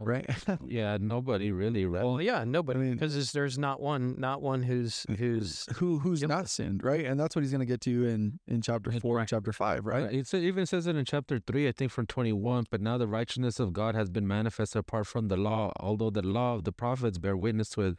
Oh, 0.00 0.04
right? 0.04 0.26
Yeah, 0.66 0.96
nobody 1.00 1.52
really. 1.52 1.84
Right? 1.84 2.04
Well, 2.04 2.20
yeah, 2.20 2.44
nobody, 2.44 2.78
I 2.78 2.82
mean- 2.82 2.92
because 2.94 3.32
there's 3.32 3.58
not 3.58 3.80
one, 3.80 4.14
not 4.18 4.40
one 4.42 4.62
who's 4.62 5.04
who's 5.18 5.66
who 5.76 5.98
who's 5.98 6.22
not 6.22 6.48
sinned, 6.48 6.82
right? 6.82 7.04
And 7.04 7.20
that's 7.20 7.36
what 7.36 7.42
he's 7.42 7.50
going 7.50 7.60
to 7.60 7.66
get 7.66 7.80
to 7.82 8.06
in 8.06 8.38
in 8.48 8.62
chapter 8.62 8.90
four 8.92 9.16
right. 9.16 9.22
and 9.22 9.28
chapter 9.28 9.52
five, 9.52 9.84
right? 9.84 10.04
Right. 10.04 10.14
It 10.14 10.34
even 10.34 10.66
says 10.66 10.86
it 10.86 10.96
in 10.96 11.04
chapter 11.04 11.38
3, 11.38 11.68
I 11.68 11.72
think 11.72 11.90
from 11.92 12.06
21. 12.06 12.66
But 12.70 12.80
now 12.80 12.96
the 12.98 13.06
righteousness 13.06 13.60
of 13.60 13.72
God 13.72 13.94
has 13.94 14.08
been 14.08 14.26
manifested 14.26 14.80
apart 14.80 15.06
from 15.06 15.28
the 15.28 15.36
law, 15.36 15.72
although 15.78 16.10
the 16.10 16.22
law 16.22 16.54
of 16.54 16.64
the 16.64 16.72
prophets 16.72 17.18
bear 17.18 17.36
witness 17.36 17.68
to 17.70 17.82
it. 17.82 17.96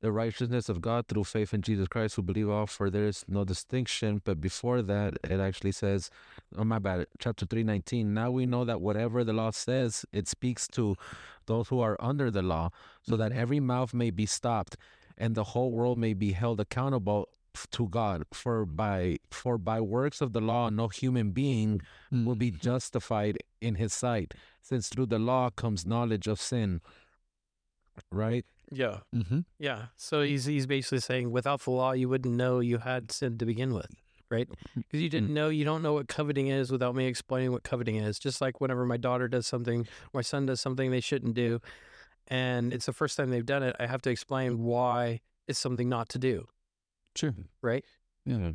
The 0.00 0.12
righteousness 0.12 0.68
of 0.68 0.80
God 0.80 1.08
through 1.08 1.24
faith 1.24 1.52
in 1.52 1.62
Jesus 1.62 1.88
Christ, 1.88 2.14
who 2.14 2.22
believe 2.22 2.48
all, 2.48 2.66
for 2.66 2.88
there 2.88 3.06
is 3.06 3.24
no 3.26 3.44
distinction. 3.44 4.22
But 4.24 4.40
before 4.40 4.80
that, 4.82 5.14
it 5.24 5.40
actually 5.40 5.72
says, 5.72 6.08
oh, 6.56 6.62
my 6.62 6.78
bad, 6.78 7.06
chapter 7.18 7.46
3, 7.46 7.64
19. 7.64 8.14
Now 8.14 8.30
we 8.30 8.46
know 8.46 8.64
that 8.64 8.80
whatever 8.80 9.24
the 9.24 9.32
law 9.32 9.50
says, 9.50 10.04
it 10.12 10.28
speaks 10.28 10.68
to 10.68 10.94
those 11.46 11.68
who 11.68 11.80
are 11.80 11.96
under 11.98 12.30
the 12.30 12.42
law, 12.42 12.70
so 13.02 13.16
that 13.16 13.32
mm-hmm. 13.32 13.40
every 13.40 13.60
mouth 13.60 13.92
may 13.92 14.10
be 14.10 14.26
stopped 14.26 14.76
and 15.18 15.34
the 15.34 15.44
whole 15.44 15.72
world 15.72 15.98
may 15.98 16.14
be 16.14 16.32
held 16.32 16.60
accountable 16.60 17.28
to 17.72 17.88
God. 17.88 18.24
For 18.32 18.64
by 18.64 19.18
for 19.30 19.58
by 19.58 19.80
works 19.80 20.20
of 20.20 20.32
the 20.32 20.40
law, 20.40 20.70
no 20.70 20.88
human 20.88 21.32
being 21.32 21.82
will 22.12 22.36
be 22.36 22.50
mm-hmm. 22.50 22.60
justified 22.60 23.38
in 23.60 23.74
his 23.74 23.92
sight, 23.92 24.32
since 24.62 24.88
through 24.88 25.06
the 25.06 25.18
law 25.18 25.50
comes 25.50 25.84
knowledge 25.84 26.26
of 26.26 26.40
sin. 26.40 26.80
Right? 28.12 28.46
Yeah, 28.70 28.98
Mm-hmm. 29.14 29.40
yeah. 29.58 29.86
So 29.96 30.22
he's 30.22 30.44
he's 30.44 30.66
basically 30.66 31.00
saying 31.00 31.30
without 31.30 31.60
the 31.62 31.70
law, 31.70 31.92
you 31.92 32.08
wouldn't 32.08 32.34
know 32.34 32.60
you 32.60 32.78
had 32.78 33.10
sin 33.12 33.38
to 33.38 33.46
begin 33.46 33.72
with, 33.74 33.90
right? 34.30 34.48
Because 34.76 35.00
you 35.00 35.08
didn't 35.08 35.32
know, 35.32 35.48
you 35.48 35.64
don't 35.64 35.82
know 35.82 35.94
what 35.94 36.08
coveting 36.08 36.48
is 36.48 36.70
without 36.70 36.94
me 36.94 37.06
explaining 37.06 37.52
what 37.52 37.62
coveting 37.62 37.96
is. 37.96 38.18
Just 38.18 38.40
like 38.40 38.60
whenever 38.60 38.84
my 38.84 38.96
daughter 38.96 39.28
does 39.28 39.46
something, 39.46 39.86
my 40.12 40.22
son 40.22 40.46
does 40.46 40.60
something 40.60 40.90
they 40.90 41.00
shouldn't 41.00 41.34
do, 41.34 41.60
and 42.28 42.72
it's 42.72 42.86
the 42.86 42.92
first 42.92 43.16
time 43.16 43.30
they've 43.30 43.46
done 43.46 43.62
it, 43.62 43.74
I 43.78 43.86
have 43.86 44.02
to 44.02 44.10
explain 44.10 44.62
why 44.62 45.20
it's 45.46 45.58
something 45.58 45.88
not 45.88 46.08
to 46.10 46.18
do, 46.18 46.46
Sure. 47.16 47.34
right? 47.62 47.84
Yeah. 48.26 48.52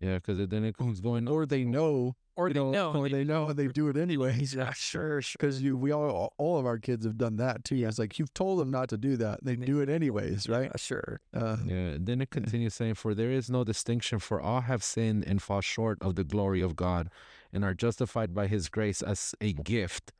Yeah, 0.00 0.14
because 0.16 0.46
then 0.48 0.64
it 0.64 0.76
comes 0.76 1.00
going 1.00 1.26
Or 1.28 1.46
they 1.46 1.64
know, 1.64 2.16
Or 2.36 2.48
you 2.48 2.54
they 2.54 2.60
know, 2.60 2.70
know, 2.70 2.92
or 3.00 3.08
they 3.08 3.24
know 3.24 3.48
and 3.48 3.58
they 3.58 3.66
do 3.68 3.88
it 3.88 3.96
anyways. 3.96 4.54
Yeah, 4.54 4.72
sure, 4.72 5.22
sure. 5.22 5.36
Because 5.40 5.62
you, 5.62 5.76
we 5.76 5.90
all, 5.90 6.34
all 6.36 6.58
of 6.58 6.66
our 6.66 6.78
kids 6.78 7.06
have 7.06 7.16
done 7.16 7.36
that 7.36 7.64
too. 7.64 7.76
Yeah. 7.76 7.88
It's 7.88 7.98
like 7.98 8.18
you've 8.18 8.34
told 8.34 8.58
them 8.60 8.70
not 8.70 8.88
to 8.90 8.96
do 8.98 9.16
that, 9.16 9.42
they 9.42 9.56
do 9.56 9.80
it 9.80 9.88
anyways, 9.88 10.48
right? 10.48 10.70
Yeah, 10.70 10.76
sure. 10.76 11.20
Uh, 11.34 11.56
Yeah. 11.64 11.96
Then 11.98 12.20
it 12.20 12.30
continues 12.30 12.74
saying, 12.74 12.94
For 12.94 13.14
there 13.14 13.30
is 13.30 13.48
no 13.48 13.64
distinction, 13.64 14.18
for 14.18 14.40
all 14.40 14.60
have 14.62 14.84
sinned 14.84 15.24
and 15.26 15.40
fall 15.40 15.62
short 15.62 15.98
of 16.00 16.14
the 16.14 16.24
glory 16.24 16.60
of 16.60 16.76
God, 16.76 17.08
and 17.52 17.64
are 17.64 17.74
justified 17.74 18.34
by 18.34 18.46
his 18.48 18.68
grace 18.68 19.00
as 19.02 19.34
a 19.40 19.52
gift 19.54 20.12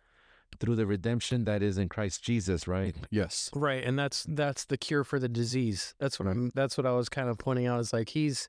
through 0.59 0.77
the 0.77 0.87
redemption 0.87 1.45
that 1.45 1.63
is 1.63 1.77
in 1.77 1.89
Christ 1.89 2.23
Jesus, 2.23 2.67
right? 2.67 2.95
yes. 3.11 3.51
Right, 3.55 3.85
and 3.85 3.99
that's 3.99 4.25
that's 4.29 4.65
the 4.65 4.79
cure 4.79 5.05
for 5.05 5.19
the 5.19 5.29
disease. 5.29 5.95
That's 5.99 6.19
what 6.19 6.29
I'm. 6.29 6.51
That's 6.55 6.79
what 6.79 6.87
I 6.87 6.93
was 6.93 7.09
kind 7.11 7.29
of 7.29 7.37
pointing 7.37 7.67
out. 7.67 7.81
Is 7.81 7.93
like 7.93 8.09
he's 8.11 8.49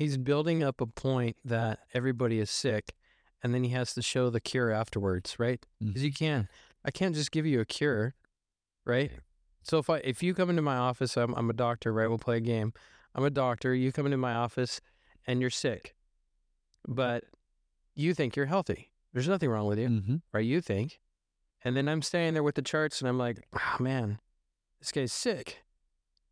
he's 0.00 0.16
building 0.16 0.64
up 0.64 0.80
a 0.80 0.86
point 0.86 1.36
that 1.44 1.80
everybody 1.94 2.40
is 2.40 2.50
sick, 2.50 2.94
and 3.42 3.54
then 3.54 3.62
he 3.62 3.70
has 3.70 3.94
to 3.94 4.02
show 4.02 4.30
the 4.30 4.40
cure 4.40 4.70
afterwards, 4.70 5.38
right? 5.38 5.64
Because 5.80 6.02
you 6.02 6.12
can't. 6.12 6.48
I 6.84 6.90
can't 6.90 7.14
just 7.14 7.30
give 7.30 7.44
you 7.46 7.60
a 7.60 7.64
cure, 7.66 8.14
right? 8.84 9.12
So 9.62 9.78
if 9.78 9.88
I 9.90 9.98
if 9.98 10.22
you 10.22 10.34
come 10.34 10.50
into 10.50 10.62
my 10.62 10.76
office, 10.76 11.16
I'm 11.16 11.34
I'm 11.34 11.50
a 11.50 11.52
doctor, 11.54 11.92
right? 11.92 12.08
We'll 12.08 12.18
play 12.18 12.38
a 12.38 12.40
game. 12.40 12.72
I'm 13.14 13.24
a 13.24 13.30
doctor. 13.30 13.74
You 13.74 13.92
come 13.92 14.06
into 14.06 14.16
my 14.16 14.34
office, 14.34 14.80
and 15.26 15.40
you're 15.40 15.50
sick, 15.50 15.94
but 16.88 17.24
you 17.94 18.14
think 18.14 18.34
you're 18.36 18.46
healthy. 18.46 18.90
There's 19.12 19.28
nothing 19.28 19.50
wrong 19.50 19.66
with 19.66 19.78
you 19.78 19.88
Mm-hmm. 19.88 20.16
right? 20.32 20.44
You 20.44 20.60
think. 20.60 21.00
And 21.62 21.76
then 21.76 21.88
I'm 21.88 22.00
standing 22.00 22.32
there 22.34 22.42
with 22.42 22.54
the 22.54 22.62
charts 22.62 23.00
and 23.00 23.08
I'm 23.08 23.18
like, 23.18 23.44
oh 23.54 23.76
man, 23.82 24.18
this 24.80 24.92
guy's 24.92 25.12
sick, 25.12 25.62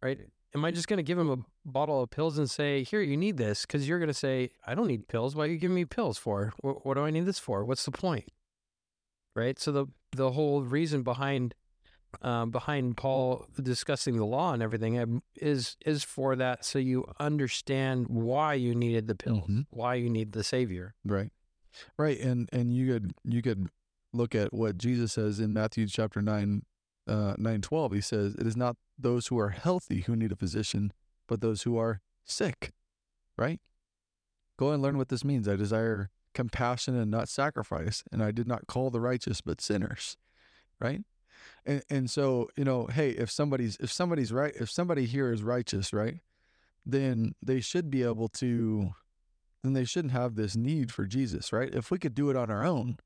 right? 0.02 0.18
Am 0.54 0.64
I 0.64 0.70
just 0.70 0.88
going 0.88 0.96
to 0.96 1.02
give 1.02 1.18
him 1.18 1.30
a 1.30 1.38
bottle 1.66 2.02
of 2.02 2.11
pills 2.11 2.38
and 2.38 2.48
say, 2.50 2.82
here, 2.82 3.02
you 3.02 3.16
need 3.16 3.37
this? 3.37 3.62
Because 3.66 3.87
you're 3.87 3.98
going 3.98 4.08
to 4.08 4.14
say, 4.14 4.50
I 4.66 4.74
don't 4.74 4.87
need 4.87 5.06
pills. 5.08 5.37
Why 5.37 5.44
are 5.44 5.48
you 5.48 5.58
giving 5.58 5.74
me 5.74 5.84
pills 5.84 6.16
for? 6.16 6.52
What, 6.61 6.87
what 6.87 6.94
do 6.94 7.04
I 7.04 7.11
need 7.11 7.26
this 7.26 7.38
for? 7.38 7.64
What's 7.64 7.84
the 7.84 7.90
point? 7.90 8.30
Right? 9.37 9.58
So 9.58 9.72
the, 9.72 9.87
the 10.12 10.32
whole 10.32 10.62
reason 10.62 11.02
behind 11.02 11.54
um, 12.22 12.50
behind 12.50 12.96
Paul 12.96 13.46
discussing 13.62 14.16
the 14.16 14.24
law 14.24 14.54
and 14.54 14.62
everything 14.62 14.98
um, 14.98 15.22
is 15.37 15.76
is 15.84 16.02
for 16.02 16.34
that, 16.37 16.64
so 16.64 16.78
you 16.78 17.04
understand 17.20 18.06
why 18.08 18.54
you 18.54 18.74
needed 18.74 19.06
the 19.08 19.14
pills, 19.14 19.46
Mhm. 19.46 19.66
why 19.68 19.96
you 19.96 20.08
need 20.08 20.32
the 20.32 20.42
Savior. 20.42 20.94
Right. 21.04 21.30
Right. 21.98 22.18
And 22.18 22.48
and 22.50 22.72
you 22.74 22.94
could 22.94 23.12
you 23.24 23.42
could 23.42 23.68
look 24.14 24.34
at 24.34 24.54
what 24.54 24.78
Jesus 24.78 25.12
says 25.12 25.38
in 25.38 25.52
Matthew 25.52 25.87
chapter 25.87 26.22
nine, 26.22 26.62
uh 27.08 27.34
nine 27.38 27.62
twelve. 27.62 27.92
He 27.92 28.00
says, 28.00 28.34
It 28.34 28.46
is 28.46 28.56
not 28.56 28.76
those 28.98 29.28
who 29.28 29.38
are 29.38 29.50
healthy 29.50 30.02
who 30.02 30.16
need 30.16 30.32
a 30.32 30.36
physician, 30.36 30.92
but 31.26 31.40
those 31.40 31.62
who 31.62 31.76
are 31.76 32.00
sick. 32.24 32.72
Right? 33.36 33.60
Go 34.56 34.72
and 34.72 34.82
learn 34.82 34.98
what 34.98 35.08
this 35.08 35.24
means. 35.24 35.48
I 35.48 35.56
desire 35.56 36.10
compassion 36.34 36.96
and 36.96 37.10
not 37.10 37.28
sacrifice, 37.28 38.02
and 38.12 38.22
I 38.22 38.32
did 38.32 38.48
not 38.48 38.66
call 38.66 38.90
the 38.90 39.00
righteous 39.00 39.40
but 39.40 39.60
sinners. 39.60 40.16
Right? 40.80 41.02
And 41.64 41.82
and 41.88 42.10
so, 42.10 42.48
you 42.56 42.64
know, 42.64 42.86
hey, 42.86 43.10
if 43.10 43.30
somebody's 43.30 43.76
if 43.80 43.92
somebody's 43.92 44.32
right 44.32 44.54
if 44.56 44.70
somebody 44.70 45.06
here 45.06 45.32
is 45.32 45.42
righteous, 45.42 45.92
right, 45.92 46.18
then 46.84 47.34
they 47.42 47.60
should 47.60 47.90
be 47.90 48.02
able 48.02 48.28
to 48.28 48.90
then 49.62 49.72
they 49.72 49.84
shouldn't 49.84 50.12
have 50.12 50.34
this 50.34 50.56
need 50.56 50.92
for 50.92 51.04
Jesus, 51.04 51.52
right? 51.52 51.72
If 51.74 51.90
we 51.90 51.98
could 51.98 52.14
do 52.14 52.30
it 52.30 52.36
on 52.36 52.50
our 52.50 52.64
own, 52.64 52.98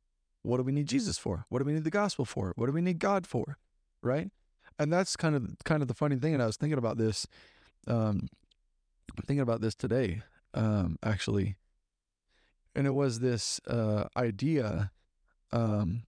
what 0.43 0.59
do 0.59 0.63
we 0.63 0.73
need 0.73 0.87
Jesus 0.87 1.19
for? 1.19 1.47
What 1.49 1.61
do 1.61 1.65
we 1.65 1.73
need 1.73 1.85
the 1.85 1.91
gospel 1.91 2.25
for? 2.25 2.53
What 2.57 2.67
do 2.67 2.73
we 2.73 2.83
need 2.83 2.99
God 2.99 3.27
for? 3.27 3.59
Right? 4.03 4.31
And 4.79 4.93
that's 4.93 5.17
kind 5.17 5.37
of 5.37 5.57
kind 5.65 5.83
of 5.83 5.89
the 5.89 5.95
funny 5.95 6.17
thing. 6.17 6.35
And 6.35 6.43
I 6.43 6.47
was 6.47 6.57
thinking 6.57 6.79
about 6.79 6.99
this, 6.99 7.27
um, 7.87 8.29
thinking 9.27 9.41
about 9.41 9.61
this 9.61 9.75
today, 9.75 10.23
um, 10.55 10.99
actually. 11.03 11.57
And 12.75 12.87
it 12.87 12.95
was 12.95 13.21
this 13.21 13.61
uh, 13.67 14.05
idea 14.17 14.91
um, 15.53 16.05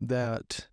that, 0.00 0.68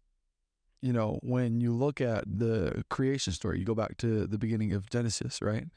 you 0.81 0.91
know, 0.91 1.19
when 1.23 1.61
you 1.61 1.73
look 1.73 2.01
at 2.01 2.25
the 2.27 2.83
creation 2.89 3.31
story, 3.31 3.59
you 3.59 3.65
go 3.65 3.75
back 3.75 3.97
to 3.97 4.27
the 4.27 4.37
beginning 4.37 4.73
of 4.73 4.89
Genesis, 4.89 5.41
right? 5.41 5.67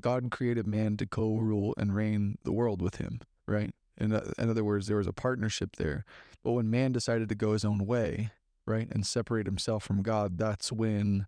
God 0.00 0.30
created 0.30 0.66
man 0.66 0.96
to 0.96 1.06
co-rule 1.06 1.74
and 1.76 1.94
reign 1.94 2.38
the 2.42 2.52
world 2.52 2.82
with 2.82 2.96
him, 2.96 3.20
right? 3.46 3.72
In, 3.98 4.12
in 4.12 4.50
other 4.50 4.64
words, 4.64 4.88
there 4.88 4.96
was 4.96 5.06
a 5.06 5.12
partnership 5.12 5.76
there. 5.76 6.04
But 6.42 6.52
when 6.52 6.70
man 6.70 6.92
decided 6.92 7.28
to 7.28 7.34
go 7.36 7.52
his 7.52 7.64
own 7.64 7.86
way, 7.86 8.30
right, 8.66 8.88
and 8.90 9.06
separate 9.06 9.46
himself 9.46 9.82
from 9.82 10.02
God, 10.02 10.38
that's 10.38 10.72
when 10.72 11.26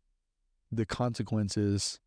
the 0.70 0.86
consequences 0.86 2.00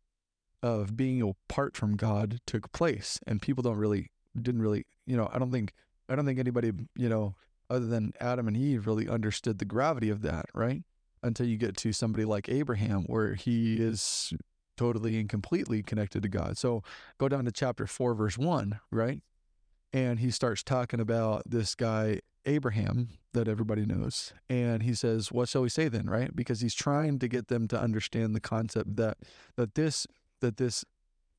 of 0.62 0.96
being 0.96 1.22
apart 1.22 1.76
from 1.76 1.96
God 1.96 2.40
took 2.46 2.72
place. 2.72 3.20
And 3.26 3.40
people 3.40 3.62
don't 3.62 3.76
really, 3.76 4.10
didn't 4.40 4.62
really, 4.62 4.84
you 5.06 5.16
know, 5.16 5.28
I 5.32 5.38
don't 5.38 5.52
think, 5.52 5.72
I 6.08 6.16
don't 6.16 6.26
think 6.26 6.38
anybody, 6.38 6.72
you 6.96 7.08
know, 7.08 7.34
other 7.70 7.86
than 7.86 8.12
Adam 8.20 8.48
and 8.48 8.56
Eve 8.56 8.86
really 8.86 9.08
understood 9.08 9.58
the 9.58 9.64
gravity 9.64 10.10
of 10.10 10.22
that, 10.22 10.46
right? 10.54 10.82
Until 11.22 11.46
you 11.46 11.56
get 11.56 11.76
to 11.78 11.92
somebody 11.92 12.24
like 12.24 12.48
Abraham, 12.48 13.04
where 13.04 13.34
he 13.34 13.76
is 13.76 14.32
totally 14.76 15.18
and 15.18 15.28
completely 15.28 15.82
connected 15.82 16.22
to 16.22 16.28
God. 16.28 16.56
So 16.56 16.82
go 17.18 17.28
down 17.28 17.44
to 17.44 17.52
chapter 17.52 17.86
4, 17.86 18.14
verse 18.14 18.38
1, 18.38 18.80
right? 18.90 19.20
And 19.92 20.20
he 20.20 20.30
starts 20.30 20.62
talking 20.62 21.00
about 21.00 21.42
this 21.46 21.74
guy, 21.74 22.20
Abraham, 22.46 23.08
that 23.32 23.48
everybody 23.48 23.84
knows. 23.84 24.32
And 24.48 24.82
he 24.82 24.94
says, 24.94 25.30
What 25.32 25.48
shall 25.48 25.62
we 25.62 25.68
say 25.68 25.88
then, 25.88 26.08
right? 26.08 26.34
Because 26.34 26.60
he's 26.60 26.74
trying 26.74 27.18
to 27.18 27.28
get 27.28 27.48
them 27.48 27.68
to 27.68 27.80
understand 27.80 28.34
the 28.34 28.40
concept 28.40 28.96
that 28.96 29.18
that 29.56 29.74
this 29.74 30.06
that 30.40 30.56
this, 30.56 30.84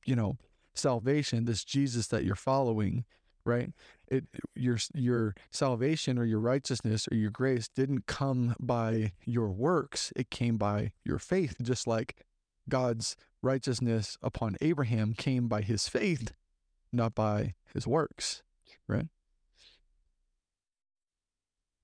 you 0.04 0.14
know, 0.14 0.36
salvation, 0.74 1.44
this 1.44 1.64
Jesus 1.64 2.06
that 2.08 2.24
you're 2.24 2.34
following, 2.34 3.04
right? 3.44 3.70
It 4.08 4.24
your 4.54 4.78
your 4.94 5.34
salvation 5.50 6.18
or 6.18 6.24
your 6.24 6.40
righteousness 6.40 7.08
or 7.10 7.16
your 7.16 7.30
grace 7.30 7.68
didn't 7.68 8.06
come 8.06 8.54
by 8.60 9.12
your 9.24 9.48
works. 9.48 10.12
It 10.16 10.30
came 10.30 10.56
by 10.56 10.92
your 11.04 11.18
faith, 11.18 11.56
just 11.62 11.86
like 11.86 12.16
God's 12.68 13.16
righteousness 13.42 14.18
upon 14.22 14.56
Abraham 14.60 15.14
came 15.14 15.48
by 15.48 15.62
his 15.62 15.88
faith, 15.88 16.32
not 16.92 17.14
by 17.14 17.54
his 17.72 17.86
works. 17.86 18.42
Right? 18.86 19.06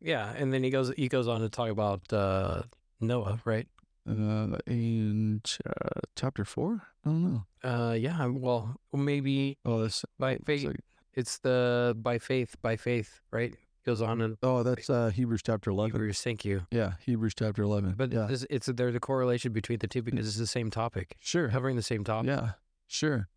Yeah, 0.00 0.32
and 0.36 0.52
then 0.52 0.62
he 0.62 0.70
goes 0.70 0.92
he 0.96 1.08
goes 1.08 1.26
on 1.28 1.40
to 1.40 1.48
talk 1.48 1.70
about 1.70 2.12
uh, 2.12 2.62
Noah, 3.00 3.40
right? 3.44 3.66
Uh, 4.08 4.58
in 4.66 5.40
ch- 5.42 5.58
uh, 5.66 6.00
chapter 6.14 6.44
four? 6.44 6.82
I 7.04 7.08
don't 7.08 7.24
know. 7.24 7.44
Uh, 7.68 7.92
yeah, 7.94 8.26
well, 8.26 8.76
maybe 8.92 9.58
Oh, 9.64 9.82
this 9.82 10.04
by 10.18 10.38
faith. 10.44 10.62
so- 10.62 10.72
It's 11.14 11.38
the 11.38 11.94
by 11.98 12.18
faith, 12.18 12.54
by 12.62 12.76
faith, 12.76 13.20
right? 13.32 13.54
goes 13.84 14.02
on 14.02 14.20
and 14.20 14.36
Oh, 14.42 14.64
that's 14.64 14.90
uh, 14.90 15.10
Hebrews 15.10 15.42
chapter 15.44 15.70
eleven. 15.70 15.92
Hebrews. 15.92 16.20
Thank 16.20 16.44
you. 16.44 16.66
Yeah, 16.72 16.94
Hebrews 17.04 17.34
chapter 17.36 17.62
eleven. 17.62 17.94
But 17.96 18.12
yeah, 18.12 18.26
it's, 18.28 18.44
it's 18.50 18.66
there's 18.66 18.94
a 18.96 19.00
correlation 19.00 19.52
between 19.52 19.78
the 19.78 19.86
two 19.86 20.02
because 20.02 20.26
it's 20.26 20.36
the 20.38 20.46
same 20.46 20.70
topic, 20.70 21.16
sure. 21.20 21.48
covering 21.48 21.76
the 21.76 21.82
same 21.82 22.02
topic. 22.04 22.28
Yeah, 22.28 22.50
sure. 22.88 23.28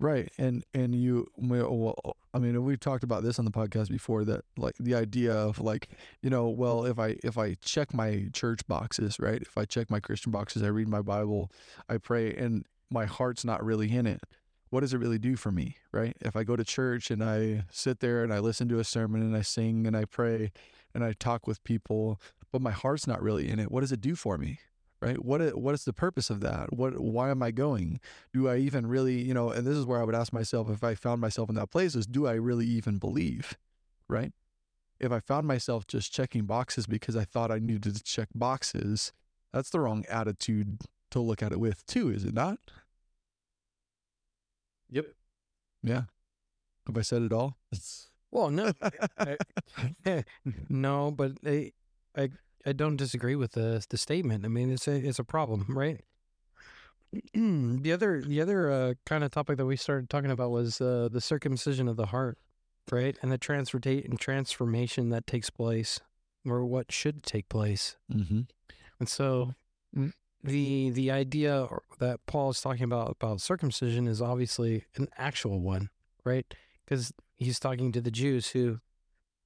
Right. 0.00 0.30
And 0.38 0.64
and 0.74 0.94
you 0.94 1.26
well, 1.36 1.96
I 2.32 2.38
mean, 2.38 2.62
we've 2.62 2.78
talked 2.78 3.02
about 3.02 3.24
this 3.24 3.38
on 3.40 3.44
the 3.44 3.50
podcast 3.50 3.88
before 3.90 4.24
that 4.26 4.44
like 4.56 4.76
the 4.78 4.94
idea 4.94 5.34
of 5.34 5.58
like, 5.58 5.88
you 6.22 6.30
know, 6.30 6.48
well, 6.48 6.84
if 6.84 7.00
I 7.00 7.16
if 7.24 7.36
I 7.36 7.54
check 7.62 7.92
my 7.92 8.28
church 8.32 8.60
boxes, 8.68 9.18
right? 9.18 9.42
If 9.42 9.58
I 9.58 9.64
check 9.64 9.90
my 9.90 9.98
Christian 9.98 10.30
boxes, 10.30 10.62
I 10.62 10.68
read 10.68 10.88
my 10.88 11.02
Bible, 11.02 11.50
I 11.88 11.98
pray 11.98 12.32
and 12.32 12.64
my 12.90 13.06
heart's 13.06 13.44
not 13.44 13.64
really 13.64 13.92
in 13.94 14.06
it. 14.06 14.22
What 14.70 14.80
does 14.80 14.94
it 14.94 14.98
really 14.98 15.18
do 15.18 15.34
for 15.34 15.50
me, 15.50 15.76
right? 15.92 16.16
If 16.20 16.36
I 16.36 16.44
go 16.44 16.54
to 16.54 16.64
church 16.64 17.10
and 17.10 17.24
I 17.24 17.64
sit 17.70 18.00
there 18.00 18.22
and 18.22 18.32
I 18.32 18.38
listen 18.38 18.68
to 18.68 18.78
a 18.78 18.84
sermon 18.84 19.22
and 19.22 19.36
I 19.36 19.42
sing 19.42 19.86
and 19.86 19.96
I 19.96 20.04
pray 20.04 20.52
and 20.94 21.02
I 21.02 21.12
talk 21.12 21.46
with 21.46 21.64
people, 21.64 22.20
but 22.52 22.62
my 22.62 22.70
heart's 22.70 23.06
not 23.06 23.22
really 23.22 23.48
in 23.48 23.58
it, 23.58 23.72
what 23.72 23.80
does 23.80 23.92
it 23.92 24.00
do 24.00 24.14
for 24.14 24.38
me? 24.38 24.60
Right? 25.00 25.24
What 25.24 25.40
i- 25.42 25.48
what 25.50 25.74
is 25.74 25.84
the 25.84 25.92
purpose 25.92 26.30
of 26.30 26.40
that? 26.40 26.72
What 26.72 26.98
why 27.00 27.30
am 27.30 27.42
i 27.42 27.50
going? 27.50 28.00
Do 28.32 28.48
i 28.48 28.56
even 28.58 28.86
really 28.86 29.20
you 29.22 29.34
know 29.34 29.50
and 29.50 29.66
this 29.66 29.76
is 29.76 29.86
where 29.86 30.00
i 30.00 30.04
would 30.04 30.14
ask 30.14 30.32
myself 30.32 30.70
if 30.70 30.82
i 30.84 30.94
found 30.94 31.20
myself 31.20 31.48
in 31.48 31.54
that 31.56 31.70
place 31.70 31.94
is 31.94 32.06
do 32.06 32.26
i 32.26 32.32
really 32.34 32.66
even 32.66 32.98
believe 32.98 33.56
right? 34.08 34.32
If 35.00 35.12
i 35.12 35.20
found 35.20 35.46
myself 35.46 35.86
just 35.86 36.12
checking 36.12 36.44
boxes 36.46 36.86
because 36.86 37.16
i 37.16 37.24
thought 37.24 37.50
i 37.50 37.58
needed 37.58 37.94
to 37.96 38.02
check 38.02 38.28
boxes 38.34 39.12
that's 39.52 39.70
the 39.70 39.80
wrong 39.80 40.04
attitude 40.10 40.78
to 41.10 41.20
look 41.20 41.42
at 41.42 41.52
it 41.52 41.60
with 41.60 41.86
too 41.86 42.10
is 42.10 42.24
it 42.24 42.34
not? 42.34 42.58
Yep. 44.90 45.06
yeah. 45.82 46.02
Have 46.86 46.98
i 46.98 47.02
said 47.02 47.22
it 47.22 47.32
all? 47.32 47.56
Well, 48.30 48.50
no, 48.50 48.72
I- 49.18 49.38
no, 50.68 51.10
but 51.10 51.32
I, 51.46 51.72
I, 52.14 52.28
I 52.66 52.72
don't 52.72 52.96
disagree 52.96 53.36
with 53.36 53.52
the 53.52 53.84
the 53.88 53.98
statement. 53.98 54.44
I 54.44 54.48
mean, 54.48 54.70
it's 54.70 54.88
a 54.88 54.92
it's 54.94 55.18
a 55.18 55.24
problem, 55.24 55.66
right? 55.68 56.00
the 57.34 57.92
other 57.92 58.22
the 58.22 58.40
other 58.40 58.70
uh, 58.70 58.94
kind 59.06 59.24
of 59.24 59.30
topic 59.30 59.56
that 59.56 59.66
we 59.66 59.76
started 59.76 60.10
talking 60.10 60.30
about 60.30 60.50
was 60.50 60.80
uh, 60.80 61.08
the 61.10 61.20
circumcision 61.20 61.88
of 61.88 61.96
the 61.96 62.06
heart, 62.06 62.38
right, 62.90 63.16
and 63.22 63.32
the 63.32 63.38
transformation 63.38 64.10
and 64.10 64.20
transformation 64.20 65.08
that 65.10 65.26
takes 65.26 65.48
place, 65.50 66.00
or 66.44 66.64
what 66.66 66.92
should 66.92 67.22
take 67.22 67.48
place. 67.48 67.96
mm-hmm. 68.12 68.40
And 68.98 69.08
so 69.08 69.54
Mm. 69.96 70.12
the 70.44 70.90
the 70.90 71.10
idea 71.10 71.66
that 71.98 72.20
Paul 72.26 72.50
is 72.50 72.60
talking 72.60 72.82
about 72.84 73.12
about 73.12 73.40
circumcision 73.40 74.06
is 74.06 74.20
obviously 74.20 74.84
an 74.96 75.08
actual 75.16 75.60
one, 75.60 75.88
right? 76.24 76.44
Because 76.84 77.10
he's 77.38 77.58
talking 77.58 77.90
to 77.92 78.02
the 78.02 78.10
Jews 78.10 78.50
who 78.50 78.80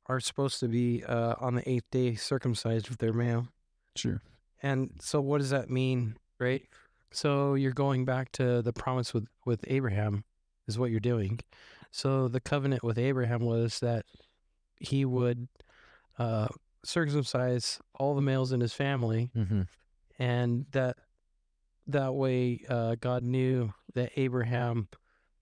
are 0.07 0.21
supposed 0.21 0.61
to 0.61 0.69
be 0.69 1.05
uh, 1.05 1.35
on 1.39 1.55
the 1.55 1.69
eighth 1.69 1.91
day 1.91 2.15
circumcised 2.15 2.89
with 2.89 2.99
their 2.99 3.13
male. 3.13 3.49
sure 3.97 4.21
And 4.63 4.91
so 5.01 5.21
what 5.21 5.39
does 5.39 5.51
that 5.51 5.71
mean, 5.71 6.17
right? 6.39 6.63
So 7.11 7.55
you're 7.55 7.73
going 7.73 8.05
back 8.05 8.33
to 8.33 8.63
the 8.63 8.73
promise 8.73 9.13
with 9.15 9.27
with 9.45 9.65
Abraham 9.69 10.25
is 10.67 10.79
what 10.79 10.91
you're 10.91 11.01
doing. 11.01 11.41
So 11.91 12.27
the 12.29 12.41
covenant 12.41 12.83
with 12.83 12.99
Abraham 12.99 13.41
was 13.41 13.81
that 13.81 14.07
he 14.81 15.05
would 15.05 15.49
uh, 16.19 16.49
circumcise 16.85 17.79
all 17.95 18.15
the 18.15 18.23
males 18.23 18.53
in 18.53 18.61
his 18.61 18.73
family 18.73 19.31
Mm-hmm. 19.37 19.63
and 20.19 20.67
that 20.73 20.97
that 21.87 22.15
way 22.15 22.61
uh, 22.69 22.97
God 23.01 23.23
knew 23.23 23.73
that 23.95 24.13
Abraham 24.17 24.89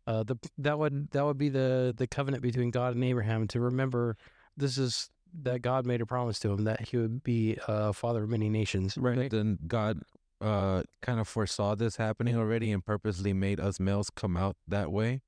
uh, 0.06 0.22
the 0.24 0.36
that 0.58 0.78
would 0.78 1.10
that 1.12 1.24
would 1.24 1.38
be 1.38 1.48
the 1.50 1.94
the 1.96 2.06
covenant 2.06 2.42
between 2.42 2.70
God 2.70 2.94
and 2.94 3.04
Abraham 3.04 3.46
to 3.48 3.60
remember 3.60 4.16
this 4.56 4.78
is 4.78 5.10
that 5.42 5.62
God 5.62 5.86
made 5.86 6.00
a 6.00 6.06
promise 6.06 6.38
to 6.40 6.50
him 6.52 6.64
that 6.64 6.88
he 6.88 6.96
would 6.96 7.22
be 7.22 7.56
a 7.68 7.92
father 7.92 8.24
of 8.24 8.30
many 8.30 8.48
nations. 8.48 8.96
Right. 8.98 9.30
Then 9.30 9.58
God 9.66 10.02
uh 10.40 10.82
kind 11.02 11.20
of 11.20 11.28
foresaw 11.28 11.74
this 11.74 11.96
happening 11.96 12.34
already 12.36 12.72
and 12.72 12.84
purposely 12.84 13.32
made 13.32 13.60
us 13.60 13.78
males 13.78 14.08
come 14.10 14.36
out 14.36 14.56
that 14.66 14.90
way. 14.90 15.20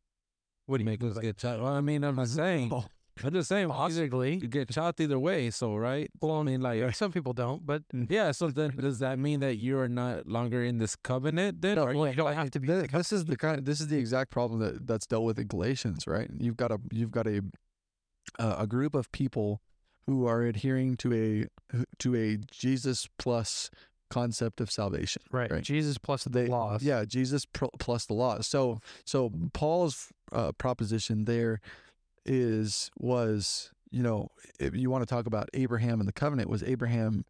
What 0.67 0.79
do 0.79 0.85
you 0.85 0.91
Make 0.91 1.03
us 1.05 1.19
get 1.19 1.39
shot. 1.41 1.61
Well, 1.61 1.73
I 1.73 1.81
mean, 1.81 2.05
I'm 2.05 2.17
not 2.17 2.29
saying. 2.29 2.71
Oh. 2.73 2.85
I'm 3.23 3.33
just 3.33 3.49
saying. 3.49 3.67
Either, 3.67 3.75
Possibly. 3.75 4.37
you 4.37 4.49
get 4.49 4.73
shot 4.73 4.99
either 4.99 5.19
way. 5.19 5.51
So 5.51 5.77
right. 5.77 6.11
Well, 6.21 6.39
I 6.41 6.43
mean, 6.45 6.63
like 6.63 6.95
Some 6.95 7.13
people 7.13 7.35
don't, 7.35 7.65
but 7.65 7.83
yeah. 8.09 8.31
So 8.33 8.49
then, 8.49 8.71
does 8.77 9.01
that 9.01 9.19
mean 9.19 9.41
that 9.41 9.57
you 9.57 9.79
are 9.79 9.89
not 9.89 10.27
longer 10.27 10.65
in 10.65 10.79
this 10.79 10.97
covenant? 10.97 11.61
Then 11.61 11.77
No, 11.77 11.85
well, 11.85 12.09
you 12.09 12.15
don't 12.15 12.33
have 12.33 12.51
to 12.53 12.61
be. 12.61 12.69
Th- 12.69 12.91
This 12.91 13.13
is 13.13 13.27
the 13.27 13.37
kind. 13.37 13.65
This 13.67 13.81
is 13.81 13.89
the 13.89 13.99
exact 13.99 14.31
problem 14.31 14.61
that 14.61 14.87
that's 14.87 15.07
dealt 15.07 15.25
with 15.25 15.39
in 15.39 15.47
Galatians, 15.47 16.07
right? 16.07 16.31
You've 16.39 16.57
got 16.57 16.73
a 16.73 16.79
you've 16.91 17.11
got 17.11 17.27
a 17.27 17.43
uh, 18.39 18.57
a 18.59 18.67
group 18.67 18.95
of 18.95 19.11
people 19.13 19.61
who 20.07 20.27
are 20.27 20.43
adhering 20.43 20.97
to 20.97 21.13
a 21.15 21.85
to 21.99 22.17
a 22.17 22.37
Jesus 22.51 23.09
plus 23.19 23.71
concept 24.11 24.61
of 24.61 24.71
salvation. 24.71 25.23
Right. 25.31 25.51
Right. 25.51 25.63
Jesus 25.63 25.97
plus 25.97 26.25
the 26.25 26.47
laws. 26.47 26.83
yeah, 26.83 27.05
Jesus 27.05 27.47
pr- 27.47 27.67
plus 27.79 28.07
the 28.07 28.15
law. 28.15 28.41
So 28.41 28.81
so 29.05 29.31
Paul's 29.53 30.09
uh, 30.33 30.53
proposition 30.53 31.25
there 31.25 31.61
is 32.25 32.91
was 32.99 33.71
you 33.91 34.03
know 34.03 34.29
if 34.61 34.77
you 34.77 34.91
want 34.91 35.03
to 35.03 35.13
talk 35.13 35.27
about 35.27 35.49
Abraham 35.55 35.99
and 35.99 36.09
the 36.09 36.13
covenant 36.13 36.49
was 36.49 36.63
Abraham 36.63 37.25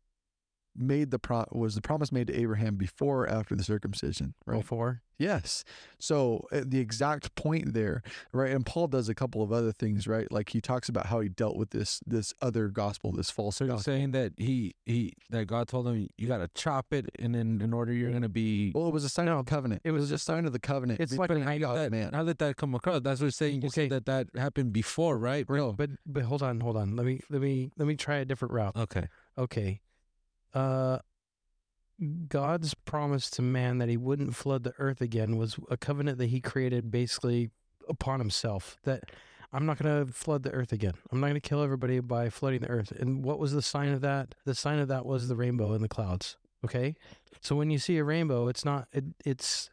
made 0.76 1.10
the 1.10 1.18
pro 1.18 1.44
was 1.52 1.74
the 1.74 1.82
promise 1.82 2.10
made 2.12 2.28
to 2.28 2.34
Abraham 2.38 2.76
before 2.76 3.24
or 3.24 3.28
after 3.28 3.54
the 3.54 3.64
circumcision, 3.64 4.34
right? 4.46 4.60
Before. 4.60 5.02
Yes. 5.18 5.62
So 6.00 6.46
uh, 6.50 6.62
the 6.66 6.80
exact 6.80 7.34
point 7.36 7.74
there, 7.74 8.02
right? 8.32 8.50
And 8.50 8.66
Paul 8.66 8.88
does 8.88 9.08
a 9.08 9.14
couple 9.14 9.40
of 9.42 9.52
other 9.52 9.70
things, 9.70 10.08
right? 10.08 10.30
Like 10.32 10.48
he 10.48 10.60
talks 10.60 10.88
about 10.88 11.06
how 11.06 11.20
he 11.20 11.28
dealt 11.28 11.56
with 11.56 11.70
this 11.70 12.00
this 12.06 12.34
other 12.42 12.68
gospel, 12.68 13.12
this 13.12 13.30
false 13.30 13.56
So 13.56 13.64
you're 13.64 13.74
gospel. 13.74 13.92
saying 13.92 14.10
that 14.12 14.32
he 14.36 14.74
he 14.84 15.12
that 15.30 15.46
God 15.46 15.68
told 15.68 15.86
him 15.86 16.08
you 16.18 16.26
got 16.26 16.38
to 16.38 16.48
chop 16.54 16.92
it, 16.92 17.06
and 17.18 17.34
then 17.34 17.60
in 17.62 17.72
order 17.72 17.92
you're 17.92 18.10
gonna 18.10 18.28
be. 18.28 18.72
Well, 18.74 18.88
it 18.88 18.92
was 18.92 19.04
a 19.04 19.08
sign 19.08 19.28
of 19.28 19.44
the 19.44 19.48
covenant. 19.48 19.82
It 19.84 19.92
was 19.92 20.10
a 20.10 20.18
sign 20.18 20.44
of 20.46 20.52
the 20.52 20.58
covenant. 20.58 21.00
It's 21.00 21.16
between 21.16 21.44
like- 21.44 21.60
God 21.60 21.76
that, 21.76 21.82
and 21.86 21.90
man. 21.92 22.12
How 22.14 22.24
did 22.24 22.38
that 22.38 22.56
come 22.56 22.74
across? 22.74 23.00
That's 23.02 23.20
what 23.20 23.26
you're 23.26 23.30
saying. 23.30 23.62
You 23.62 23.68
Okay. 23.68 23.88
said 23.88 24.04
that 24.06 24.06
that 24.32 24.40
happened 24.40 24.72
before, 24.72 25.18
right? 25.18 25.44
Real. 25.48 25.72
But 25.74 25.90
but 26.06 26.24
hold 26.24 26.42
on, 26.42 26.60
hold 26.60 26.76
on. 26.76 26.96
Let 26.96 27.06
me 27.06 27.20
let 27.30 27.42
me 27.42 27.70
let 27.76 27.86
me 27.86 27.94
try 27.94 28.16
a 28.16 28.24
different 28.24 28.52
route. 28.54 28.74
Okay. 28.76 29.06
Okay. 29.38 29.80
Uh 30.54 30.98
God's 32.28 32.74
promise 32.74 33.30
to 33.30 33.42
man 33.42 33.78
that 33.78 33.88
he 33.88 33.96
wouldn't 33.96 34.34
flood 34.34 34.64
the 34.64 34.74
earth 34.78 35.00
again 35.00 35.36
was 35.36 35.56
a 35.70 35.76
covenant 35.76 36.18
that 36.18 36.30
he 36.30 36.40
created 36.40 36.90
basically 36.90 37.50
upon 37.88 38.18
himself 38.18 38.76
that 38.82 39.04
I'm 39.52 39.66
not 39.66 39.78
going 39.78 40.06
to 40.06 40.12
flood 40.12 40.42
the 40.42 40.50
earth 40.50 40.72
again. 40.72 40.94
I'm 41.10 41.20
not 41.20 41.26
going 41.26 41.40
to 41.40 41.48
kill 41.48 41.62
everybody 41.62 42.00
by 42.00 42.30
flooding 42.30 42.62
the 42.62 42.70
earth. 42.70 42.90
And 42.90 43.22
what 43.22 43.38
was 43.38 43.52
the 43.52 43.62
sign 43.62 43.92
of 43.92 44.00
that? 44.00 44.34
The 44.46 44.54
sign 44.54 44.78
of 44.78 44.88
that 44.88 45.04
was 45.04 45.28
the 45.28 45.36
rainbow 45.36 45.74
in 45.74 45.82
the 45.82 45.88
clouds. 45.88 46.36
Okay? 46.64 46.96
So 47.40 47.54
when 47.54 47.70
you 47.70 47.78
see 47.78 47.98
a 47.98 48.04
rainbow, 48.04 48.48
it's 48.48 48.64
not 48.64 48.88
it, 48.92 49.04
it's 49.24 49.70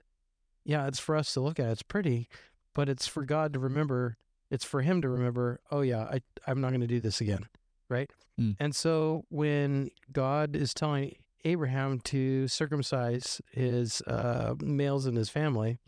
yeah, 0.65 0.87
it's 0.87 0.99
for 0.99 1.15
us 1.15 1.33
to 1.33 1.39
look 1.39 1.59
at. 1.59 1.69
It's 1.69 1.81
pretty, 1.81 2.27
but 2.75 2.89
it's 2.89 3.07
for 3.07 3.23
God 3.23 3.53
to 3.53 3.59
remember. 3.59 4.17
It's 4.51 4.65
for 4.65 4.81
him 4.81 5.01
to 5.01 5.09
remember, 5.09 5.61
oh 5.71 5.81
yeah, 5.81 6.03
I 6.03 6.21
I'm 6.45 6.59
not 6.59 6.69
going 6.69 6.81
to 6.81 6.87
do 6.87 6.99
this 6.99 7.21
again. 7.21 7.47
Right? 7.89 8.09
Hmm. 8.37 8.51
And 8.59 8.75
so 8.75 9.25
when 9.29 9.89
God 10.11 10.55
is 10.55 10.73
telling 10.73 11.15
Abraham 11.45 11.99
to 12.01 12.47
circumcise 12.47 13.41
his 13.51 14.01
uh, 14.01 14.55
males 14.61 15.05
in 15.05 15.15
his 15.15 15.29
family, 15.29 15.79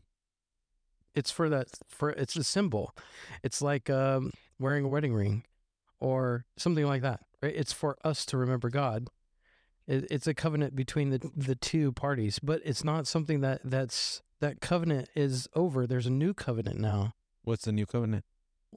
it's 1.14 1.32
for 1.32 1.50
that 1.50 1.68
for 1.88 2.10
it's 2.12 2.36
a 2.36 2.44
symbol. 2.44 2.96
It's 3.44 3.62
like 3.62 3.90
um, 3.90 4.32
wearing 4.60 4.86
a 4.86 4.88
wedding 4.88 5.14
ring 5.14 5.44
or 6.00 6.46
something 6.58 6.86
like 6.86 7.02
that, 7.02 7.22
right? 7.42 7.54
It's 7.56 7.74
for 7.74 7.98
us 8.04 8.26
to 8.28 8.38
remember 8.38 8.70
God. 8.70 9.08
It, 9.88 10.08
it's 10.10 10.28
a 10.28 10.34
covenant 10.34 10.76
between 10.76 11.10
the 11.10 11.32
the 11.36 11.56
two 11.56 11.92
parties, 11.92 12.40
but 12.40 12.62
it's 12.64 12.84
not 12.84 13.08
something 13.08 13.42
that 13.42 13.62
that's 13.64 14.22
that 14.40 14.62
covenant 14.62 15.10
is 15.16 15.48
over. 15.56 15.86
There's 15.86 16.08
a 16.08 16.12
new 16.12 16.34
covenant 16.34 16.80
now. 16.80 17.14
What's 17.44 17.66
the 17.66 17.72
new 17.72 17.86
covenant? 17.86 18.26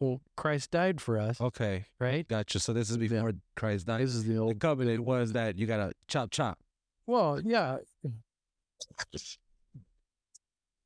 Well, 0.00 0.20
Christ 0.36 0.70
died 0.72 1.00
for 1.00 1.18
us, 1.18 1.40
Okay, 1.40 1.84
right? 2.00 2.26
gotcha. 2.26 2.58
So 2.58 2.72
this 2.72 2.90
is 2.90 2.98
before 2.98 3.32
Christ 3.56 3.86
died. 3.86 4.00
This 4.00 4.14
is 4.14 4.24
the 4.24 4.34
The 4.34 4.38
old. 4.40 4.60
covenant 4.60 5.04
was 5.04 5.32
that 5.32 5.56
you 5.58 5.66
gotta 5.66 5.92
chop 6.08 6.30
chop. 6.30 6.58
Well, 7.06 7.40
yeah, 7.40 7.78
We 8.02 8.10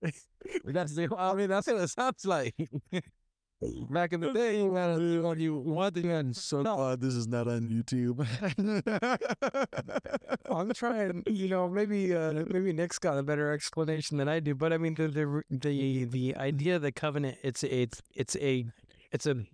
That's 0.73 0.95
the. 0.95 1.09
I 1.17 1.35
mean, 1.35 1.49
that's 1.49 1.67
what 1.67 1.77
it 1.77 1.89
sounds 1.89 2.25
like. 2.25 2.55
Back 3.91 4.13
in 4.13 4.21
the 4.21 4.33
day, 4.33 4.63
you 4.63 4.71
gotta 4.73 4.99
do 5.01 5.23
what 5.23 5.39
you 5.39 5.57
wanted 5.59 6.05
and 6.05 6.37
So 6.37 6.63
glad 6.63 7.01
this 7.01 7.15
is 7.15 7.27
not 7.27 7.49
on 7.49 7.69
YouTube. 7.69 8.25
I'm 10.49 10.73
trying. 10.73 11.25
You 11.27 11.49
know, 11.49 11.69
maybe 11.69 12.15
uh, 12.15 12.45
maybe 12.47 12.73
Nick's 12.73 12.99
got 13.01 13.19
a 13.19 13.23
better 13.25 13.51
explanation 13.53 14.19
than 14.19 14.29
I 14.29 14.39
do. 14.41 14.55
But 14.55 14.73
I 14.73 14.79
mean, 14.79 14.95
the 14.95 15.09
the 15.09 15.43
the, 15.51 16.05
the 16.05 16.37
idea 16.37 16.77
of 16.77 16.83
the 16.83 16.93
covenant 16.93 17.39
it's 17.43 17.65
it's 17.65 18.01
it's 18.15 18.37
a 18.37 18.67
it's 19.13 19.27
a 19.27 19.45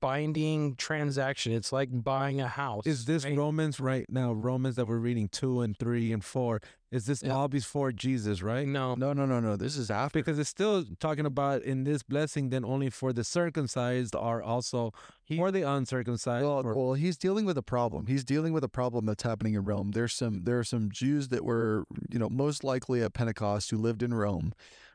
binding 0.00 0.76
transaction. 0.76 1.52
It's 1.52 1.72
like 1.72 1.88
buying 1.90 2.38
a 2.40 2.48
house. 2.48 2.86
Is 2.86 3.06
this 3.06 3.24
right? 3.24 3.36
Romans 3.36 3.80
right 3.80 4.04
now? 4.10 4.32
Romans 4.34 4.76
that 4.76 4.86
we're 4.86 4.98
reading 4.98 5.28
two 5.28 5.62
and 5.62 5.74
three 5.78 6.12
and 6.12 6.22
four. 6.22 6.60
Is 6.90 7.06
this 7.06 7.22
Yeah. 7.22 7.32
all 7.34 7.48
before 7.48 7.90
Jesus, 7.90 8.42
right? 8.42 8.68
No. 8.68 8.94
No, 8.96 9.14
no, 9.14 9.24
no, 9.24 9.40
no. 9.40 9.56
This 9.56 9.78
is 9.78 9.90
after. 9.90 10.18
Because 10.18 10.38
it's 10.38 10.50
still 10.50 10.84
talking 11.00 11.24
about 11.24 11.62
in 11.62 11.84
this 11.84 12.02
blessing, 12.02 12.50
then 12.50 12.66
only 12.66 12.90
for 12.90 13.14
the 13.14 13.24
circumcised 13.24 14.14
are 14.14 14.42
also 14.42 14.92
for 15.34 15.50
the 15.50 15.62
uncircumcised. 15.62 16.44
Well, 16.44 16.66
or- 16.66 16.74
well, 16.74 16.94
he's 16.94 17.16
dealing 17.16 17.46
with 17.46 17.56
a 17.56 17.62
problem. 17.62 18.06
He's 18.06 18.24
dealing 18.24 18.52
with 18.52 18.62
a 18.62 18.68
problem 18.68 19.06
that's 19.06 19.22
happening 19.22 19.54
in 19.54 19.64
Rome. 19.64 19.92
There's 19.92 20.12
some 20.12 20.44
there 20.44 20.58
are 20.58 20.64
some 20.64 20.90
Jews 20.90 21.28
that 21.28 21.44
were, 21.46 21.84
you 22.10 22.18
know, 22.18 22.28
most 22.28 22.62
likely 22.62 23.02
at 23.02 23.14
Pentecost 23.14 23.70
who 23.70 23.78
lived 23.78 24.02
in 24.02 24.12
Rome, 24.12 24.52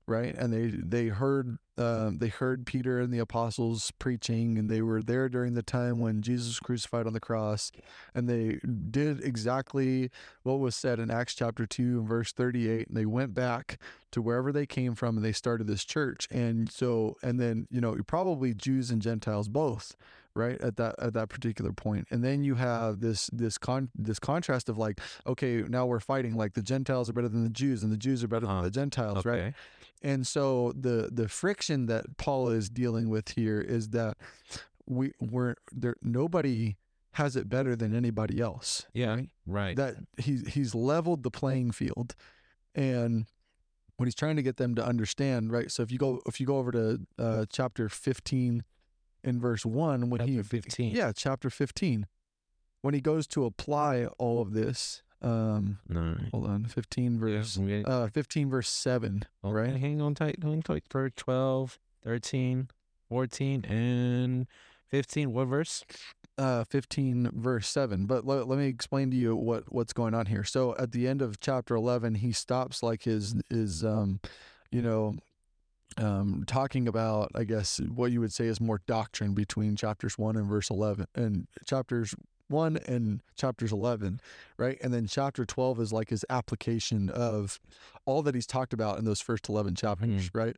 right? 0.10 0.36
And 0.36 0.51
they 0.51 0.68
they 0.68 1.07
heard 1.07 1.57
uh, 1.78 2.12
they 2.14 2.28
heard 2.28 2.66
Peter 2.66 2.99
and 2.99 3.14
the 3.14 3.20
apostles 3.20 3.91
preaching, 3.99 4.57
and 4.57 4.70
they 4.70 4.82
were 4.82 5.01
there 5.01 5.30
during 5.30 5.53
the 5.53 5.64
time 5.64 5.99
when 5.99 6.22
Jesus 6.22 6.47
was 6.47 6.60
crucified 6.60 7.07
on 7.07 7.14
the 7.14 7.20
cross, 7.20 7.72
and 8.14 8.28
they 8.28 8.60
did 8.91 9.24
exactly 9.24 10.10
what 10.43 10.60
was 10.60 10.76
said 10.76 10.99
in 10.99 11.10
Acts 11.10 11.36
chapter 11.36 11.66
two 11.66 11.99
and 11.99 12.07
verse 12.07 12.34
thirty 12.34 12.70
eight. 12.70 12.88
And 12.88 12.97
they 12.97 13.05
went 13.05 13.34
back 13.34 13.80
to 14.12 14.22
wherever 14.22 14.51
they 14.51 14.66
came 14.66 14.95
from, 14.95 15.16
and 15.16 15.26
they 15.26 15.32
started 15.32 15.68
this 15.68 15.86
church. 15.86 16.28
And 16.32 16.70
so, 16.70 17.16
and 17.24 17.39
then 17.39 17.68
you 17.70 17.80
know, 17.80 17.95
probably 18.05 18.53
Jews 18.53 18.91
and 18.91 19.01
Gentiles 19.01 19.47
both 19.47 19.95
right 20.40 20.60
at 20.62 20.76
that 20.78 20.96
at 21.00 21.14
that 21.14 21.30
particular 21.30 21.72
point 21.74 22.08
and 22.12 22.24
then 22.24 22.44
you 22.44 22.56
have 22.56 23.00
this 23.02 23.30
this 23.34 23.58
con 23.58 23.90
this 23.94 24.20
contrast 24.20 24.70
of 24.70 24.78
like 24.78 25.00
okay 25.28 25.62
now 25.78 25.86
we're 25.86 26.00
fighting 26.00 26.34
like 26.36 26.54
the 26.54 26.62
gentiles 26.64 27.10
are 27.10 27.14
better 27.14 27.30
than 27.30 27.44
the 27.44 27.50
jews 27.64 27.84
and 27.84 27.92
the 27.92 27.98
jews 27.98 28.24
are 28.24 28.28
better 28.28 28.46
Uh-huh. 28.46 28.56
than 28.56 28.64
the 28.64 28.72
gentiles 28.82 29.26
right 29.26 29.54
and 30.02 30.26
so 30.26 30.74
the 30.80 31.10
the 31.12 31.28
friction 31.28 31.86
that 31.88 32.04
paul 32.18 32.50
is 32.50 32.70
dealing 32.70 33.10
with 33.10 33.28
here 33.40 33.60
is 33.78 33.90
that 33.90 34.18
we 34.88 35.12
we're 35.20 35.56
there 35.72 35.96
nobody 36.02 36.78
has 37.14 37.36
it 37.36 37.50
better 37.50 37.76
than 37.76 37.94
anybody 37.96 38.40
else 38.40 38.86
Yeah. 38.94 39.16
right? 39.16 39.30
Right. 39.46 39.76
that 39.78 39.96
he's 40.18 40.48
he's 40.54 40.74
leveled 40.74 41.24
the 41.24 41.32
playing 41.32 41.72
field 41.72 42.16
and 42.76 43.26
what 43.98 44.06
he's 44.06 44.16
trying 44.16 44.38
to 44.38 44.42
get 44.44 44.58
them 44.58 44.76
to 44.76 44.86
understand 44.86 45.52
right 45.52 45.70
so 45.70 45.84
if 45.84 45.92
you 45.92 45.98
go 45.98 46.22
if 46.26 46.40
you 46.40 46.46
go 46.46 46.58
over 46.58 46.72
to 46.72 47.00
uh, 47.18 47.46
chapter 47.52 47.90
15 47.90 48.64
in 49.24 49.39
verse 49.39 49.65
1 49.65 50.09
when 50.09 50.22
he 50.28 50.41
15. 50.41 50.95
yeah 50.95 51.11
chapter 51.15 51.49
15 51.49 52.07
when 52.82 52.93
he 52.93 53.01
goes 53.01 53.28
to 53.28 53.45
apply 53.45 54.05
all 54.17 54.41
of 54.41 54.53
this 54.53 55.01
um 55.22 55.80
no. 55.89 56.15
hold 56.32 56.47
on 56.47 56.63
15 56.65 57.20
verse 57.20 57.57
Yeah. 57.57 57.82
uh 57.86 58.07
15 58.07 58.49
verse 58.49 58.70
7 58.70 59.26
Okay, 59.43 59.53
right 59.53 59.76
hang 59.76 60.01
on 60.01 60.15
tight, 60.15 60.38
hang 60.41 60.61
tight. 60.61 60.84
For 60.89 61.09
12, 61.09 61.78
13, 62.05 62.70
14, 63.09 63.65
and 63.65 64.47
15. 64.88 65.34
What 65.34 65.45
verse? 65.45 65.84
uh 66.38 66.63
15 66.63 67.32
verse 67.34 67.67
7 67.67 68.05
but 68.05 68.26
let, 68.26 68.47
let 68.47 68.57
me 68.57 68.67
explain 68.67 69.11
to 69.11 69.17
you 69.17 69.36
what 69.36 69.65
what's 69.74 69.91
going 69.91 70.13
on 70.13 70.28
here 70.28 70.45
so 70.45 70.74
at 70.78 70.93
the 70.93 71.05
end 71.05 71.22
of 71.22 71.41
chapter 71.41 71.76
11 71.76 72.15
he 72.15 72.32
stops 72.32 72.82
like 72.82 73.03
his 73.03 73.36
his 73.49 73.84
um 73.84 74.22
you 74.72 74.82
know 74.82 75.15
um 75.98 76.44
talking 76.46 76.88
about 76.88 77.32
i 77.36 77.44
guess 77.44 77.80
what 77.94 78.12
you 78.12 78.20
would 78.20 78.32
say 78.32 78.46
is 78.46 78.62
more 78.62 78.80
doctrine 78.86 79.34
between 79.34 79.76
chapters 79.76 80.18
1 80.18 80.36
and 80.36 80.48
verse 80.48 80.70
11 80.70 81.08
and 81.16 81.48
chapters 81.66 82.14
1 82.50 82.78
and 82.88 83.22
chapters 83.36 83.72
11 83.72 84.20
right? 84.58 84.78
And 84.82 84.92
then 84.94 85.06
chapter 85.08 85.46
12 85.46 85.80
is 85.80 85.94
like 85.94 86.10
his 86.10 86.26
application 86.30 87.10
of 87.10 87.60
all 88.06 88.22
that 88.24 88.34
he's 88.36 88.48
talked 88.48 88.74
about 88.74 88.98
in 88.98 89.06
those 89.06 89.22
first 89.22 89.48
11 89.50 89.76
chapters 89.76 90.30
right? 90.34 90.56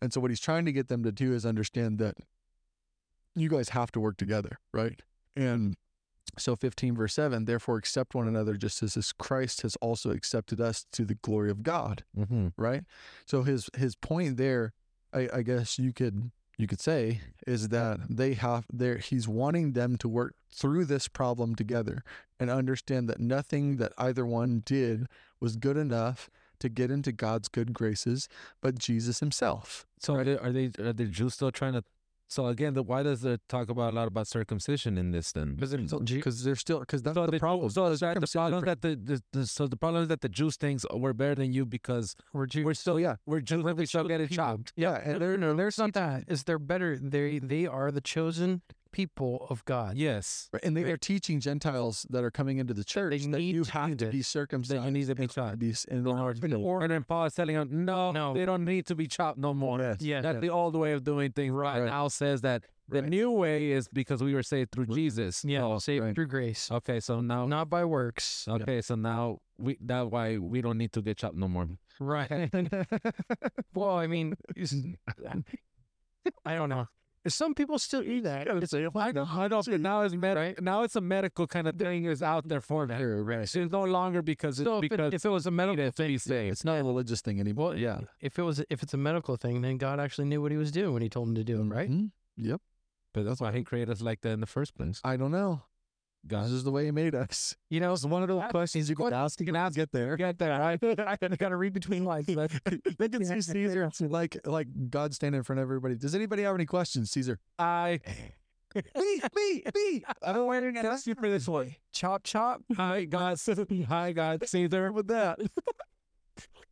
And 0.00 0.12
so 0.12 0.20
what 0.20 0.30
he's 0.30 0.40
trying 0.40 0.64
to 0.66 0.72
get 0.72 0.88
them 0.88 1.02
to 1.02 1.12
do 1.12 1.32
is 1.32 1.44
understand 1.46 1.98
that 1.98 2.16
you 3.34 3.48
guys 3.48 3.70
have 3.70 3.90
to 3.92 4.00
work 4.00 4.16
together, 4.16 4.58
right? 4.72 5.00
And 5.36 5.76
so 6.38 6.56
15 6.56 6.96
verse 6.96 7.14
7, 7.14 7.44
therefore 7.44 7.76
accept 7.76 8.14
one 8.14 8.26
another 8.26 8.54
just 8.54 8.82
as 8.82 8.94
this 8.94 9.12
Christ 9.12 9.62
has 9.62 9.76
also 9.80 10.10
accepted 10.10 10.60
us 10.60 10.86
to 10.92 11.04
the 11.04 11.14
glory 11.16 11.50
of 11.50 11.62
God, 11.62 12.04
Mm-hmm. 12.18 12.48
right? 12.56 12.84
So 13.26 13.42
his 13.42 13.68
his 13.76 13.94
point 13.96 14.36
there, 14.36 14.72
I, 15.12 15.28
I 15.32 15.42
guess 15.42 15.78
you 15.78 15.92
could 15.92 16.30
you 16.58 16.66
could 16.66 16.80
say 16.80 17.20
is 17.46 17.68
that 17.68 18.00
they 18.08 18.34
have 18.34 18.66
there 18.72 18.98
he's 18.98 19.26
wanting 19.26 19.72
them 19.72 19.96
to 19.98 20.08
work 20.08 20.34
through 20.54 20.84
this 20.84 21.08
problem 21.08 21.54
together 21.54 22.02
and 22.38 22.50
understand 22.50 23.08
that 23.08 23.20
nothing 23.20 23.76
that 23.78 23.92
either 23.98 24.24
one 24.24 24.62
did 24.64 25.06
was 25.40 25.56
good 25.56 25.76
enough 25.76 26.30
to 26.60 26.68
get 26.68 26.90
into 26.90 27.10
God's 27.10 27.48
good 27.48 27.72
graces, 27.72 28.28
but 28.60 28.78
Jesus 28.78 29.18
himself. 29.20 29.84
So 29.98 30.14
are 30.14 30.24
they, 30.24 30.38
are 30.38 30.52
they 30.52 30.70
are 30.78 30.92
the 30.92 31.06
Jews 31.06 31.34
still 31.34 31.50
trying 31.50 31.72
to? 31.72 31.82
So 32.32 32.46
again, 32.46 32.72
the, 32.72 32.82
why 32.82 33.02
does 33.02 33.26
it 33.26 33.42
talk 33.46 33.68
about 33.68 33.92
a 33.92 33.96
lot 33.96 34.08
about 34.08 34.26
circumcision 34.26 34.96
in 34.96 35.10
this 35.10 35.32
then? 35.32 35.54
Because 35.54 35.70
they're 36.42 36.56
still 36.56 36.80
because 36.80 37.02
that's 37.02 37.14
So 37.14 37.26
the, 37.26 37.38
problem. 37.38 37.68
So 37.68 37.90
the 37.94 38.26
problem 38.26 38.64
that 38.64 38.80
the, 38.80 38.96
the, 38.96 39.22
the 39.32 39.46
so 39.46 39.66
the 39.66 39.76
problem 39.76 40.04
is 40.04 40.08
that 40.08 40.22
the 40.22 40.30
Jews 40.30 40.56
thinks 40.56 40.86
we're 40.94 41.12
better 41.12 41.34
than 41.34 41.52
you 41.52 41.66
because 41.66 42.16
We're 42.32 42.46
Jews. 42.46 42.64
we're 42.64 42.74
still 42.74 42.98
yeah. 42.98 43.16
we're 43.26 43.40
Jews 43.40 43.62
we 43.64 43.84
still 43.84 44.08
get 44.08 44.22
it 44.22 44.30
chopped. 44.30 44.72
Yeah, 44.76 44.94
and 44.94 45.20
they're 45.20 45.36
no, 45.36 45.52
there's 45.54 45.76
not 45.76 45.92
that. 45.92 46.24
Is 46.26 46.44
they're 46.44 46.58
better? 46.58 46.98
They 46.98 47.38
they 47.38 47.66
are 47.66 47.90
the 47.90 48.00
chosen 48.00 48.62
people 48.92 49.46
of 49.50 49.64
God. 49.64 49.96
Yes. 49.96 50.48
Right, 50.52 50.62
And 50.64 50.76
they 50.76 50.84
are 50.90 50.96
teaching 50.96 51.40
Gentiles 51.40 52.06
that 52.10 52.22
are 52.22 52.30
coming 52.30 52.58
into 52.58 52.74
the 52.74 52.84
church 52.84 53.22
that 53.22 53.28
need 53.38 53.54
you 53.56 53.64
to 53.64 53.70
have 53.72 53.96
do 53.96 54.06
to 54.06 54.12
be 54.12 54.22
circumcised. 54.22 54.80
That 54.80 54.84
you 54.84 54.90
need 54.92 55.06
to 55.06 55.14
be 55.14 55.22
and 55.22 55.30
chopped. 55.32 55.58
be 55.58 55.70
s- 55.70 55.84
in 55.86 56.06
order 56.06 56.34
to 56.34 56.40
be- 56.48 56.54
And 56.54 56.90
then 56.90 57.02
Paul 57.04 57.24
is 57.26 57.34
telling 57.34 57.56
them, 57.56 57.84
no, 57.84 58.12
No. 58.12 58.34
they 58.34 58.44
don't 58.44 58.64
need 58.64 58.86
to 58.86 58.94
be 58.94 59.06
chopped 59.08 59.38
no 59.38 59.52
more. 59.54 59.80
Yes. 59.80 60.00
Yeah. 60.00 60.20
That's 60.20 60.40
the 60.40 60.50
old 60.50 60.76
way 60.76 60.92
of 60.92 61.02
doing 61.04 61.32
things. 61.32 61.52
Right. 61.52 61.80
Right. 61.80 61.86
Now 61.86 62.08
says 62.08 62.42
that 62.42 62.64
the 62.88 63.00
Right. 63.00 63.08
new 63.10 63.30
way 63.30 63.70
is 63.70 63.88
because 63.88 64.22
we 64.22 64.34
were 64.34 64.42
saved 64.42 64.72
through 64.72 64.86
Jesus. 64.86 65.44
Yeah, 65.44 65.64
Oh, 65.64 65.78
saved 65.78 66.04
right. 66.04 66.14
through 66.14 66.26
grace, 66.26 66.70
okay. 66.70 67.00
So 67.00 67.20
now, 67.20 67.46
not 67.46 67.70
by 67.70 67.84
works. 67.84 68.46
okay. 68.48 68.82
So 68.82 68.94
now 68.96 69.38
we 69.56 69.78
that's 69.80 70.10
why 70.10 70.36
we 70.38 70.60
don't 70.60 70.76
need 70.78 70.92
to 70.92 71.00
get 71.00 71.16
chopped 71.16 71.36
no 71.36 71.48
more. 71.48 71.68
Right. 72.00 72.50
well, 73.74 73.96
I 73.96 74.06
mean, 74.08 74.34
I 76.44 76.54
don't 76.54 76.68
know. 76.68 76.86
Some 77.28 77.54
people 77.54 77.78
still 77.78 78.02
eat 78.02 78.24
that. 78.24 78.48
It's 78.48 78.72
a, 78.72 78.88
I 78.96 79.12
know. 79.12 79.26
I 79.30 79.48
know. 79.48 79.62
Now 79.78 80.02
it's 80.02 80.14
med- 80.14 80.36
Right. 80.36 80.60
Now 80.60 80.82
it's 80.82 80.96
a 80.96 81.00
medical 81.00 81.46
kind 81.46 81.68
of 81.68 81.76
thing 81.76 82.04
is 82.06 82.22
out 82.22 82.48
there 82.48 82.60
for 82.60 82.86
that. 82.86 82.98
Right. 83.00 83.48
So 83.48 83.60
it's 83.60 83.70
no 83.72 83.84
longer 83.84 84.22
because 84.22 84.58
it's 84.58 84.66
so 84.66 84.76
if, 84.78 84.80
because 84.82 85.12
it, 85.12 85.14
if 85.14 85.24
it 85.24 85.28
was 85.28 85.46
a 85.46 85.50
medical 85.52 85.90
thing. 85.92 86.10
It's 86.14 86.64
not 86.64 86.80
a 86.80 86.84
religious 86.84 87.20
thing 87.20 87.38
anymore. 87.38 87.76
yeah. 87.76 88.00
If 88.20 88.38
it 88.38 88.42
was, 88.42 88.64
if 88.68 88.82
it's 88.82 88.94
a 88.94 88.96
medical 88.98 89.36
thing, 89.36 89.62
then 89.62 89.76
God 89.78 90.00
actually 90.00 90.26
knew 90.26 90.42
what 90.42 90.50
He 90.50 90.58
was 90.58 90.72
doing 90.72 90.92
when 90.94 91.02
He 91.02 91.08
told 91.08 91.28
him 91.28 91.34
to 91.36 91.44
do 91.44 91.60
it, 91.60 91.64
right? 91.64 91.90
Mhm. 91.90 92.10
Yep. 92.36 92.60
But 93.14 93.24
that's 93.26 93.40
why 93.40 93.52
he 93.52 93.62
created 93.62 93.90
us 93.90 94.00
like 94.00 94.22
that 94.22 94.30
in 94.30 94.40
the 94.40 94.46
first 94.46 94.74
place. 94.74 95.00
I 95.04 95.16
don't 95.18 95.32
know. 95.32 95.62
God 96.26 96.44
This 96.44 96.52
is 96.52 96.64
the 96.64 96.70
way 96.70 96.84
he 96.84 96.90
made 96.90 97.14
us. 97.14 97.56
You 97.68 97.80
know, 97.80 97.92
It's 97.92 98.04
one 98.04 98.22
of 98.22 98.28
those 98.28 98.44
questions 98.50 98.88
you 98.88 98.94
can 98.96 99.12
ask. 99.12 99.40
You 99.40 99.46
can 99.46 99.56
ask. 99.56 99.74
Get 99.74 99.90
there. 99.92 100.16
get 100.18 100.38
that. 100.38 100.60
I, 100.60 100.78
I 100.82 101.16
got 101.16 101.48
to 101.48 101.56
read 101.56 101.72
between 101.72 102.04
lines. 102.04 102.26
They 102.98 103.08
can 103.08 103.24
see 103.24 103.40
Caesar 103.52 103.90
like 104.00 104.36
like 104.46 104.68
God 104.90 105.14
standing 105.14 105.38
in 105.38 105.42
front 105.42 105.58
of 105.60 105.64
everybody. 105.64 105.96
Does 105.96 106.14
anybody 106.14 106.42
have 106.42 106.54
any 106.54 106.66
questions, 106.66 107.10
Caesar? 107.10 107.38
I 107.58 108.00
me, 108.74 109.20
me, 109.34 109.62
me. 109.74 110.04
I've 110.22 110.34
been 110.34 110.46
waiting 110.46 110.74
to 110.74 110.86
ask 110.86 111.06
you 111.06 111.14
for 111.14 111.28
this 111.28 111.46
one. 111.48 111.74
Chop, 111.92 112.22
chop. 112.22 112.62
hi 112.76 113.04
God 113.04 113.38
hi 113.88 114.12
God 114.12 114.48
Caesar 114.48 114.92
with 114.92 115.08
that. 115.08 115.38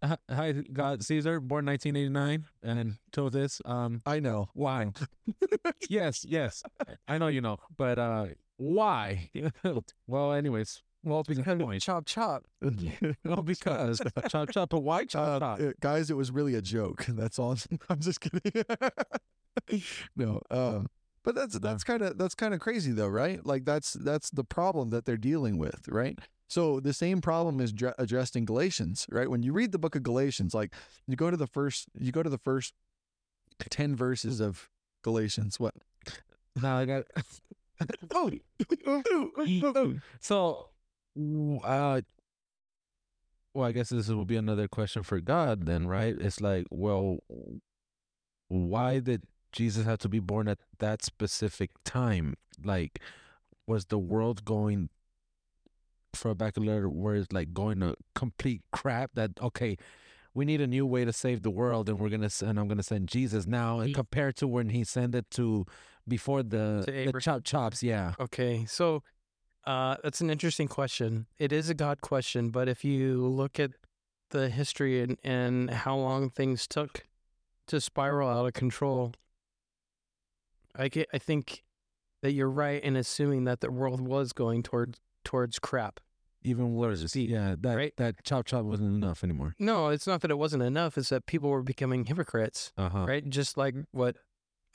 Hi- 0.03 0.17
hi 0.31 0.53
God 0.53 1.03
Caesar 1.05 1.41
born 1.41 1.67
1989 1.67 2.47
and 2.63 2.97
till 3.13 3.29
this 3.29 3.61
um 3.67 4.01
I 4.07 4.19
know. 4.21 4.49
why 4.55 4.93
yes 5.91 6.25
yes 6.27 6.63
I 7.07 7.19
know 7.19 7.27
you 7.27 7.43
know 7.43 7.59
but 7.77 7.99
uh 7.99 8.27
why 8.61 9.31
well 10.07 10.33
anyways 10.33 10.83
well 11.03 11.23
because 11.27 11.83
Chop, 11.83 12.05
chop. 12.05 12.45
well 13.25 13.43
because 13.43 14.03
chop 14.29 14.51
chop 14.51 14.69
but 14.69 14.81
why 14.81 15.07
chop 15.07 15.29
Uh, 15.29 15.39
chop 15.39 15.61
uh, 15.61 15.73
guys, 15.81 16.11
it 16.11 16.17
was 16.17 16.31
really 16.31 16.55
a 16.55 16.61
joke. 16.61 17.05
That's 17.09 17.39
all. 17.39 17.57
I'm 17.89 18.01
just 18.01 18.21
kidding. 18.21 18.43
no, 20.15 20.43
um, 20.51 20.89
but 21.25 21.35
that's 21.35 21.59
that's 21.59 21.85
kind 21.85 22.03
of 22.03 22.19
that's 22.19 22.35
kind 22.35 22.53
of 22.55 22.61
crazy 22.61 22.93
though, 22.93 23.09
right? 23.09 23.45
Like 23.45 23.65
that's 23.65 23.95
that's 23.95 24.31
the 24.31 24.45
problem 24.45 24.91
that 24.91 25.05
they're 25.07 25.17
dealing 25.17 25.57
with, 25.59 25.89
right? 25.89 26.19
So 26.49 26.81
the 26.81 26.93
same 26.93 27.21
problem 27.21 27.61
is 27.61 27.73
dr- 27.73 27.95
addressed 27.99 28.37
in 28.37 28.45
Galatians, 28.45 29.07
right? 29.11 29.31
When 29.31 29.43
you 29.43 29.53
read 29.53 29.73
the 29.73 29.79
book 29.79 29.95
of 29.97 30.03
Galatians, 30.03 30.53
like 30.55 30.75
you 31.07 31.17
go 31.17 31.31
to 31.31 31.37
the 31.37 31.47
first, 31.47 31.89
you 31.99 32.13
go 32.13 32.23
to 32.23 32.31
the 32.31 32.39
first 32.39 32.75
ten 33.71 33.97
verses 33.97 34.41
of 34.41 34.69
Galatians. 35.03 35.59
What? 35.61 35.75
now 36.61 36.77
I 36.79 36.85
got 36.87 37.05
so 40.21 40.69
uh 41.65 42.01
well 43.55 43.67
I 43.67 43.73
guess 43.73 43.89
this 43.89 44.09
will 44.09 44.25
be 44.25 44.37
another 44.37 44.69
question 44.69 45.03
for 45.03 45.21
God 45.21 45.67
then 45.67 45.87
right? 45.87 46.15
It's 46.19 46.41
like 46.41 46.67
well 46.71 47.19
why 48.49 48.99
did 48.99 49.25
Jesus 49.53 49.85
have 49.85 49.99
to 49.99 50.09
be 50.09 50.21
born 50.21 50.49
at 50.49 50.59
that 50.79 51.05
specific 51.05 51.71
time? 51.85 52.35
Like 52.63 53.01
was 53.67 53.87
the 53.87 53.99
world 53.99 54.45
going 54.45 54.91
for 56.15 56.31
a 56.31 56.35
back 56.35 56.57
letter 56.57 56.89
where 56.89 57.15
it's 57.15 57.33
like 57.33 57.55
going 57.55 57.81
to 57.81 57.95
complete 58.15 58.63
crap 58.73 59.13
that 59.15 59.31
okay 59.41 59.77
we 60.35 60.45
need 60.45 60.61
a 60.61 60.67
new 60.67 60.87
way 60.87 61.05
to 61.05 61.13
save 61.13 61.43
the 61.43 61.51
world, 61.51 61.89
and 61.89 61.99
we're 61.99 62.09
gonna 62.09 62.31
send. 62.31 62.59
I'm 62.59 62.69
gonna 62.69 62.83
send 62.83 63.09
Jesus 63.09 63.47
now, 63.47 63.81
He- 63.81 63.93
compared 63.93 64.37
to 64.37 64.49
when 64.49 64.71
he 64.71 64.85
sent 64.85 65.15
it 65.15 65.31
to 65.33 65.67
before 66.09 66.43
the 66.43 66.83
To 66.87 67.13
the 67.13 67.21
chop 67.21 67.45
chops. 67.45 67.83
Yeah, 67.83 68.15
Okay, 68.19 68.65
so 68.67 69.03
uh, 69.65 69.97
that's 70.03 70.21
an 70.21 70.31
interesting 70.31 70.69
question. 70.69 71.27
It 71.39 71.53
is 71.53 71.69
a 71.69 71.75
God 71.75 72.01
question, 72.01 72.51
but 72.51 72.69
if 72.69 72.85
you 72.85 73.27
look 73.27 73.61
at 73.61 73.73
the 74.31 74.49
history 74.49 75.03
and, 75.03 75.19
and 75.25 75.71
how 75.71 75.97
long 75.97 76.31
things 76.31 76.67
took 76.67 77.07
to 77.67 77.81
spiral 77.81 78.29
out 78.29 78.47
of 78.47 78.53
control, 78.53 79.13
I 80.75 80.89
get, 80.89 81.09
I 81.13 81.19
think 81.19 81.65
that 82.23 82.33
you're 82.33 82.51
right 82.51 82.83
in 82.83 82.97
assuming 82.97 83.45
that 83.45 83.61
the 83.61 83.71
world 83.71 84.01
was 84.01 84.33
going 84.33 84.63
towards 84.63 84.99
towards 85.25 85.59
crap. 85.59 86.01
Even 86.43 86.75
worse. 86.75 87.05
See, 87.13 87.27
yeah, 87.27 87.55
that 87.61 87.75
right? 87.77 87.93
that 87.97 88.23
chop 88.25 88.47
chop 88.47 88.65
wasn't 88.65 88.95
enough 88.95 89.23
anymore. 89.25 89.55
No, 89.59 89.89
it's 89.89 90.07
not 90.07 90.21
that 90.23 90.31
it 90.31 90.39
wasn't 90.39 90.63
enough. 90.63 90.97
It's 90.99 91.11
that 91.11 91.27
people 91.27 91.51
were 91.51 91.63
becoming 91.63 92.05
hypocrites, 92.07 92.73
Uh 92.77 92.89
huh. 92.89 93.05
right? 93.07 93.29
Just 93.29 93.57
like 93.57 93.75
what 93.93 94.17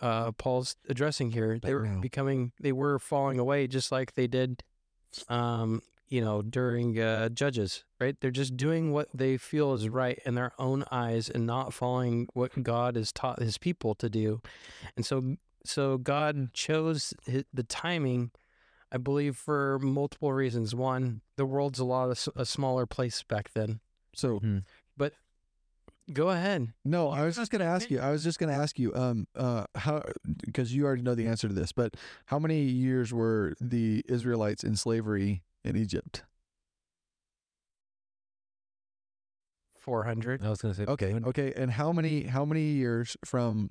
uh, 0.01 0.31
Paul's 0.33 0.75
addressing 0.89 1.31
here. 1.31 1.57
They 1.61 1.73
were 1.73 1.85
becoming, 2.01 2.51
they 2.59 2.71
were 2.73 2.99
falling 2.99 3.39
away, 3.39 3.67
just 3.67 3.91
like 3.91 4.13
they 4.15 4.27
did, 4.27 4.61
um, 5.29 5.81
you 6.09 6.21
know, 6.21 6.41
during 6.41 6.99
uh, 6.99 7.29
Judges, 7.29 7.83
right? 7.99 8.15
They're 8.19 8.29
just 8.31 8.57
doing 8.57 8.91
what 8.91 9.07
they 9.13 9.37
feel 9.37 9.73
is 9.73 9.87
right 9.89 10.19
in 10.25 10.35
their 10.35 10.51
own 10.59 10.83
eyes 10.91 11.29
and 11.29 11.45
not 11.47 11.73
following 11.73 12.27
what 12.33 12.61
God 12.61 12.95
has 12.95 13.11
taught 13.11 13.41
His 13.41 13.57
people 13.57 13.95
to 13.95 14.09
do. 14.09 14.41
And 14.95 15.05
so, 15.05 15.37
so 15.65 15.97
God 15.97 16.53
chose 16.53 17.13
the 17.53 17.63
timing. 17.63 18.31
I 18.91 18.97
believe 18.97 19.35
for 19.35 19.79
multiple 19.79 20.31
reasons. 20.31 20.73
One, 20.75 21.21
the 21.35 21.45
world's 21.45 21.79
a 21.79 21.83
lot 21.85 22.09
of 22.09 22.29
a 22.35 22.45
smaller 22.45 22.85
place 22.85 23.23
back 23.23 23.51
then. 23.53 23.79
So 24.15 24.39
but 24.95 25.13
Go 26.13 26.29
ahead. 26.29 26.71
no, 26.85 27.09
I 27.09 27.23
was 27.23 27.35
just 27.35 27.51
gonna 27.51 27.65
ask 27.65 27.89
you. 27.89 27.99
I 27.99 28.11
was 28.11 28.23
just 28.23 28.37
gonna 28.39 28.53
ask 28.53 28.77
you. 28.77 28.93
Um, 28.95 29.27
uh, 29.35 29.65
how 29.75 30.03
because 30.45 30.73
you 30.73 30.85
already 30.85 31.01
know 31.01 31.15
the 31.15 31.27
answer 31.27 31.47
to 31.47 31.53
this, 31.53 31.71
but 31.71 31.95
how 32.27 32.37
many 32.39 32.61
years 32.61 33.11
were 33.11 33.55
the 33.59 34.03
Israelites 34.07 34.63
in 34.63 34.75
slavery 34.75 35.41
in 35.63 35.75
Egypt? 35.75 36.23
400. 39.77 40.43
I 40.43 40.49
was 40.49 40.61
gonna 40.61 40.73
say 40.73 40.85
Okay, 40.85 41.13
okay, 41.25 41.53
and 41.55 41.71
how 41.71 41.91
many 41.91 42.23
how 42.23 42.45
many 42.45 42.61
years 42.61 43.17
from 43.25 43.69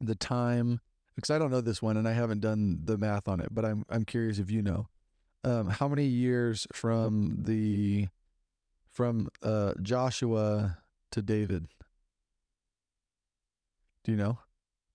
the 0.00 0.14
time? 0.14 0.80
Because 1.18 1.30
I 1.30 1.38
don't 1.40 1.50
know 1.50 1.60
this 1.60 1.82
one, 1.82 1.96
and 1.96 2.06
I 2.06 2.12
haven't 2.12 2.42
done 2.42 2.78
the 2.84 2.96
math 2.96 3.26
on 3.26 3.40
it, 3.40 3.48
but 3.50 3.64
I'm 3.64 3.84
I'm 3.90 4.04
curious 4.04 4.38
if 4.38 4.52
you 4.52 4.62
know. 4.62 4.86
Um, 5.42 5.68
how 5.68 5.88
many 5.88 6.04
years 6.04 6.64
from 6.72 7.38
the 7.42 8.06
from 8.92 9.28
uh, 9.42 9.74
Joshua 9.82 10.78
to 11.10 11.20
David? 11.20 11.66
Do 14.04 14.12
you 14.12 14.16
know? 14.16 14.38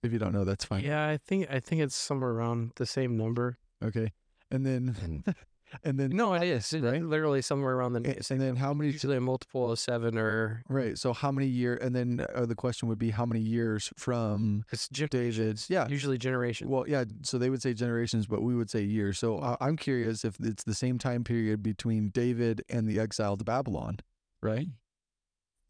If 0.01 0.13
you 0.13 0.17
don't 0.17 0.31
know, 0.31 0.45
that's 0.45 0.63
fine. 0.63 0.85
Yeah, 0.85 1.05
I 1.09 1.17
think 1.17 1.47
I 1.49 1.59
think 1.59 1.81
it's 1.81 1.95
somewhere 1.95 2.29
around 2.29 2.71
the 2.77 2.85
same 2.85 3.17
number. 3.17 3.57
Okay, 3.83 4.13
and 4.49 4.65
then 4.65 5.25
and 5.83 5.99
then 5.99 6.11
No, 6.11 6.33
it 6.33 6.43
is 6.43 6.73
Right? 6.73 7.01
literally 7.03 7.41
somewhere 7.41 7.75
around 7.75 7.93
the 7.93 8.01
and, 8.09 8.25
same. 8.25 8.37
then 8.39 8.55
how 8.55 8.73
many? 8.73 8.91
Usually 8.91 9.17
a 9.17 9.21
multiple 9.21 9.71
of 9.71 9.79
seven 9.79 10.17
or 10.17 10.63
Right. 10.69 10.97
So 10.97 11.13
how 11.13 11.31
many 11.31 11.47
year? 11.47 11.75
And 11.75 11.95
then 11.95 12.25
uh, 12.33 12.45
the 12.45 12.55
question 12.55 12.87
would 12.89 12.99
be 12.99 13.09
how 13.11 13.25
many 13.25 13.41
years 13.41 13.91
from 13.97 14.65
it's 14.71 14.87
gen- 14.89 15.09
David's? 15.11 15.69
Yeah. 15.69 15.87
usually 15.87 16.17
generations. 16.17 16.69
Well, 16.69 16.87
yeah. 16.87 17.05
So 17.23 17.37
they 17.37 17.49
would 17.49 17.61
say 17.61 17.73
generations, 17.73 18.27
but 18.27 18.41
we 18.41 18.55
would 18.55 18.69
say 18.69 18.83
years. 18.83 19.19
So 19.19 19.39
I 19.39 19.57
I'm 19.61 19.77
curious 19.77 20.23
if 20.25 20.37
it's 20.39 20.63
the 20.63 20.73
same 20.75 20.97
time 20.97 21.23
period 21.23 21.63
between 21.63 22.09
David 22.09 22.63
and 22.69 22.87
the 22.87 22.99
exile 22.99 23.37
to 23.37 23.43
Babylon, 23.43 23.99
right? 24.41 24.67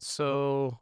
So 0.00 0.78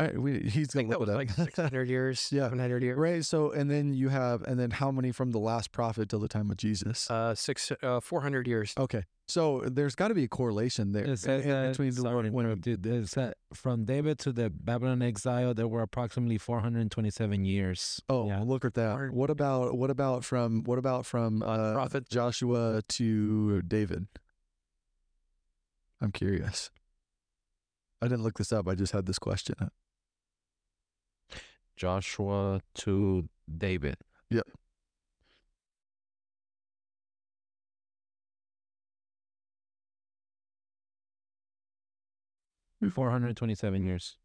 All 0.00 0.06
right, 0.06 0.16
we, 0.20 0.38
he's 0.48 0.68
I 0.70 0.72
think 0.78 0.90
gonna 0.90 0.90
that 0.90 0.90
look 0.90 1.00
was 1.00 1.08
it 1.08 1.12
up. 1.12 1.16
like 1.18 1.30
600 1.56 1.88
years, 1.88 2.28
Yeah. 2.30 2.44
700 2.44 2.82
years. 2.84 2.96
right. 2.96 3.24
So 3.24 3.50
and 3.50 3.68
then 3.68 3.94
you 3.94 4.10
have 4.10 4.42
and 4.42 4.58
then 4.58 4.70
how 4.70 4.92
many 4.92 5.10
from 5.10 5.32
the 5.32 5.40
last 5.40 5.72
prophet 5.72 6.08
till 6.08 6.20
the 6.20 6.28
time 6.28 6.50
of 6.52 6.56
Jesus? 6.56 7.10
Uh, 7.10 7.34
six, 7.34 7.72
uh, 7.82 7.98
400 8.00 8.46
years. 8.46 8.74
okay. 8.78 9.04
So 9.30 9.60
there's 9.66 9.94
got 9.94 10.08
to 10.08 10.14
be 10.14 10.24
a 10.24 10.28
correlation 10.28 10.92
there 10.92 11.04
It 11.04 11.18
says 11.18 11.44
in 11.44 11.50
that, 11.50 11.68
between 11.72 11.90
the 11.90 12.00
sorry, 12.00 12.30
when, 12.30 12.48
when, 12.48 12.60
dude, 12.60 12.86
it 12.86 13.08
said 13.10 13.34
from 13.52 13.84
David 13.84 14.18
to 14.20 14.32
the 14.32 14.48
Babylon 14.48 15.02
exile, 15.02 15.52
there 15.52 15.68
were 15.68 15.82
approximately 15.82 16.38
427 16.38 17.44
years. 17.44 18.00
Oh, 18.08 18.26
Yeah. 18.28 18.40
look 18.40 18.64
at 18.64 18.72
that. 18.74 19.10
What 19.12 19.28
about 19.28 19.76
what 19.76 19.90
about 19.90 20.24
from 20.24 20.62
what 20.64 20.78
about 20.78 21.04
from 21.04 21.42
uh, 21.42 21.74
Prophet. 21.74 22.08
Joshua 22.08 22.80
to 22.88 23.60
David? 23.62 24.06
I'm 26.00 26.12
curious. 26.12 26.70
I 28.00 28.06
didn't 28.06 28.22
look 28.22 28.38
this 28.38 28.52
up. 28.52 28.68
I 28.68 28.74
just 28.76 28.92
had 28.92 29.06
this 29.06 29.18
question. 29.18 29.56
Joshua 31.78 32.60
to 32.74 33.28
David. 33.56 33.96
Yep. 34.30 34.46
Four 42.90 43.10
hundred 43.10 43.36
twenty-seven 43.36 43.82
years. 43.84 44.16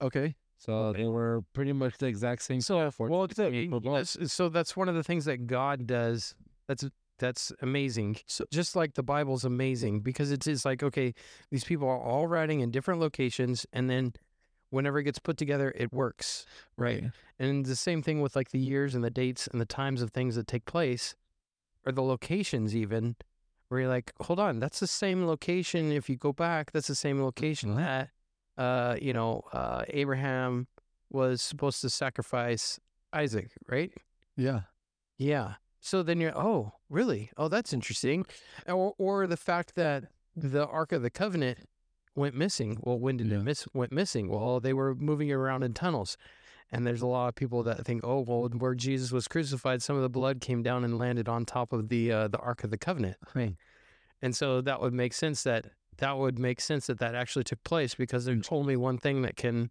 Okay. 0.00 0.34
So 0.58 0.92
they 0.92 1.06
were 1.06 1.42
pretty 1.54 1.72
much 1.72 1.98
the 1.98 2.06
exact 2.06 2.42
same. 2.42 2.60
So, 2.60 2.78
uh, 2.78 2.90
well, 2.98 3.24
it's 3.24 3.38
a- 3.38 3.68
for 3.68 4.04
so 4.04 4.48
that's 4.48 4.76
one 4.76 4.88
of 4.88 4.94
the 4.94 5.02
things 5.02 5.24
that 5.24 5.46
God 5.46 5.86
does. 5.86 6.34
That's 6.68 6.88
that's 7.18 7.52
amazing. 7.60 8.18
So- 8.26 8.46
just 8.50 8.76
like 8.76 8.94
the 8.94 9.02
Bible's 9.02 9.44
amazing 9.44 10.00
because 10.00 10.30
it's 10.30 10.46
it's 10.46 10.64
like 10.64 10.82
okay, 10.82 11.14
these 11.50 11.64
people 11.64 11.88
are 11.88 12.00
all 12.00 12.28
writing 12.28 12.60
in 12.60 12.70
different 12.70 13.00
locations, 13.00 13.66
and 13.72 13.90
then 13.90 14.12
whenever 14.72 14.98
it 14.98 15.04
gets 15.04 15.18
put 15.18 15.36
together, 15.36 15.72
it 15.76 15.92
works. 15.92 16.46
Right. 16.76 17.04
And 17.38 17.66
the 17.66 17.76
same 17.76 18.02
thing 18.02 18.20
with 18.20 18.34
like 18.34 18.50
the 18.50 18.58
years 18.58 18.94
and 18.94 19.04
the 19.04 19.10
dates 19.10 19.46
and 19.46 19.60
the 19.60 19.66
times 19.66 20.00
of 20.02 20.10
things 20.10 20.34
that 20.36 20.46
take 20.46 20.64
place, 20.64 21.14
or 21.84 21.92
the 21.92 22.02
locations 22.02 22.74
even, 22.74 23.16
where 23.68 23.80
you're 23.80 23.88
like, 23.88 24.12
hold 24.20 24.40
on, 24.40 24.58
that's 24.58 24.80
the 24.80 24.86
same 24.86 25.26
location. 25.26 25.92
If 25.92 26.08
you 26.08 26.16
go 26.16 26.32
back, 26.32 26.72
that's 26.72 26.88
the 26.88 26.94
same 26.94 27.22
location 27.22 27.74
that, 27.76 28.10
uh, 28.56 28.96
you 29.00 29.12
know, 29.12 29.42
uh, 29.52 29.84
Abraham 29.88 30.68
was 31.10 31.42
supposed 31.42 31.80
to 31.82 31.90
sacrifice 31.90 32.80
Isaac, 33.12 33.50
right? 33.68 33.92
Yeah. 34.36 34.60
Yeah. 35.18 35.54
So 35.80 36.02
then 36.02 36.20
you're, 36.20 36.36
oh, 36.36 36.72
really? 36.88 37.30
Oh, 37.36 37.48
that's 37.48 37.72
interesting. 37.72 38.24
Or, 38.66 38.94
or 38.96 39.26
the 39.26 39.36
fact 39.36 39.74
that 39.74 40.04
the 40.34 40.66
Ark 40.66 40.92
of 40.92 41.02
the 41.02 41.10
Covenant 41.10 41.58
went 42.14 42.34
missing. 42.34 42.78
Well, 42.80 42.98
when 42.98 43.16
did 43.16 43.28
Yeah. 43.28 43.38
it 43.38 43.42
miss? 43.42 43.66
Went 43.72 43.92
missing? 43.92 44.28
Well, 44.28 44.60
they 44.60 44.72
were 44.72 44.94
moving 44.94 45.30
around 45.32 45.62
in 45.62 45.72
tunnels, 45.74 46.16
and 46.70 46.86
there's 46.86 47.02
a 47.02 47.06
lot 47.06 47.28
of 47.28 47.34
people 47.34 47.62
that 47.64 47.84
think, 47.84 48.02
oh, 48.04 48.20
well, 48.20 48.48
where 48.48 48.74
Jesus 48.74 49.12
was 49.12 49.28
crucified, 49.28 49.82
some 49.82 49.96
of 49.96 50.02
the 50.02 50.08
blood 50.10 50.40
came 50.40 50.62
down 50.62 50.84
and 50.84 50.98
landed 50.98 51.28
on 51.28 51.44
top 51.44 51.72
of 51.72 51.88
the 51.88 52.12
uh, 52.12 52.28
the 52.28 52.38
Ark 52.38 52.64
of 52.64 52.70
the 52.70 52.78
Covenant. 52.78 53.16
Right. 53.34 53.56
And 54.20 54.36
so 54.36 54.60
that 54.60 54.80
would 54.80 54.94
make 54.94 55.12
sense 55.14 55.42
that 55.42 55.66
that 55.98 56.16
would 56.18 56.38
make 56.38 56.60
sense 56.60 56.86
that 56.86 56.98
that 57.00 57.14
actually 57.14 57.44
took 57.44 57.62
place 57.64 57.94
because 57.94 58.24
there's 58.24 58.48
only 58.50 58.76
one 58.76 58.98
thing 58.98 59.22
that 59.22 59.36
can 59.36 59.70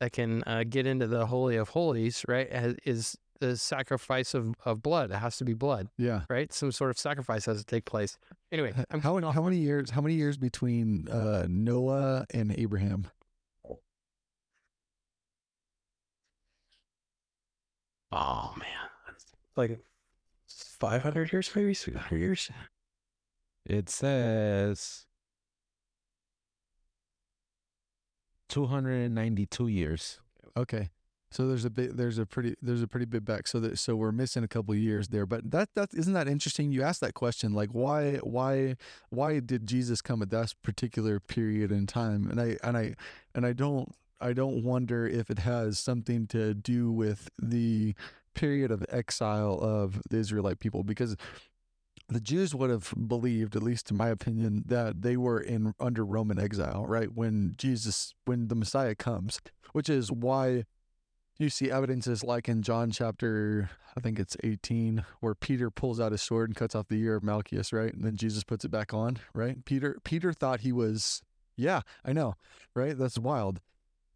that 0.00 0.12
can 0.12 0.42
uh, 0.46 0.64
get 0.68 0.86
into 0.86 1.06
the 1.06 1.26
holy 1.26 1.56
of 1.56 1.70
holies, 1.70 2.24
right? 2.26 2.48
Is 2.84 3.16
the 3.42 3.56
sacrifice 3.56 4.34
of, 4.34 4.54
of 4.64 4.82
blood. 4.82 5.10
It 5.10 5.16
has 5.16 5.36
to 5.38 5.44
be 5.44 5.52
blood, 5.52 5.88
Yeah. 5.98 6.22
right? 6.30 6.52
Some 6.52 6.70
sort 6.70 6.90
of 6.90 6.98
sacrifice 6.98 7.44
has 7.46 7.58
to 7.58 7.64
take 7.64 7.84
place. 7.84 8.16
Anyway, 8.52 8.72
I'm 8.90 9.00
How 9.00 9.18
how 9.32 9.42
many 9.42 9.58
years? 9.58 9.90
How 9.90 10.00
many 10.00 10.14
years 10.14 10.36
between 10.38 11.08
uh, 11.08 11.46
Noah 11.48 12.24
and 12.32 12.54
Abraham? 12.56 13.08
oh 18.12 18.54
man, 18.58 18.88
like 19.56 19.80
500 20.78 21.32
years, 21.32 21.50
maybe 21.54 21.74
600 21.74 22.16
years. 22.18 22.50
It 23.64 23.88
says 23.88 25.06
292 28.48 29.68
years. 29.68 30.20
Okay. 30.56 30.90
So 31.32 31.48
there's 31.48 31.64
a 31.64 31.70
bit 31.70 31.96
there's 31.96 32.18
a 32.18 32.26
pretty 32.26 32.54
there's 32.60 32.82
a 32.82 32.86
pretty 32.86 33.06
big 33.06 33.24
back. 33.24 33.46
So 33.46 33.60
that 33.60 33.78
so 33.78 33.96
we're 33.96 34.12
missing 34.12 34.44
a 34.44 34.48
couple 34.48 34.74
years 34.74 35.08
there. 35.08 35.26
But 35.26 35.50
that 35.50 35.70
that 35.74 35.90
isn't 35.94 36.12
that 36.12 36.28
interesting? 36.28 36.72
You 36.72 36.82
asked 36.82 37.00
that 37.00 37.14
question 37.14 37.52
like 37.52 37.70
why 37.70 38.16
why 38.22 38.76
why 39.10 39.40
did 39.40 39.66
Jesus 39.66 40.00
come 40.02 40.22
at 40.22 40.30
that 40.30 40.54
particular 40.62 41.20
period 41.20 41.72
in 41.72 41.86
time? 41.86 42.30
And 42.30 42.40
I 42.40 42.56
and 42.62 42.76
I 42.76 42.94
and 43.34 43.46
I 43.46 43.52
don't 43.52 43.94
I 44.20 44.32
don't 44.32 44.62
wonder 44.62 45.06
if 45.06 45.30
it 45.30 45.40
has 45.40 45.78
something 45.78 46.26
to 46.28 46.54
do 46.54 46.92
with 46.92 47.28
the 47.40 47.94
period 48.34 48.70
of 48.70 48.84
exile 48.88 49.58
of 49.60 50.00
the 50.08 50.18
Israelite 50.18 50.58
people. 50.60 50.84
Because 50.84 51.16
the 52.08 52.20
Jews 52.20 52.54
would 52.54 52.70
have 52.70 52.92
believed, 53.08 53.56
at 53.56 53.62
least 53.62 53.90
in 53.90 53.96
my 53.96 54.08
opinion, 54.08 54.64
that 54.66 55.02
they 55.02 55.16
were 55.16 55.40
in 55.40 55.74
under 55.80 56.04
Roman 56.04 56.38
exile, 56.38 56.84
right? 56.86 57.12
When 57.12 57.54
Jesus, 57.56 58.14
when 58.24 58.48
the 58.48 58.54
Messiah 58.54 58.94
comes, 58.94 59.40
which 59.72 59.88
is 59.88 60.12
why 60.12 60.64
you 61.38 61.50
see 61.50 61.70
evidences 61.70 62.22
like 62.22 62.48
in 62.48 62.62
John 62.62 62.90
chapter, 62.90 63.70
I 63.96 64.00
think 64.00 64.18
it's 64.18 64.36
18, 64.42 65.04
where 65.20 65.34
Peter 65.34 65.70
pulls 65.70 66.00
out 66.00 66.12
his 66.12 66.22
sword 66.22 66.50
and 66.50 66.56
cuts 66.56 66.74
off 66.74 66.88
the 66.88 67.00
ear 67.00 67.16
of 67.16 67.22
Malchus, 67.22 67.72
right? 67.72 67.92
And 67.92 68.04
then 68.04 68.16
Jesus 68.16 68.44
puts 68.44 68.64
it 68.64 68.70
back 68.70 68.92
on, 68.94 69.18
right? 69.34 69.64
Peter 69.64 69.98
Peter 70.04 70.32
thought 70.32 70.60
he 70.60 70.72
was 70.72 71.22
Yeah, 71.56 71.82
I 72.04 72.12
know, 72.12 72.34
right? 72.74 72.96
That's 72.96 73.18
wild. 73.18 73.60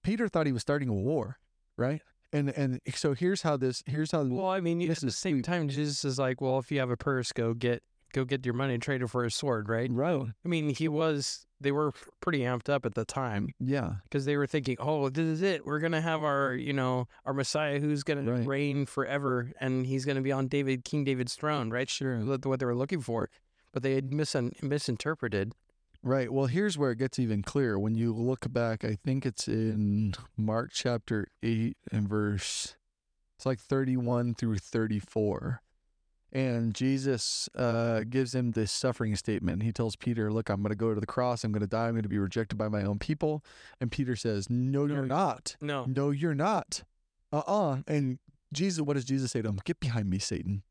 Peter 0.03 0.29
thought 0.29 0.47
he 0.47 0.53
was 0.53 0.62
starting 0.62 0.89
a 0.89 0.95
war, 0.95 1.39
right? 1.77 2.03
And 2.33 2.51
and 2.51 2.81
so 2.95 3.14
here's 3.14 3.43
how 3.43 3.57
this 3.57 3.83
here's 3.87 4.12
how 4.12 4.23
Well, 4.25 4.49
I 4.49 4.61
mean, 4.61 4.89
at 4.91 5.01
the 5.01 5.11
same 5.11 5.43
time, 5.43 5.69
Jesus 5.69 6.05
is 6.05 6.19
like, 6.19 6.41
well, 6.41 6.59
if 6.59 6.71
you 6.71 6.79
have 6.81 6.91
a 6.91 6.97
purse, 6.97 7.33
go 7.33 7.55
get 7.55 7.83
go 8.13 8.25
get 8.25 8.45
your 8.45 8.55
money 8.55 8.75
and 8.75 8.83
trade 8.83 9.03
it 9.03 9.09
for 9.09 9.25
a 9.25 9.31
sword, 9.31 9.69
right? 9.69 9.91
right. 9.91 10.27
I 10.45 10.49
mean, 10.49 10.71
he 10.71 10.89
was. 10.89 11.47
They 11.61 11.73
were 11.73 11.93
pretty 12.21 12.41
amped 12.41 12.69
up 12.69 12.85
at 12.85 12.95
the 12.95 13.07
time 13.07 13.49
Yeah, 13.59 13.95
because 14.05 14.27
they 14.27 14.37
were 14.37 14.47
thinking, 14.47 14.77
"Oh, 14.79 15.09
this 15.09 15.25
is 15.27 15.41
it. 15.43 15.65
We're 15.65 15.79
gonna 15.81 16.03
have 16.03 16.23
our, 16.23 16.53
you 16.53 16.75
know, 16.75 17.09
our 17.25 17.33
Messiah 17.33 17.81
who's 17.81 18.03
gonna 18.03 18.31
reign 18.45 18.85
forever, 18.85 19.53
and 19.59 19.87
he's 19.87 20.05
gonna 20.05 20.21
be 20.21 20.33
on 20.33 20.49
David, 20.49 20.85
King 20.85 21.05
David's 21.05 21.35
throne, 21.35 21.71
right? 21.71 21.89
Sure. 21.89 22.19
What 22.25 22.43
they 22.61 22.67
were 22.67 22.75
looking 22.75 23.01
for, 23.01 23.31
but 23.73 23.83
they 23.83 23.95
had 23.95 24.11
misun- 24.11 24.63
misinterpreted. 24.63 25.55
right. 26.03 26.31
Well, 26.31 26.47
here's 26.47 26.77
where 26.77 26.91
it 26.93 26.99
gets 26.99 27.19
even 27.19 27.43
clearer. 27.43 27.79
When 27.79 27.95
you 27.95 28.13
look 28.15 28.53
back, 28.53 28.85
I 28.85 28.95
think 29.03 29.25
it's 29.25 29.49
in 29.49 30.15
Mark 30.37 30.71
chapter 30.75 31.27
8 31.43 31.77
and 31.91 32.07
verse 32.07 32.77
it's 33.37 33.45
like 33.47 33.59
31 33.61 34.35
through 34.35 34.59
34. 34.59 35.63
And 36.37 36.74
Jesus 36.74 37.49
uh, 37.55 38.01
gives 38.11 38.34
him 38.34 38.51
this 38.51 38.70
suffering 38.70 39.16
statement. 39.16 39.62
He 39.62 39.72
tells 39.72 39.97
Peter, 39.97 40.30
Look, 40.30 40.51
I'm 40.51 40.61
going 40.61 40.68
to 40.68 40.76
go 40.76 40.93
to 40.93 41.01
the 41.01 41.07
cross. 41.07 41.45
I'm 41.45 41.51
going 41.51 41.62
to 41.62 41.66
die. 41.66 41.87
I'm 41.87 41.95
going 41.95 42.03
to 42.03 42.11
be 42.11 42.18
rejected 42.18 42.59
by 42.59 42.68
my 42.68 42.82
own 42.82 42.99
people. 42.99 43.43
And 43.80 43.91
Peter 43.91 44.14
says, 44.16 44.51
No, 44.51 44.84
you're 44.84 45.07
not. 45.07 45.57
No, 45.62 45.87
No, 45.87 46.11
you're 46.11 46.34
not. 46.34 46.82
Uh 47.32 47.39
uh 47.47 47.78
And 47.87 48.18
Jesus, 48.53 48.82
what 48.82 48.97
does 48.97 49.07
Jesus 49.07 49.30
say 49.30 49.41
to 49.41 49.49
him? 49.49 49.61
Get 49.64 49.80
behind 49.80 50.11
me, 50.11 50.18
Satan. 50.18 50.62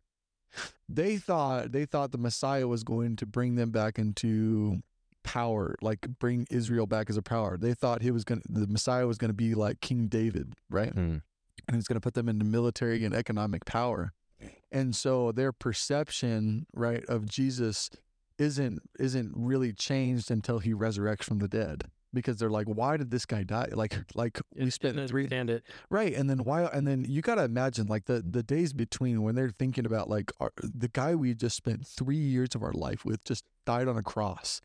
They 0.87 1.17
thought 1.17 1.71
they 1.71 1.85
thought 1.85 2.11
the 2.11 2.19
Messiah 2.19 2.67
was 2.67 2.83
going 2.83 3.15
to 3.15 3.25
bring 3.25 3.55
them 3.55 3.71
back 3.71 3.97
into 3.97 4.83
power, 5.23 5.75
like 5.81 6.07
bring 6.19 6.45
Israel 6.51 6.85
back 6.85 7.09
as 7.09 7.17
a 7.17 7.23
power. 7.23 7.57
They 7.57 7.73
thought 7.73 8.03
he 8.03 8.11
was 8.11 8.23
going 8.23 8.41
to 8.41 8.47
the 8.47 8.67
Messiah 8.67 9.07
was 9.07 9.17
going 9.17 9.29
to 9.29 9.35
be 9.35 9.55
like 9.55 9.81
King 9.81 10.05
David, 10.09 10.53
right? 10.69 10.93
Hmm. 10.93 11.17
And 11.67 11.75
he's 11.75 11.87
going 11.87 11.95
to 11.95 12.01
put 12.01 12.13
them 12.13 12.29
into 12.29 12.45
military 12.45 13.03
and 13.03 13.15
economic 13.15 13.65
power. 13.65 14.13
And 14.71 14.95
so 14.95 15.31
their 15.31 15.51
perception, 15.51 16.65
right, 16.73 17.03
of 17.05 17.27
Jesus 17.27 17.89
isn't 18.37 18.81
isn't 18.99 19.31
really 19.35 19.71
changed 19.71 20.29
until 20.29 20.59
he 20.59 20.73
resurrects 20.73 21.23
from 21.23 21.39
the 21.39 21.47
dead. 21.47 21.85
Because 22.13 22.37
they're 22.37 22.49
like, 22.49 22.67
why 22.67 22.95
did 22.95 23.11
this 23.11 23.25
guy 23.25 23.43
die? 23.43 23.67
Like, 23.73 23.97
like 24.15 24.39
we 24.55 24.69
spent 24.69 24.95
didn't 24.95 25.09
three 25.09 25.23
understand 25.23 25.49
it. 25.49 25.63
Right, 25.89 26.13
and 26.13 26.29
then 26.29 26.39
why? 26.45 26.63
And 26.63 26.87
then 26.87 27.05
you 27.07 27.21
gotta 27.21 27.43
imagine 27.43 27.87
like 27.87 28.05
the 28.05 28.23
the 28.25 28.41
days 28.41 28.71
between 28.71 29.21
when 29.23 29.35
they're 29.35 29.49
thinking 29.49 29.85
about 29.85 30.09
like 30.09 30.31
our, 30.39 30.53
the 30.57 30.87
guy 30.87 31.13
we 31.15 31.33
just 31.33 31.57
spent 31.57 31.85
three 31.85 32.15
years 32.15 32.55
of 32.55 32.63
our 32.63 32.71
life 32.71 33.03
with 33.03 33.23
just 33.25 33.43
died 33.65 33.89
on 33.89 33.97
a 33.97 34.03
cross 34.03 34.61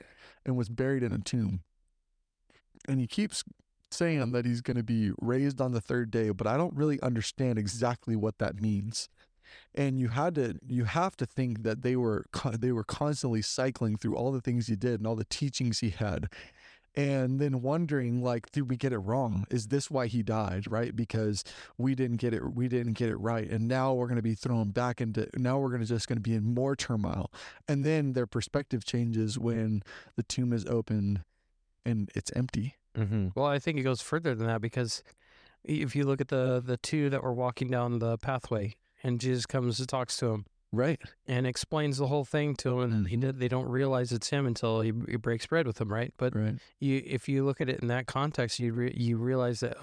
and 0.47 0.57
was 0.57 0.69
buried 0.69 1.03
in 1.03 1.13
a 1.13 1.19
tomb, 1.19 1.63
and 2.89 3.01
he 3.01 3.09
keeps 3.09 3.43
saying 3.91 4.31
that 4.33 4.47
he's 4.47 4.61
going 4.61 4.77
to 4.77 4.85
be 4.85 5.11
raised 5.21 5.61
on 5.61 5.73
the 5.73 5.81
third 5.81 6.11
day, 6.11 6.31
but 6.31 6.47
I 6.47 6.57
don't 6.57 6.77
really 6.77 7.01
understand 7.03 7.59
exactly 7.59 8.15
what 8.15 8.39
that 8.39 8.61
means. 8.61 9.09
And 9.75 9.99
you 9.99 10.09
had 10.09 10.35
to 10.37 10.59
you 10.67 10.85
have 10.85 11.17
to 11.19 11.27
think 11.27 11.63
that 11.63 11.83
they 11.83 11.97
were 11.97 12.27
they 12.59 12.73
were 12.73 12.85
constantly 12.85 13.43
cycling 13.43 13.97
through 13.97 14.17
all 14.17 14.33
the 14.33 14.41
things 14.41 14.67
he 14.67 14.77
did 14.77 15.01
and 15.01 15.07
all 15.07 15.17
the 15.17 15.25
teachings 15.25 15.81
he 15.81 15.91
had 15.91 16.29
and 16.97 17.39
then 17.39 17.63
wondering 17.63 18.23
like 18.23 18.51
did 18.51 18.69
we 18.69 18.77
get 18.77 18.93
it 18.93 18.99
wrong? 18.99 19.47
Is 19.51 19.69
this 19.69 19.91
why 19.91 20.07
he 20.07 20.23
died? 20.23 20.71
Right? 20.71 20.95
Because 20.95 21.45
we 21.79 21.95
didn't 21.95 22.17
get 22.17 22.35
it 22.35 22.55
we 22.55 22.69
didn't 22.69 22.95
get 22.95 23.09
it 23.09 23.17
right 23.17 23.49
and 23.49 23.69
now 23.69 23.95
we're 23.95 24.07
going 24.07 24.17
to 24.17 24.23
be 24.23 24.35
thrown 24.35 24.71
back 24.71 25.01
into 25.01 25.29
now 25.37 25.59
we're 25.59 25.69
going 25.69 25.83
to 25.83 25.87
just 25.87 26.09
going 26.09 26.19
to 26.19 26.23
be 26.23 26.35
in 26.35 26.55
more 26.55 26.75
turmoil 26.75 27.31
and 27.69 27.85
then 27.85 28.13
their 28.13 28.27
perspective 28.27 28.85
changes 28.85 29.39
when 29.39 29.83
the 30.17 30.23
tomb 30.23 30.53
is 30.53 30.67
open 30.67 31.25
and 31.85 32.11
it's 32.15 32.31
empty. 32.35 32.77
Mm-hmm. 32.97 33.29
Well, 33.35 33.47
I 33.47 33.59
think 33.59 33.79
it 33.79 33.83
goes 33.83 34.03
further 34.03 34.35
than 34.35 34.47
that 34.49 34.61
because 34.61 35.03
if 35.65 35.95
you 35.95 36.05
look 36.05 36.21
at 36.21 36.29
the 36.29 36.61
the 36.65 36.77
two 36.77 37.11
that 37.11 37.23
were 37.23 37.33
walking 37.33 37.69
down 37.69 37.99
the 37.99 38.19
pathway, 38.19 38.75
and 39.03 39.21
Jesus 39.21 39.47
comes 39.47 39.79
and 39.79 39.89
talks 39.89 40.17
to 40.19 40.27
him 40.33 40.45
right 40.73 41.01
and 41.27 41.47
explains 41.47 41.99
the 41.99 42.07
whole 42.07 42.25
thing 42.25 42.55
to 42.57 42.81
him, 42.81 42.93
and 42.93 43.09
he, 43.09 43.17
they 43.17 43.49
don't 43.49 43.69
realize 43.69 44.13
it's 44.13 44.31
him 44.31 44.47
until 44.47 44.81
he, 44.83 44.93
he 45.09 45.17
breaks 45.17 45.47
bread 45.47 45.67
with 45.67 45.81
him, 45.81 45.93
right? 45.93 46.13
But 46.17 46.35
right 46.37 46.57
you, 46.79 47.03
if 47.05 47.29
you 47.29 47.45
look 47.45 47.61
at 47.61 47.69
it 47.69 47.81
in 47.81 47.89
that 47.89 48.07
context, 48.07 48.59
you 48.61 48.73
re, 48.73 48.95
you 48.97 49.17
realize 49.17 49.61
that 49.61 49.77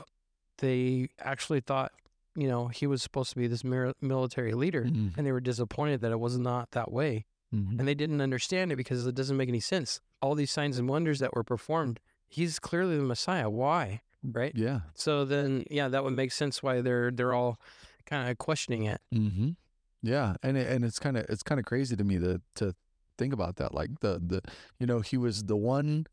they 0.59 1.09
actually 1.19 1.59
thought, 1.59 1.91
you 2.35 2.47
know, 2.47 2.67
he 2.67 2.87
was 2.87 3.01
supposed 3.03 3.29
to 3.31 3.35
be 3.35 3.47
this 3.47 3.63
mir- 3.63 3.93
military 4.01 4.53
leader, 4.53 4.83
Mhm. 4.85 5.17
and 5.17 5.25
they 5.27 5.31
were 5.31 5.41
disappointed 5.41 6.01
that 6.01 6.11
it 6.11 6.19
was 6.19 6.37
not 6.37 6.71
that 6.71 6.91
way, 6.91 7.25
Mhm. 7.53 7.79
and 7.79 7.87
they 7.87 7.95
didn't 7.95 8.21
understand 8.21 8.71
it 8.71 8.75
because 8.75 9.05
it 9.05 9.15
doesn't 9.15 9.37
make 9.37 9.49
any 9.49 9.59
sense. 9.59 9.99
All 10.21 10.35
these 10.35 10.51
signs 10.51 10.77
and 10.79 10.87
wonders 10.89 11.19
that 11.19 11.35
were 11.35 11.43
performed, 11.43 11.99
he's 12.27 12.59
clearly 12.59 12.97
the 12.97 13.03
Messiah. 13.03 13.49
Why? 13.49 14.01
Right? 14.23 14.51
yeah 14.55 14.81
So 14.95 15.25
then, 15.25 15.63
yeah, 15.69 15.87
that 15.89 16.03
would 16.03 16.15
make 16.15 16.31
sense 16.31 16.63
why 16.63 16.81
they're 16.81 17.11
they're 17.11 17.33
all 17.33 17.59
kind 18.07 18.29
of 18.29 18.37
questioning 18.37 18.85
it. 18.85 19.01
Mm-hmm. 19.13 19.49
Yeah, 20.01 20.35
and 20.41 20.57
it, 20.57 20.67
and 20.67 20.83
it's 20.83 20.99
kind 20.99 21.17
of 21.17 21.25
it's 21.29 21.43
kind 21.43 21.59
of 21.59 21.65
crazy 21.65 21.95
to 21.95 22.03
me 22.03 22.17
to 22.19 22.41
to 22.55 22.73
think 23.17 23.33
about 23.33 23.57
that. 23.57 23.73
Like 23.73 23.99
the 23.99 24.21
the 24.25 24.41
you 24.79 24.87
know 24.87 25.01
he 25.01 25.17
was 25.17 25.43
the 25.43 25.57
one. 25.57 26.07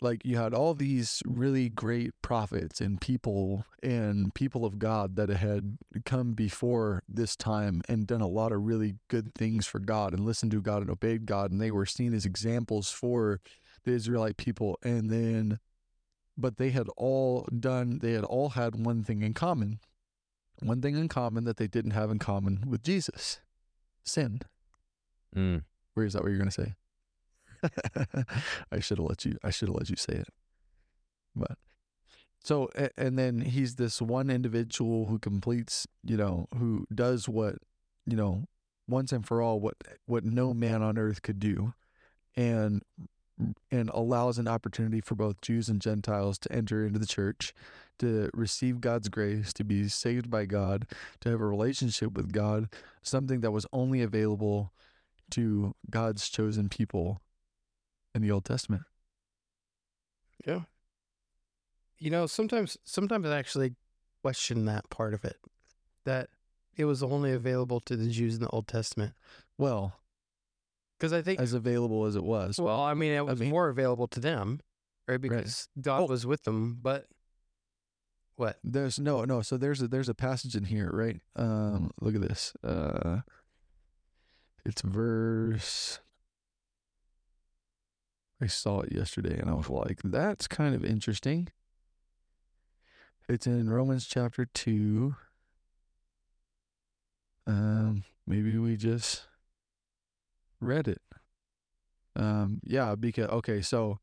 Like 0.00 0.24
you 0.24 0.36
had 0.36 0.52
all 0.52 0.74
these 0.74 1.22
really 1.24 1.68
great 1.68 2.10
prophets 2.22 2.80
and 2.80 3.00
people 3.00 3.64
and 3.84 4.34
people 4.34 4.64
of 4.64 4.80
God 4.80 5.14
that 5.14 5.28
had 5.28 5.78
come 6.04 6.32
before 6.32 7.04
this 7.08 7.36
time 7.36 7.82
and 7.88 8.04
done 8.04 8.20
a 8.20 8.26
lot 8.26 8.50
of 8.50 8.64
really 8.64 8.96
good 9.06 9.32
things 9.32 9.64
for 9.64 9.78
God 9.78 10.12
and 10.12 10.24
listened 10.24 10.50
to 10.52 10.60
God 10.60 10.82
and 10.82 10.90
obeyed 10.90 11.24
God 11.24 11.52
and 11.52 11.60
they 11.60 11.70
were 11.70 11.86
seen 11.86 12.14
as 12.14 12.26
examples 12.26 12.90
for 12.90 13.40
the 13.84 13.92
Israelite 13.92 14.36
people 14.38 14.76
and 14.82 15.08
then 15.08 15.60
but 16.36 16.56
they 16.56 16.70
had 16.70 16.88
all 16.96 17.46
done 17.56 18.00
they 18.02 18.12
had 18.12 18.24
all 18.24 18.50
had 18.50 18.84
one 18.84 19.04
thing 19.04 19.22
in 19.22 19.34
common 19.34 19.78
one 20.62 20.80
thing 20.80 20.96
in 20.96 21.08
common 21.08 21.44
that 21.44 21.56
they 21.56 21.66
didn't 21.66 21.92
have 21.92 22.10
in 22.10 22.18
common 22.18 22.64
with 22.66 22.82
Jesus 22.82 23.40
sin. 24.04 24.40
Mm. 25.36 25.62
Where 25.94 26.06
is 26.06 26.12
that 26.12 26.22
what 26.22 26.28
you're 26.28 26.38
going 26.38 26.50
to 26.50 26.62
say? 26.62 26.74
I 28.72 28.80
should 28.80 28.98
have 28.98 29.06
let 29.06 29.24
you 29.24 29.36
I 29.44 29.50
should 29.50 29.68
have 29.68 29.76
let 29.76 29.90
you 29.90 29.96
say 29.96 30.14
it. 30.14 30.28
But 31.34 31.58
so 32.42 32.68
and 32.96 33.18
then 33.18 33.40
he's 33.40 33.76
this 33.76 34.02
one 34.02 34.30
individual 34.30 35.06
who 35.06 35.18
completes, 35.18 35.86
you 36.02 36.16
know, 36.16 36.48
who 36.58 36.86
does 36.92 37.28
what, 37.28 37.56
you 38.06 38.16
know, 38.16 38.44
once 38.88 39.12
and 39.12 39.26
for 39.26 39.40
all 39.40 39.60
what 39.60 39.76
what 40.06 40.24
no 40.24 40.52
man 40.52 40.82
on 40.82 40.98
earth 40.98 41.22
could 41.22 41.38
do 41.38 41.74
and 42.36 42.82
and 43.70 43.90
allows 43.90 44.38
an 44.38 44.48
opportunity 44.48 45.00
for 45.00 45.14
both 45.14 45.40
Jews 45.40 45.68
and 45.68 45.80
Gentiles 45.80 46.38
to 46.40 46.52
enter 46.52 46.84
into 46.84 46.98
the 46.98 47.06
church, 47.06 47.54
to 47.98 48.30
receive 48.34 48.80
God's 48.80 49.08
grace, 49.08 49.52
to 49.54 49.64
be 49.64 49.88
saved 49.88 50.30
by 50.30 50.44
God, 50.46 50.86
to 51.20 51.30
have 51.30 51.40
a 51.40 51.46
relationship 51.46 52.12
with 52.12 52.32
God, 52.32 52.68
something 53.02 53.40
that 53.40 53.50
was 53.52 53.66
only 53.72 54.02
available 54.02 54.72
to 55.30 55.74
God's 55.90 56.28
chosen 56.28 56.68
people 56.68 57.20
in 58.14 58.22
the 58.22 58.30
Old 58.30 58.44
Testament. 58.44 58.82
Yeah. 60.46 60.62
You 61.98 62.10
know, 62.10 62.26
sometimes 62.26 62.76
sometimes 62.84 63.26
I 63.28 63.38
actually 63.38 63.74
question 64.22 64.64
that 64.66 64.90
part 64.90 65.14
of 65.14 65.24
it. 65.24 65.36
That 66.04 66.28
it 66.76 66.84
was 66.86 67.02
only 67.02 67.32
available 67.32 67.80
to 67.80 67.96
the 67.96 68.08
Jews 68.08 68.34
in 68.34 68.40
the 68.40 68.48
Old 68.48 68.66
Testament. 68.66 69.14
Well, 69.58 69.94
Because 70.98 71.12
I 71.12 71.22
think 71.22 71.40
as 71.40 71.52
available 71.52 72.04
as 72.06 72.16
it 72.16 72.24
was. 72.24 72.58
well, 72.60 72.80
I 72.80 72.94
mean, 72.94 73.12
it 73.12 73.24
was 73.26 73.40
mean- 73.40 73.50
more 73.50 73.68
available 73.68 74.06
to 74.08 74.20
them, 74.20 74.60
right? 75.08 75.20
Because 75.20 75.68
God 75.80 76.02
Oh. 76.02 76.06
was 76.06 76.24
with 76.26 76.42
them, 76.44 76.78
but 76.80 77.06
what? 78.36 78.58
There's 78.64 78.98
no 78.98 79.24
no. 79.24 79.42
So 79.42 79.56
there's 79.56 79.82
a 79.82 79.88
there's 79.88 80.08
a 80.08 80.14
passage 80.14 80.54
in 80.56 80.64
here, 80.64 80.90
right? 80.92 81.20
Um, 81.36 81.90
look 82.00 82.14
at 82.14 82.20
this. 82.20 82.54
Uh, 82.64 83.20
it's 84.64 84.82
verse. 84.82 86.00
I 88.40 88.46
saw 88.46 88.80
it 88.80 88.92
yesterday, 88.92 89.38
and 89.38 89.48
I 89.48 89.54
was 89.54 89.68
like, 89.68 90.00
"That's 90.02 90.48
kind 90.48 90.74
of 90.74 90.84
interesting." 90.84 91.48
It's 93.28 93.46
in 93.46 93.70
Romans 93.70 94.06
chapter 94.06 94.46
two. 94.46 95.14
Um, 97.46 98.04
maybe 98.26 98.58
we 98.58 98.76
just 98.76 99.26
read 100.60 100.88
it. 100.88 101.00
Um, 102.14 102.60
yeah, 102.64 102.94
because 102.94 103.28
okay, 103.28 103.62
so 103.62 104.00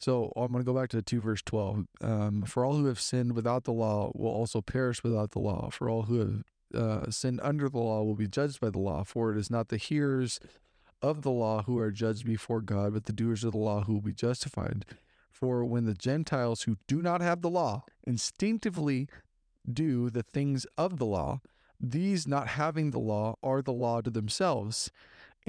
so 0.00 0.32
I'm 0.34 0.50
going 0.50 0.64
to 0.64 0.72
go 0.72 0.78
back 0.78 0.88
to 0.90 1.02
2 1.02 1.20
verse 1.20 1.42
12. 1.42 1.86
Um, 2.00 2.42
for 2.42 2.64
all 2.64 2.74
who 2.74 2.86
have 2.86 3.00
sinned 3.00 3.34
without 3.34 3.64
the 3.64 3.72
law 3.72 4.10
will 4.14 4.30
also 4.30 4.62
perish 4.62 5.02
without 5.02 5.32
the 5.32 5.38
law. 5.38 5.68
For 5.70 5.90
all 5.90 6.02
who 6.02 6.18
have 6.18 6.42
uh, 6.74 7.10
sinned 7.10 7.40
under 7.42 7.68
the 7.68 7.78
law 7.78 8.02
will 8.02 8.14
be 8.14 8.26
judged 8.26 8.60
by 8.60 8.70
the 8.70 8.78
law. 8.78 9.04
For 9.04 9.32
it 9.32 9.38
is 9.38 9.50
not 9.50 9.68
the 9.68 9.76
hearers 9.76 10.40
of 11.02 11.20
the 11.20 11.30
law 11.30 11.62
who 11.62 11.78
are 11.78 11.90
judged 11.90 12.24
before 12.24 12.62
God, 12.62 12.94
but 12.94 13.04
the 13.04 13.12
doers 13.12 13.44
of 13.44 13.52
the 13.52 13.58
law 13.58 13.82
who 13.82 13.94
will 13.94 14.00
be 14.00 14.14
justified. 14.14 14.86
For 15.30 15.64
when 15.64 15.84
the 15.84 15.94
Gentiles 15.94 16.62
who 16.62 16.76
do 16.86 17.02
not 17.02 17.20
have 17.20 17.42
the 17.42 17.50
law 17.50 17.84
instinctively 18.04 19.06
do 19.70 20.08
the 20.08 20.22
things 20.22 20.66
of 20.78 20.98
the 20.98 21.06
law, 21.06 21.40
these 21.78 22.26
not 22.26 22.48
having 22.48 22.90
the 22.90 22.98
law 22.98 23.36
are 23.42 23.62
the 23.62 23.72
law 23.72 24.00
to 24.00 24.10
themselves, 24.10 24.90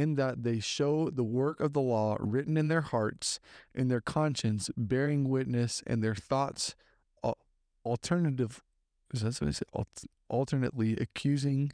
in 0.01 0.15
that 0.15 0.43
they 0.43 0.59
show 0.59 1.09
the 1.09 1.23
work 1.23 1.59
of 1.59 1.73
the 1.73 1.81
law 1.81 2.17
written 2.19 2.57
in 2.57 2.67
their 2.67 2.81
hearts, 2.81 3.39
in 3.73 3.87
their 3.87 4.01
conscience, 4.01 4.69
bearing 4.75 5.29
witness, 5.29 5.83
and 5.85 6.03
their 6.03 6.15
thoughts 6.15 6.75
alternative 7.85 8.61
is 9.13 9.21
that 9.21 9.41
what 9.41 9.49
I 9.49 9.51
said? 9.51 9.67
Alt- 9.73 10.05
alternately 10.29 10.95
accusing 10.97 11.71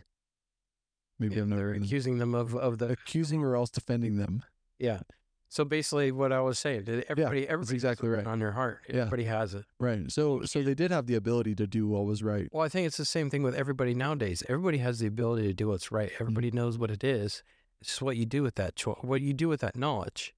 maybe 1.20 1.40
I'm 1.40 1.50
not 1.50 1.58
They're 1.58 1.74
accusing 1.74 2.18
them 2.18 2.34
of, 2.36 2.56
of 2.56 2.78
the 2.78 2.90
accusing 2.90 3.44
or 3.44 3.56
else 3.56 3.70
defending 3.70 4.18
them. 4.18 4.44
yeah. 4.80 5.02
So 5.50 5.64
basically, 5.64 6.12
what 6.12 6.34
I 6.34 6.42
was 6.42 6.60
saying, 6.60 6.84
that 6.84 7.06
everybody, 7.10 7.48
everybody 7.48 7.76
exactly 7.76 8.10
right. 8.10 8.28
on 8.28 8.40
their 8.40 8.52
heart. 8.52 8.82
Yeah. 8.90 9.04
Everybody 9.04 9.24
has 9.24 9.54
it. 9.54 9.64
Right. 9.80 10.12
So 10.12 10.42
so 10.44 10.62
they 10.62 10.74
did 10.74 10.92
have 10.92 11.08
the 11.08 11.16
ability 11.16 11.56
to 11.56 11.66
do 11.66 11.88
what 11.88 12.04
was 12.04 12.22
right. 12.22 12.50
Well, 12.52 12.66
I 12.66 12.68
think 12.68 12.86
it's 12.86 12.98
the 12.98 13.06
same 13.06 13.30
thing 13.30 13.44
with 13.44 13.56
everybody 13.56 13.94
nowadays. 13.94 14.44
Everybody 14.50 14.80
has 14.80 15.00
the 15.00 15.08
ability 15.08 15.48
to 15.48 15.54
do 15.54 15.70
what's 15.70 15.90
right. 15.90 16.10
Mm-hmm. 16.12 16.24
Everybody 16.24 16.52
knows 16.52 16.78
what 16.78 16.92
it 16.92 17.02
is. 17.02 17.44
It's 17.82 17.92
just 17.92 18.02
what 18.02 18.18
you 18.18 18.26
do 18.26 18.44
with 18.44 18.56
that 18.56 18.76
cho- 18.76 18.98
what 19.02 19.22
you 19.22 19.34
do 19.34 19.48
with 19.48 19.62
that 19.62 19.76
knowledge. 19.76 20.34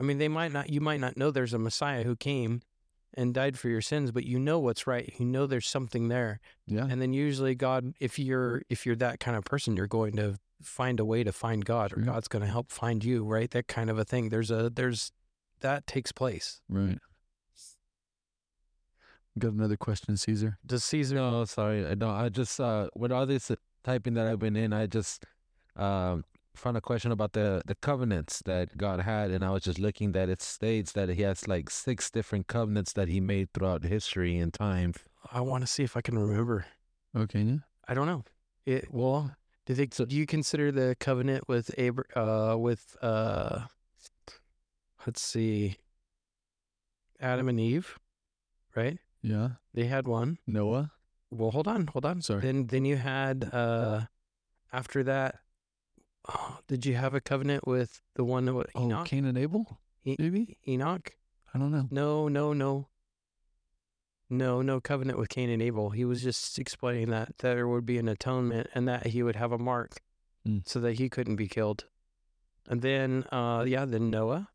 I 0.00 0.04
mean, 0.04 0.18
they 0.18 0.28
might 0.28 0.52
not. 0.52 0.70
You 0.70 0.80
might 0.80 1.00
not 1.00 1.16
know 1.16 1.30
there's 1.30 1.54
a 1.54 1.58
Messiah 1.58 2.02
who 2.04 2.16
came 2.16 2.62
and 3.14 3.34
died 3.34 3.58
for 3.58 3.68
your 3.68 3.80
sins, 3.80 4.10
but 4.10 4.24
you 4.24 4.38
know 4.38 4.58
what's 4.58 4.86
right. 4.86 5.12
You 5.18 5.26
know 5.26 5.46
there's 5.46 5.68
something 5.68 6.08
there. 6.08 6.40
Yeah. 6.66 6.86
And 6.88 7.00
then 7.00 7.12
usually 7.12 7.54
God, 7.54 7.94
if 8.00 8.18
you're 8.18 8.62
if 8.68 8.84
you're 8.86 8.96
that 8.96 9.20
kind 9.20 9.36
of 9.36 9.44
person, 9.44 9.76
you're 9.76 9.86
going 9.86 10.16
to 10.16 10.38
find 10.62 11.00
a 11.00 11.04
way 11.04 11.24
to 11.24 11.32
find 11.32 11.64
God, 11.64 11.92
or 11.92 11.96
Sure. 11.96 12.04
God's 12.04 12.28
going 12.28 12.42
to 12.42 12.50
help 12.50 12.70
find 12.70 13.04
you. 13.04 13.24
Right? 13.24 13.50
That 13.50 13.68
kind 13.68 13.90
of 13.90 13.98
a 13.98 14.04
thing. 14.04 14.28
There's 14.28 14.50
a 14.50 14.70
there's 14.70 15.12
that 15.60 15.86
takes 15.86 16.12
place. 16.12 16.60
Right. 16.68 16.98
Got 19.38 19.52
another 19.52 19.78
question, 19.78 20.16
Caesar. 20.16 20.58
Does 20.66 20.84
Caesar? 20.84 21.14
No, 21.14 21.44
sorry, 21.46 21.86
I 21.86 21.94
don't. 21.94 22.10
I 22.10 22.28
just 22.28 22.60
uh, 22.60 22.88
with 22.94 23.10
all 23.10 23.24
this 23.24 23.50
typing 23.82 24.14
that 24.14 24.26
I've 24.26 24.38
been 24.38 24.56
in, 24.56 24.72
I 24.72 24.86
just 24.86 25.24
um 25.76 26.24
found 26.54 26.76
a 26.76 26.80
question 26.80 27.12
about 27.12 27.32
the 27.32 27.62
the 27.66 27.74
covenants 27.74 28.42
that 28.44 28.76
God 28.76 29.00
had, 29.00 29.30
and 29.30 29.44
I 29.44 29.50
was 29.50 29.64
just 29.64 29.78
looking 29.78 30.12
that 30.12 30.28
it 30.28 30.42
states 30.42 30.92
that 30.92 31.08
He 31.08 31.22
has 31.22 31.48
like 31.48 31.70
six 31.70 32.10
different 32.10 32.46
covenants 32.46 32.92
that 32.92 33.08
He 33.08 33.20
made 33.20 33.52
throughout 33.52 33.84
history 33.84 34.38
and 34.38 34.52
time. 34.52 34.94
I 35.32 35.40
want 35.40 35.62
to 35.62 35.66
see 35.66 35.82
if 35.82 35.96
I 35.96 36.00
can 36.00 36.18
remember. 36.18 36.66
Okay. 37.16 37.40
Yeah. 37.40 37.56
I 37.88 37.94
don't 37.94 38.06
know. 38.06 38.24
It 38.66 38.92
well, 38.92 39.34
do 39.66 39.74
they 39.74 39.86
do 39.86 40.06
you 40.08 40.26
consider 40.26 40.72
the 40.72 40.96
covenant 40.98 41.48
with 41.48 41.76
Abra, 41.78 42.04
uh 42.14 42.56
with 42.56 42.96
uh 43.02 43.66
let's 45.06 45.22
see 45.22 45.76
Adam 47.20 47.48
and 47.48 47.60
Eve, 47.60 47.98
right? 48.74 48.98
Yeah. 49.22 49.50
They 49.74 49.84
had 49.84 50.06
one. 50.06 50.38
Noah. 50.46 50.90
Well, 51.30 51.50
hold 51.50 51.66
on, 51.66 51.86
hold 51.86 52.04
on. 52.04 52.20
Sorry. 52.22 52.40
Then 52.40 52.66
then 52.66 52.84
you 52.84 52.96
had 52.96 53.48
uh 53.52 54.02
after 54.72 55.02
that 55.04 55.36
oh, 56.28 56.58
did 56.68 56.84
you 56.86 56.94
have 56.94 57.14
a 57.14 57.20
covenant 57.20 57.66
with 57.66 58.00
the 58.14 58.24
one 58.24 58.44
that 58.46 58.54
wa- 58.54 58.64
Oh, 58.74 58.84
Enoch? 58.84 59.06
Cain 59.06 59.24
and 59.24 59.36
Abel. 59.38 59.80
E- 60.04 60.16
Maybe. 60.18 60.58
Enoch? 60.66 61.14
I 61.54 61.58
don't 61.58 61.70
know. 61.70 61.88
No, 61.90 62.28
no, 62.28 62.52
no. 62.52 62.88
No, 64.30 64.62
no 64.62 64.80
covenant 64.80 65.18
with 65.18 65.28
Cain 65.28 65.50
and 65.50 65.60
Abel. 65.62 65.90
He 65.90 66.04
was 66.06 66.22
just 66.22 66.58
explaining 66.58 67.10
that 67.10 67.38
there 67.38 67.68
would 67.68 67.84
be 67.84 67.98
an 67.98 68.08
atonement 68.08 68.68
and 68.74 68.88
that 68.88 69.08
he 69.08 69.22
would 69.22 69.36
have 69.36 69.52
a 69.52 69.58
mark 69.58 70.00
Mm. 70.46 70.66
so 70.66 70.80
that 70.80 70.94
he 70.94 71.08
couldn't 71.08 71.36
be 71.36 71.46
killed. 71.46 71.84
And 72.68 72.82
then, 72.82 73.24
uh, 73.30 73.64
yeah, 73.66 73.84
then 73.84 74.10
Noah. 74.10 74.48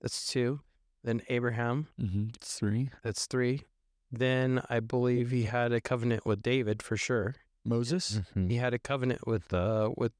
That's 0.00 0.26
two. 0.26 0.60
Then 1.04 1.22
Abraham. 1.28 1.86
Mm-hmm. 2.00 2.28
It's 2.34 2.58
three. 2.58 2.90
That's 3.04 3.26
three. 3.26 3.62
Then 4.10 4.60
I 4.68 4.80
believe 4.80 5.30
he 5.30 5.44
had 5.44 5.72
a 5.72 5.80
covenant 5.80 6.26
with 6.26 6.42
David 6.42 6.82
for 6.82 6.96
sure. 6.96 7.36
Moses. 7.64 8.22
Mhm. 8.34 8.50
He 8.50 8.56
had 8.56 8.74
a 8.74 8.78
covenant 8.78 9.24
with 9.26 9.52
uh 9.52 9.90
with 9.96 10.12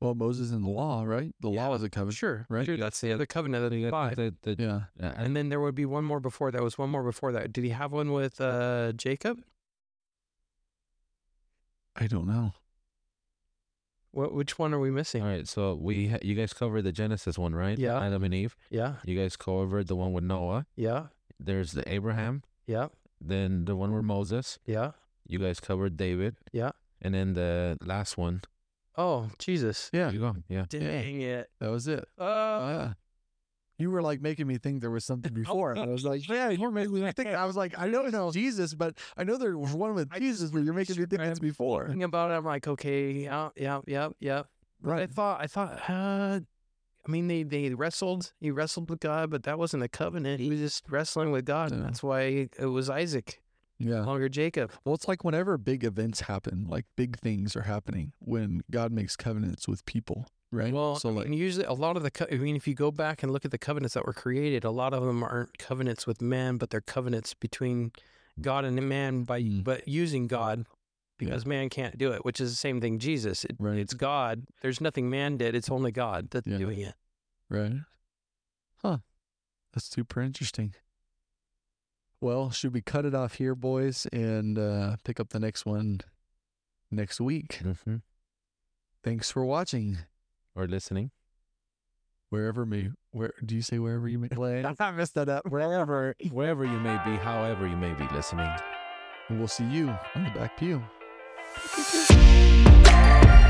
Well, 0.00 0.14
Moses 0.14 0.52
and 0.52 0.64
the 0.64 0.70
law, 0.70 1.02
right? 1.04 1.34
The 1.40 1.50
Yeah, 1.50 1.64
law 1.66 1.70
was 1.72 1.82
a 1.82 1.90
covenant. 1.90 2.16
sure, 2.16 2.46
right? 2.48 2.64
Sure, 2.64 2.76
that's 2.76 3.00
the 3.00 3.12
other 3.12 3.26
covenant 3.26 3.68
that 3.68 3.74
he 3.74 3.82
got 3.82 3.90
five. 3.90 4.16
the- 4.16 4.34
the- 4.42 4.62
Yeah. 4.62 4.82
And 5.16 5.34
then 5.34 5.48
there 5.48 5.60
would 5.60 5.74
be 5.74 5.84
one 5.84 6.04
more 6.04 6.20
before 6.20 6.50
that. 6.52 6.62
Was 6.62 6.78
one 6.78 6.90
more 6.90 7.02
before 7.02 7.32
that. 7.32 7.52
Did 7.52 7.64
he 7.64 7.70
have 7.70 7.90
one 7.92 8.12
with 8.12 8.40
uh 8.40 8.92
Jacob? 8.92 9.42
I 11.96 12.06
don't 12.06 12.26
know. 12.26 12.52
What? 14.12 14.32
Which 14.32 14.58
one 14.58 14.72
are 14.72 14.78
we 14.80 14.90
missing? 14.90 15.22
all 15.22 15.28
right, 15.28 15.46
so 15.46 15.74
we 15.74 16.08
ha- 16.08 16.18
you 16.22 16.34
guys 16.34 16.52
covered 16.52 16.82
the 16.82 16.92
Genesis 16.92 17.36
one, 17.38 17.54
right? 17.54 17.78
Yeah. 17.78 18.00
Adam 18.00 18.24
and 18.24 18.32
Eve. 18.34 18.56
Yeah, 18.70 18.96
You 19.04 19.18
guys 19.18 19.36
covered 19.36 19.86
the 19.88 19.96
one 19.96 20.12
with 20.12 20.24
Noah. 20.24 20.66
yeah, 20.76 21.08
There's 21.38 21.72
the 21.72 21.86
Abraham. 21.92 22.42
yeah, 22.66 22.88
Then 23.20 23.64
the 23.64 23.76
one 23.76 23.92
with 23.92 24.04
Moses. 24.04 24.58
yeah, 24.64 24.92
You 25.26 25.38
guys 25.38 25.60
covered 25.60 25.96
David. 25.96 26.36
yeah. 26.52 26.70
And 27.02 27.14
then 27.14 27.34
the 27.34 27.78
last 27.84 28.16
one. 28.16 28.42
Oh, 28.98 29.28
Jesus. 29.38 29.88
Yeah. 29.92 30.10
You 30.10 30.18
go. 30.18 30.36
Yeah. 30.48 30.64
Dang 30.68 31.20
it. 31.22 31.48
That 31.60 31.70
was 31.70 31.86
it. 31.88 32.04
Uh, 32.18 32.22
Oh, 32.24 32.68
yeah. 32.68 32.92
You 33.78 33.92
were 33.92 34.02
like 34.02 34.20
making 34.20 34.48
me 34.48 34.58
think 34.58 34.80
there 34.80 34.90
was 34.90 35.04
something 35.04 35.32
before. 35.42 35.70
and 35.70 35.78
I 35.80 35.86
was 35.86 36.04
like, 36.04 36.28
yeah, 36.28 36.48
you're 36.50 36.72
making 36.72 36.94
me 36.94 37.12
think. 37.12 37.28
I 37.28 37.44
was 37.46 37.56
like, 37.56 37.78
I 37.78 37.86
know 37.86 38.04
it's 38.06 38.34
Jesus, 38.34 38.74
but 38.74 38.98
I 39.16 39.22
know 39.22 39.36
there 39.38 39.56
was 39.56 39.72
one 39.72 39.94
with 39.94 40.10
Jesus, 40.18 40.50
but 40.50 40.64
you're 40.64 40.74
making 40.74 40.96
me 40.96 41.06
think 41.06 41.22
that's 41.22 41.38
before. 41.38 41.84
thinking 41.86 42.02
about 42.02 42.32
it, 42.32 42.34
I'm 42.34 42.44
like, 42.44 42.66
okay, 42.66 43.12
yeah, 43.12 43.50
yeah, 43.56 43.80
yeah, 43.86 44.08
yeah. 44.18 44.40
I 44.40 44.42
Right. 44.88 45.08
thought, 45.10 45.40
I 45.40 45.46
thought, 45.46 45.88
uh, 45.88 46.40
I 47.06 47.10
mean, 47.10 47.28
they 47.28 47.44
they 47.44 47.72
wrestled. 47.72 48.32
He 48.40 48.50
wrestled 48.50 48.90
with 48.90 48.98
God, 49.00 49.30
but 49.30 49.44
that 49.44 49.58
wasn't 49.60 49.84
a 49.84 49.88
covenant. 49.88 50.40
He 50.40 50.50
was 50.50 50.58
just 50.58 50.84
wrestling 50.90 51.30
with 51.30 51.44
God, 51.44 51.70
and 51.70 51.80
Yeah. 51.80 51.86
that's 51.86 52.02
why 52.02 52.50
it 52.58 52.66
was 52.66 52.90
Isaac, 52.90 53.40
Yeah. 53.78 54.00
longer 54.02 54.28
Jacob. 54.28 54.72
Well, 54.84 54.94
it's 54.94 55.06
like 55.06 55.22
whenever 55.24 55.56
big 55.58 55.84
events 55.84 56.22
happen, 56.22 56.66
like 56.68 56.84
big 56.96 57.18
things 57.18 57.54
are 57.54 57.62
happening 57.62 58.12
when 58.18 58.62
God 58.70 58.90
makes 58.92 59.14
covenants 59.16 59.68
with 59.68 59.84
people, 59.86 60.26
right? 60.50 60.72
Well, 60.72 60.96
so 60.96 61.10
like, 61.10 61.26
and 61.26 61.34
usually 61.34 61.64
a 61.64 61.72
lot 61.72 61.96
of 61.96 62.02
the, 62.02 62.10
co- 62.10 62.26
I 62.30 62.36
mean, 62.38 62.56
if 62.56 62.66
you 62.66 62.74
go 62.74 62.90
back 62.90 63.22
and 63.22 63.32
look 63.32 63.44
at 63.44 63.50
the 63.52 63.58
covenants 63.58 63.94
that 63.94 64.04
were 64.04 64.12
created, 64.12 64.64
a 64.64 64.70
lot 64.70 64.92
of 64.94 65.04
them 65.04 65.22
aren't 65.22 65.58
covenants 65.58 66.06
with 66.06 66.20
man, 66.20 66.56
but 66.56 66.70
they're 66.70 66.80
covenants 66.80 67.34
between 67.34 67.92
God 68.40 68.64
and 68.64 68.80
man 68.88 69.22
by, 69.24 69.40
Mm. 69.42 69.62
but 69.62 69.86
using 69.86 70.26
God 70.26 70.58
Yeah. 70.60 70.64
because 71.18 71.46
man 71.46 71.68
can't 71.68 71.96
do 71.98 72.12
it, 72.12 72.24
which 72.24 72.40
is 72.40 72.50
the 72.50 72.56
same 72.56 72.80
thing. 72.80 72.98
Jesus, 72.98 73.44
it, 73.44 73.56
Right. 73.60 73.78
it's 73.78 73.94
God. 73.94 74.46
There's 74.60 74.80
nothing 74.80 75.08
man 75.08 75.36
did. 75.36 75.54
It's 75.54 75.70
only 75.70 75.92
God 75.92 76.30
that's 76.30 76.46
Yeah. 76.48 76.58
doing 76.58 76.80
it. 76.80 76.94
right? 77.50 77.72
Huh. 78.82 78.98
That's 79.72 79.86
super 79.86 80.20
interesting. 80.20 80.74
Well, 82.20 82.50
should 82.50 82.74
we 82.74 82.80
cut 82.80 83.04
it 83.04 83.14
off 83.14 83.34
here, 83.34 83.54
boys, 83.54 84.06
and 84.12 84.58
uh, 84.58 84.96
pick 85.04 85.20
up 85.20 85.28
the 85.28 85.38
next 85.38 85.64
one 85.64 86.00
next 86.90 87.20
week? 87.20 87.60
Mm-hmm. 87.62 87.96
Thanks 89.04 89.30
for 89.30 89.44
watching. 89.44 89.98
Or 90.56 90.66
listening. 90.66 91.12
Wherever 92.30 92.66
may, 92.66 92.90
where 93.12 93.32
do 93.44 93.54
you 93.54 93.62
say 93.62 93.78
wherever 93.78 94.08
you 94.08 94.18
may 94.18 94.28
play? 94.28 94.64
I 94.80 94.90
messed 94.90 95.14
that 95.14 95.28
up. 95.28 95.48
Wherever. 95.48 96.14
Wherever 96.30 96.64
you 96.64 96.80
may 96.80 97.00
be, 97.04 97.16
however 97.16 97.66
you 97.68 97.76
may 97.76 97.94
be 97.94 98.06
listening. 98.12 98.50
And 99.28 99.38
we'll 99.38 99.48
see 99.48 99.64
you 99.64 99.96
on 100.14 100.24
the 100.24 100.30
back 100.30 100.56
pew. 100.58 100.82